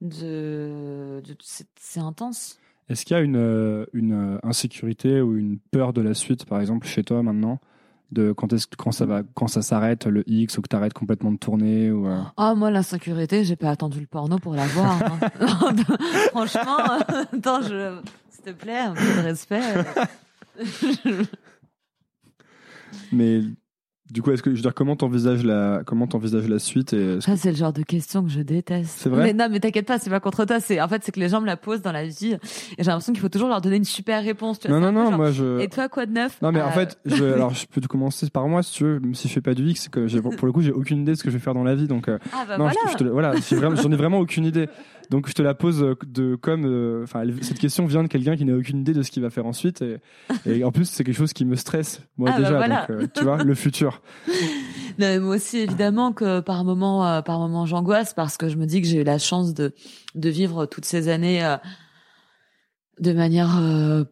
[0.00, 2.58] de, de c'est, c'est intense.
[2.88, 6.46] Est-ce qu'il y a une, euh, une euh, insécurité ou une peur de la suite,
[6.46, 7.60] par exemple, chez toi maintenant?
[8.10, 11.30] De quand est-ce quand ça va quand ça s'arrête le X ou que t'arrêtes complètement
[11.30, 12.20] de tourner ou euh...
[12.36, 15.18] ah moi l'insécurité j'ai pas attendu le porno pour la voir hein.
[16.30, 16.78] franchement
[17.32, 17.98] attends je
[18.30, 19.60] s'il te plaît un peu de respect
[23.12, 23.42] mais
[24.10, 27.20] du coup, est-ce que je veux dire comment t'envisages la comment t'envisages la suite et
[27.20, 28.90] Ça c'est le genre de question que je déteste.
[28.96, 29.24] C'est vrai.
[29.24, 30.60] Mais non, mais t'inquiète pas, c'est pas contre toi.
[30.60, 32.38] C'est en fait c'est que les gens me la posent dans la vie et
[32.78, 34.60] j'ai l'impression qu'il faut toujours leur donner une super réponse.
[34.60, 35.60] Tu vois, non non non, moi je.
[35.60, 36.40] Et toi quoi de neuf?
[36.40, 38.98] Non mais en euh, fait, je, alors je peux commencer par moi si tu veux.
[38.98, 40.06] Même si je fais pas du X, que
[40.36, 41.86] pour le coup j'ai aucune idée de ce que je vais faire dans la vie
[41.86, 42.08] donc.
[42.08, 42.80] Euh, ah bah non, voilà.
[42.98, 44.68] Je, voilà, j'en ai vraiment aucune idée.
[45.10, 48.36] Donc je te la pose euh, de comme, euh, enfin cette question vient de quelqu'un
[48.36, 49.98] qui n'a aucune idée de ce qu'il va faire ensuite et,
[50.44, 52.56] et en plus c'est quelque chose qui me stresse moi ah bah déjà.
[52.56, 52.86] voilà.
[52.86, 54.02] Donc euh, tu vois le futur.
[54.98, 58.82] Non, moi aussi évidemment que par moment, par moment j'angoisse parce que je me dis
[58.82, 59.72] que j'ai eu la chance de
[60.16, 61.40] de vivre toutes ces années.
[62.98, 63.60] de manière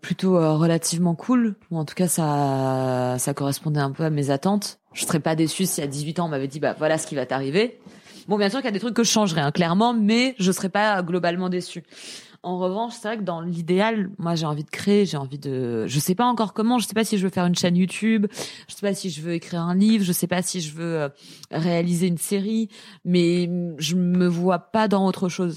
[0.00, 4.78] plutôt relativement cool ou en tout cas ça ça correspondait un peu à mes attentes
[4.92, 7.16] je serais pas déçue si à 18 ans on m'avait dit bah voilà ce qui
[7.16, 7.80] va t'arriver
[8.28, 10.50] Bon, bien sûr qu'il y a des trucs que je changerais, hein, clairement, mais je
[10.50, 11.84] serais pas globalement déçue.
[12.42, 15.86] En revanche, c'est vrai que dans l'idéal, moi, j'ai envie de créer, j'ai envie de,
[15.86, 18.26] je sais pas encore comment, je sais pas si je veux faire une chaîne YouTube,
[18.68, 21.02] je sais pas si je veux écrire un livre, je sais pas si je veux
[21.02, 21.08] euh,
[21.50, 22.68] réaliser une série,
[23.04, 23.48] mais
[23.78, 25.56] je me vois pas dans autre chose.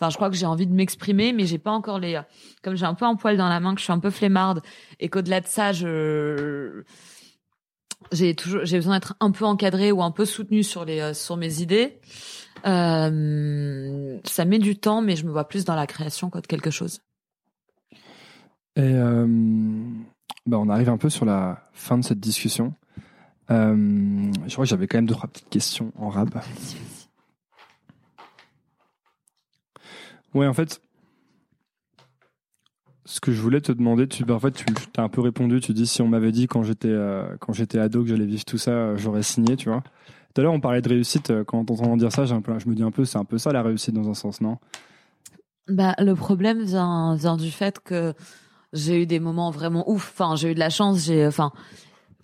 [0.00, 2.20] Enfin, je crois que j'ai envie de m'exprimer, mais j'ai pas encore les,
[2.62, 4.60] comme j'ai un peu un poil dans la main, que je suis un peu flemmarde,
[5.00, 6.84] et qu'au-delà de ça, je,
[8.12, 11.14] j'ai toujours j'ai besoin d'être un peu encadré ou un peu soutenu sur les euh,
[11.14, 12.00] sur mes idées.
[12.66, 16.46] Euh, ça met du temps, mais je me vois plus dans la création que de
[16.46, 17.00] quelque chose.
[18.76, 19.26] Et euh,
[20.46, 22.74] bah on arrive un peu sur la fin de cette discussion.
[23.50, 26.30] Euh, je crois que j'avais quand même deux trois petites questions en rab.
[30.34, 30.80] Ouais, en fait,
[33.08, 34.64] ce que je voulais te demander, tu, bah, en fait, tu
[34.98, 35.60] as un peu répondu.
[35.60, 38.44] Tu dis si on m'avait dit quand j'étais euh, quand j'étais ado que j'allais vivre
[38.44, 39.82] tout ça, euh, j'aurais signé, tu vois.
[40.34, 41.30] Tout à l'heure, on parlait de réussite.
[41.30, 43.50] Euh, quand on entend dire ça, je me dis un peu, c'est un peu ça
[43.50, 44.58] la réussite dans un sens, non?
[45.68, 48.12] Bah, le problème vient vient du fait que
[48.74, 50.12] j'ai eu des moments vraiment ouf.
[50.12, 51.06] Enfin, j'ai eu de la chance.
[51.06, 51.50] J'ai, enfin,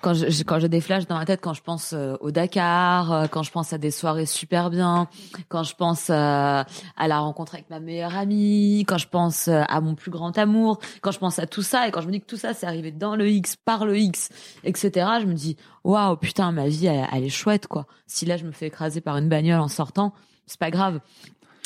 [0.04, 0.12] quand
[0.46, 3.42] quand j'ai des flashs dans ma tête, quand je pense euh, au Dakar, euh, quand
[3.42, 5.08] je pense à des soirées super bien,
[5.48, 9.80] quand je pense euh, à la rencontre avec ma meilleure amie, quand je pense à
[9.80, 12.20] mon plus grand amour, quand je pense à tout ça et quand je me dis
[12.20, 14.28] que tout ça c'est arrivé dans le X, par le X,
[14.62, 15.06] etc.
[15.22, 17.86] Je me dis waouh putain ma vie elle, est chouette quoi.
[18.06, 20.12] Si là je me fais écraser par une bagnole en sortant,
[20.46, 21.00] c'est pas grave.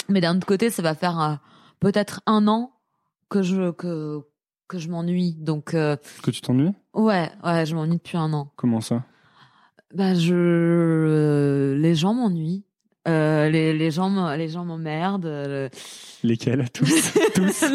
[0.08, 1.38] Mais d'un autre côté, ça va faire
[1.80, 2.70] peut-être un an
[3.28, 4.22] que je que
[4.68, 5.34] que je m'ennuie.
[5.38, 6.72] Donc euh, Que tu t'ennuies?
[6.94, 8.52] ouais, ouais, je m'ennuie depuis un an.
[8.56, 9.04] Comment ça?
[9.94, 12.64] Bah je euh, les gens m'ennuient.
[13.06, 15.70] Euh, les les gens me- les gens m'emmerdent.
[16.22, 16.68] Lesquels?
[16.72, 17.12] Tous?
[17.34, 17.64] Tous?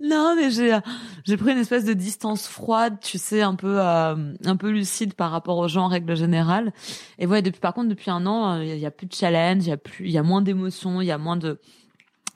[0.00, 0.78] Non, mais j'ai
[1.24, 5.30] j'ai pris une espèce de distance froide, tu sais, un peu un peu lucide par
[5.30, 6.72] rapport aux gens en règle générale.
[7.18, 9.68] Et ouais, depuis par contre depuis un an, il y, a plus de challenge, il
[9.68, 11.58] y a plus il y a moins d'émotions, il y a moins de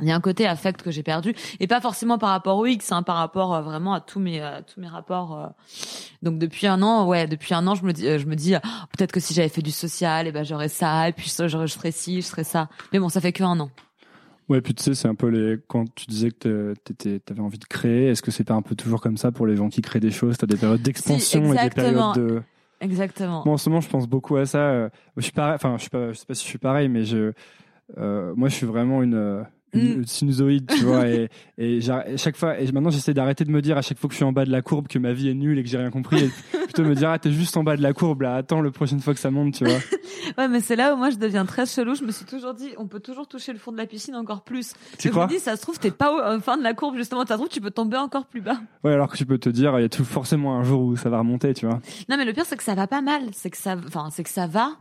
[0.01, 2.67] il y a un côté affect que j'ai perdu et pas forcément par rapport au
[2.67, 5.39] X, hein, par rapport euh, vraiment à tous mes à tous mes rapports.
[5.39, 5.47] euh.
[6.23, 8.55] Donc depuis un an, ouais, depuis un an, je me dis euh, je me dis
[8.55, 8.59] euh,
[8.97, 11.67] peut-être que si j'avais fait du social, et ben j'aurais ça et puis je, je
[11.67, 12.69] serais ci, je serais ça.
[12.93, 13.71] Mais bon, ça fait que un an.
[14.49, 15.57] Ouais, puis tu sais, c'est un peu les.
[15.69, 18.75] Quand tu disais que t'étais- t'avais envie de créer, est-ce que c'est pas un peu
[18.75, 20.39] toujours comme ça pour les gens qui créent des choses?
[20.39, 22.13] T'as des périodes d'expansion et des exactement.
[22.15, 22.43] périodes de.
[22.81, 23.43] Exactement.
[23.45, 24.59] Moi, en ce moment, je pense beaucoup à ça.
[24.61, 24.89] Euh,
[25.19, 25.55] Je suis pareil.
[25.57, 26.13] Enfin, je suis pas.
[26.13, 27.33] Je sais pas si je suis pareil, mais je.
[27.99, 29.45] euh, moi, je suis vraiment une.
[29.75, 30.05] Mm.
[30.05, 31.29] sinusoïde, tu vois, et,
[32.16, 34.25] chaque fois, et maintenant j'essaie d'arrêter de me dire à chaque fois que je suis
[34.25, 36.25] en bas de la courbe que ma vie est nulle et que j'ai rien compris,
[36.25, 36.31] et
[36.64, 39.01] plutôt me dire ah t'es juste en bas de la courbe là, attends le prochaine
[39.01, 39.79] fois que ça monte, tu vois.
[40.37, 41.95] Ouais, mais c'est là où moi je deviens très chelou.
[41.95, 44.43] Je me suis toujours dit, on peut toujours toucher le fond de la piscine encore
[44.43, 44.75] plus.
[44.99, 46.75] Tu je crois me dis, ça se trouve, t'es pas au au fin de la
[46.75, 47.23] courbe, justement.
[47.23, 48.59] Ça se trouve, tu peux tomber encore plus bas.
[48.85, 50.97] Ouais, alors que tu peux te dire il y a tout forcément un jour où
[50.97, 51.81] ça va remonter, tu vois.
[52.09, 53.23] Non, mais le pire, c'est que ça va pas mal.
[53.33, 54.77] C'est que ça, enfin, c'est que ça va.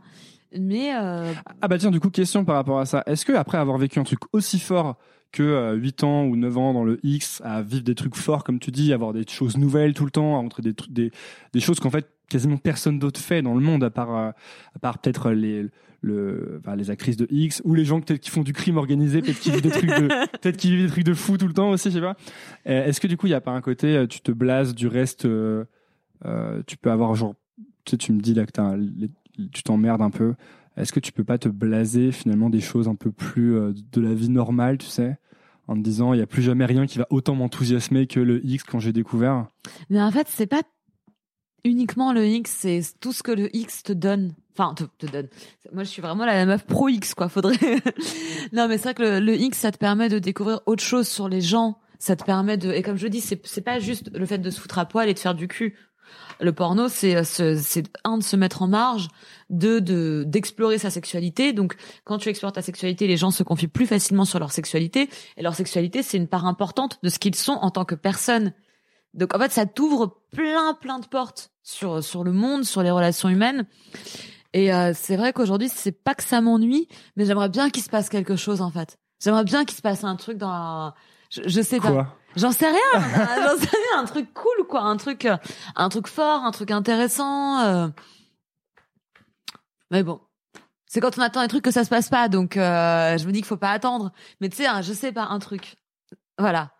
[0.56, 3.02] Mais, euh, Ah bah tiens, du coup, question par rapport à ça.
[3.06, 4.96] Est-ce que après avoir vécu un truc aussi fort
[5.30, 8.44] que euh, 8 ans ou 9 ans dans le X, à vivre des trucs forts,
[8.44, 11.10] comme tu dis, avoir des choses nouvelles tout le temps, à montrer des, trucs- des,
[11.52, 14.30] des choses qu'en fait quasiment personne d'autre fait dans le monde, à part, euh,
[14.74, 15.66] à part peut-être les,
[16.00, 19.20] le, enfin, les actrices de X, ou les gens peut-être qui font du crime organisé,
[19.20, 21.54] peut-être qui vivent des trucs de, peut-être qui vivent des trucs de fou tout le
[21.54, 22.16] temps aussi, je sais pas.
[22.66, 24.74] Euh, Est-ce que du coup, il y a pas un côté, euh, tu te blases
[24.74, 25.64] du reste, euh,
[26.24, 27.34] euh, tu peux avoir genre,
[27.84, 29.10] tu sais, tu me dis là que t'as les-
[29.52, 30.34] tu t'emmerdes un peu.
[30.76, 34.00] Est-ce que tu peux pas te blaser finalement des choses un peu plus euh, de
[34.00, 35.18] la vie normale, tu sais,
[35.66, 38.44] en te disant il y a plus jamais rien qui va autant m'enthousiasmer que le
[38.46, 39.46] X quand j'ai découvert?
[39.90, 40.62] mais en fait, c'est pas
[41.64, 44.34] uniquement le X, c'est tout ce que le X te donne.
[44.56, 45.28] Enfin, te, donne.
[45.72, 47.28] Moi, je suis vraiment la meuf pro X, quoi.
[47.28, 47.56] Faudrait.
[48.52, 51.06] non, mais c'est vrai que le, le X, ça te permet de découvrir autre chose
[51.06, 51.78] sur les gens.
[52.00, 52.72] Ça te permet de.
[52.72, 55.14] Et comme je dis, c'est pas juste le fait de se foutre à poil et
[55.14, 55.76] de faire du cul.
[56.40, 59.08] Le porno, c'est euh, c'est un de se mettre en marge,
[59.50, 61.52] deux de d'explorer sa sexualité.
[61.52, 65.08] Donc, quand tu explores ta sexualité, les gens se confient plus facilement sur leur sexualité.
[65.36, 68.52] Et leur sexualité, c'est une part importante de ce qu'ils sont en tant que personne.
[69.14, 72.90] Donc, en fait, ça t'ouvre plein, plein de portes sur sur le monde, sur les
[72.90, 73.66] relations humaines.
[74.54, 77.90] Et euh, c'est vrai qu'aujourd'hui, c'est pas que ça m'ennuie, mais j'aimerais bien qu'il se
[77.90, 78.98] passe quelque chose en fait.
[79.22, 80.94] J'aimerais bien qu'il se passe un truc dans.
[81.30, 82.16] Je, sais pas.
[82.36, 82.78] J'en sais rien.
[83.00, 84.00] J'en sais rien.
[84.00, 84.82] Un truc cool, quoi.
[84.82, 85.36] Un truc, euh,
[85.76, 87.60] un truc fort, un truc intéressant.
[87.60, 87.88] euh.
[89.90, 90.20] Mais bon,
[90.86, 92.28] c'est quand on attend des trucs que ça se passe pas.
[92.28, 94.12] Donc, euh, je me dis qu'il faut pas attendre.
[94.40, 95.76] Mais tu sais, hein, je sais pas un truc.
[96.38, 96.70] Voilà.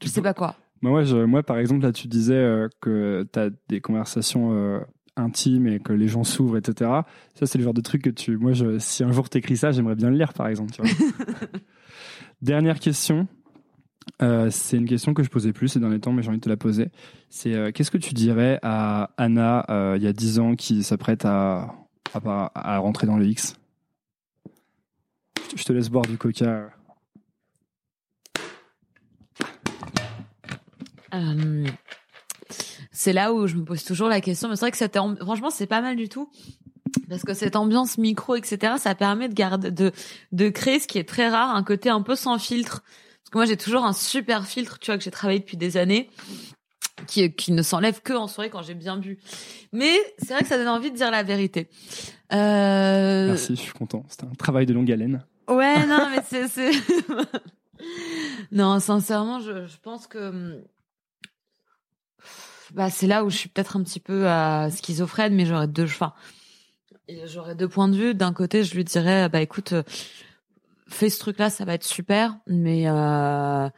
[0.00, 0.54] Je Tu sais peux- pas quoi.
[0.82, 4.80] moi, ouais, je- moi, par exemple, là, tu disais euh, que tu as des conversations
[5.16, 6.90] intimes et que les gens s'ouvrent, etc.
[7.34, 8.36] Ça, c'est le genre de truc que tu.
[8.36, 10.70] Moi, je, si un jour t'écris ça, j'aimerais bien le lire, par exemple.
[10.70, 10.90] tu vois.
[12.42, 13.26] Dernière question.
[14.22, 16.44] Euh, c'est une question que je posais plus ces derniers temps, mais j'ai envie de
[16.44, 16.90] te la poser.
[17.30, 20.82] C'est euh, qu'est-ce que tu dirais à Anna, euh, il y a 10 ans, qui
[20.82, 21.74] s'apprête à,
[22.14, 23.56] à, rentrer dans le X?
[25.56, 26.70] Je te laisse boire du coca.
[32.92, 34.48] C'est là où je me pose toujours la question.
[34.48, 36.30] Mais c'est vrai que cette franchement, c'est pas mal du tout.
[37.08, 39.92] Parce que cette ambiance micro, etc., ça permet de garder, de,
[40.32, 42.82] de créer ce qui est très rare, un côté un peu sans filtre.
[43.28, 45.76] Parce que moi, j'ai toujours un super filtre, tu vois, que j'ai travaillé depuis des
[45.76, 46.08] années,
[47.06, 49.18] qui, qui ne s'enlève que en soirée quand j'ai bien bu.
[49.70, 51.68] Mais c'est vrai que ça donne envie de dire la vérité.
[52.32, 54.06] Euh, Merci, je suis content.
[54.08, 55.26] C'était un travail de longue haleine.
[55.46, 56.70] Ouais, non, mais c'est, c'est...
[58.50, 60.62] non, sincèrement, je, je pense que hum,
[62.72, 65.84] bah, c'est là où je suis peut-être un petit peu euh, schizophrène, mais j'aurais deux,
[65.84, 66.14] enfin,
[67.26, 68.14] j'aurais deux points de vue.
[68.14, 69.82] D'un côté, je lui dirais, bah écoute, euh,
[70.88, 73.68] fais ce truc-là, ça va être super, mais euh...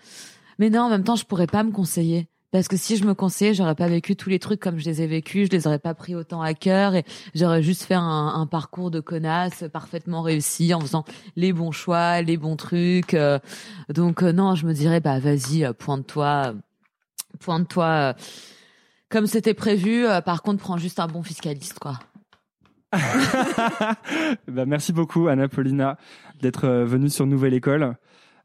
[0.58, 2.28] mais non, en même temps, je pourrais pas me conseiller.
[2.52, 5.02] Parce que si je me conseillais, j'aurais pas vécu tous les trucs comme je les
[5.02, 8.02] ai vécus, je les aurais pas pris autant à cœur et j'aurais juste fait un,
[8.02, 11.04] un parcours de connasse parfaitement réussi en faisant
[11.36, 13.14] les bons choix, les bons trucs.
[13.14, 13.38] euh.
[13.88, 16.54] donc euh, non, je me dirais bah vas-y, euh, pointe-toi,
[17.38, 18.16] pointe-toi
[19.10, 20.06] comme c'était prévu.
[20.24, 22.00] par contre, prends juste un bon fiscaliste quoi.
[24.48, 25.96] bah, merci beaucoup, Anna Paulina,
[26.40, 27.96] d'être euh, venue sur Nouvelle École.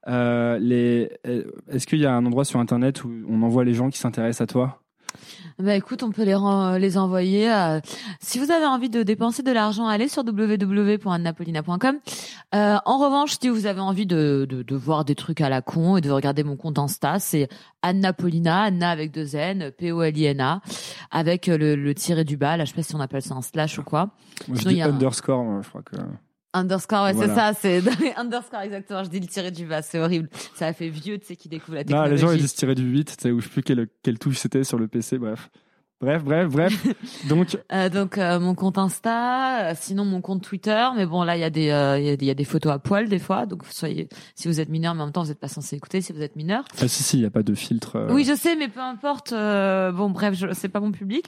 [0.08, 0.60] Euh,
[1.26, 3.98] euh, Est-ce qu'il y a un endroit sur Internet où on envoie les gens qui
[3.98, 4.85] s'intéressent à toi?
[5.60, 6.36] Bah écoute, on peut les
[6.80, 7.52] les envoyer.
[8.20, 12.00] Si vous avez envie de dépenser de l'argent, allez sur www.annapolina.com.
[12.54, 15.62] Euh, en revanche, si vous avez envie de, de, de, voir des trucs à la
[15.62, 17.50] con et de regarder mon compte Insta, c'est
[17.82, 20.62] Anna Paulina, Anna avec deux N, P-O-L-I-N-A,
[21.12, 22.58] avec le, le tiré du bas.
[22.58, 24.12] Là, je sais pas si on appelle ça un slash ou quoi.
[24.48, 25.96] Moi, je dis underscore, je crois que.
[26.56, 27.84] Underscore, ouais, c'est ça, c'est
[28.15, 29.03] underscore exactement.
[29.03, 30.30] Je dis le tiré du bas, c'est horrible.
[30.56, 32.10] Ça a fait vieux, tu sais, qui découvre la technologie.
[32.10, 33.88] Non, les gens ils disent tirer du 8, tu sais, où je sais plus quelle,
[34.03, 35.49] quelle touche c'était sur le PC, bref.
[35.99, 36.88] Bref, bref, bref.
[37.30, 40.86] Donc, euh, donc euh, mon compte Insta, euh, sinon mon compte Twitter.
[40.95, 41.64] Mais bon, là, il y a des,
[41.99, 43.45] il y, a des photos à poil des fois.
[43.45, 46.02] Donc, soyez, si vous êtes mineur, mais en même temps, vous n'êtes pas censé écouter
[46.02, 46.64] si vous êtes mineur.
[46.73, 48.07] Enfin, si, si, il n'y a pas de filtre.
[48.11, 49.32] Oui, je sais, mais peu importe.
[49.32, 51.26] bon, bref, c'est pas mon public.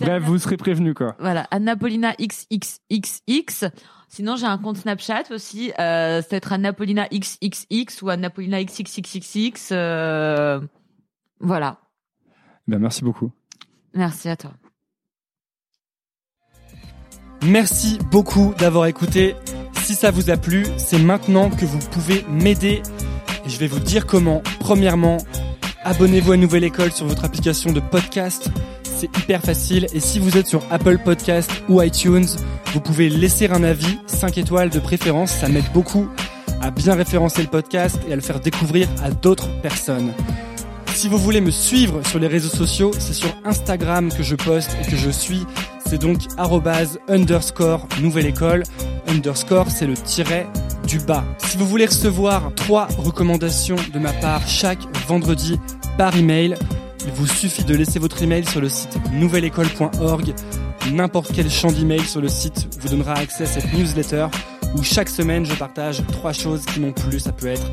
[0.00, 1.16] Bref, vous serez prévenu quoi.
[1.18, 3.70] Voilà, Annapolina XXXX.
[4.08, 5.72] Sinon, j'ai un compte Snapchat aussi.
[5.78, 9.68] Euh, c'est être Annapolina XXX ou Annapolina XXXXX.
[9.72, 10.60] Euh,
[11.40, 11.78] voilà.
[12.66, 13.30] Ben, merci beaucoup.
[13.94, 14.52] Merci à toi.
[17.42, 19.34] Merci beaucoup d'avoir écouté.
[19.74, 22.82] Si ça vous a plu, c'est maintenant que vous pouvez m'aider.
[23.44, 24.42] Et je vais vous dire comment.
[24.58, 25.18] Premièrement,
[25.84, 28.50] abonnez-vous à Nouvelle École sur votre application de podcast
[28.98, 29.86] c'est hyper facile.
[29.92, 32.26] Et si vous êtes sur Apple Podcast ou iTunes,
[32.72, 36.08] vous pouvez laisser un avis, 5 étoiles de préférence, ça m'aide beaucoup
[36.62, 40.12] à bien référencer le podcast et à le faire découvrir à d'autres personnes.
[40.94, 44.70] Si vous voulez me suivre sur les réseaux sociaux, c'est sur Instagram que je poste
[44.82, 45.44] et que je suis.
[45.86, 46.22] C'est donc
[47.08, 48.62] underscore nouvelle école.
[49.06, 50.46] Underscore, c'est le tiret
[50.88, 51.24] du bas.
[51.38, 55.60] Si vous voulez recevoir trois recommandations de ma part chaque vendredi
[55.98, 56.56] par email,
[57.06, 60.34] il vous suffit de laisser votre email sur le site nouvelleécole.org.
[60.92, 64.26] N'importe quel champ d'email sur le site vous donnera accès à cette newsletter
[64.74, 67.18] où chaque semaine je partage trois choses qui m'ont plu.
[67.20, 67.70] Ça peut être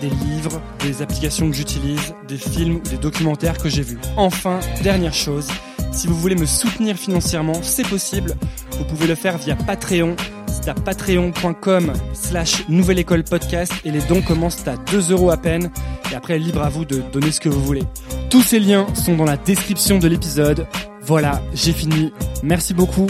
[0.00, 3.98] des livres, des applications que j'utilise, des films ou des documentaires que j'ai vus.
[4.16, 5.48] Enfin, dernière chose,
[5.94, 8.34] si vous voulez me soutenir financièrement, c'est possible.
[8.72, 10.16] Vous pouvez le faire via Patreon.
[10.46, 15.36] C'est à patreon.com slash nouvelle école podcast et les dons commencent à 2 euros à
[15.36, 15.70] peine.
[16.10, 17.84] Et après, libre à vous de donner ce que vous voulez.
[18.30, 20.66] Tous ces liens sont dans la description de l'épisode.
[21.02, 22.12] Voilà, j'ai fini.
[22.42, 23.06] Merci beaucoup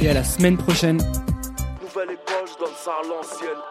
[0.00, 0.98] et à la semaine prochaine.
[1.82, 3.67] Nouvelle école, je donne ça à l'ancienne.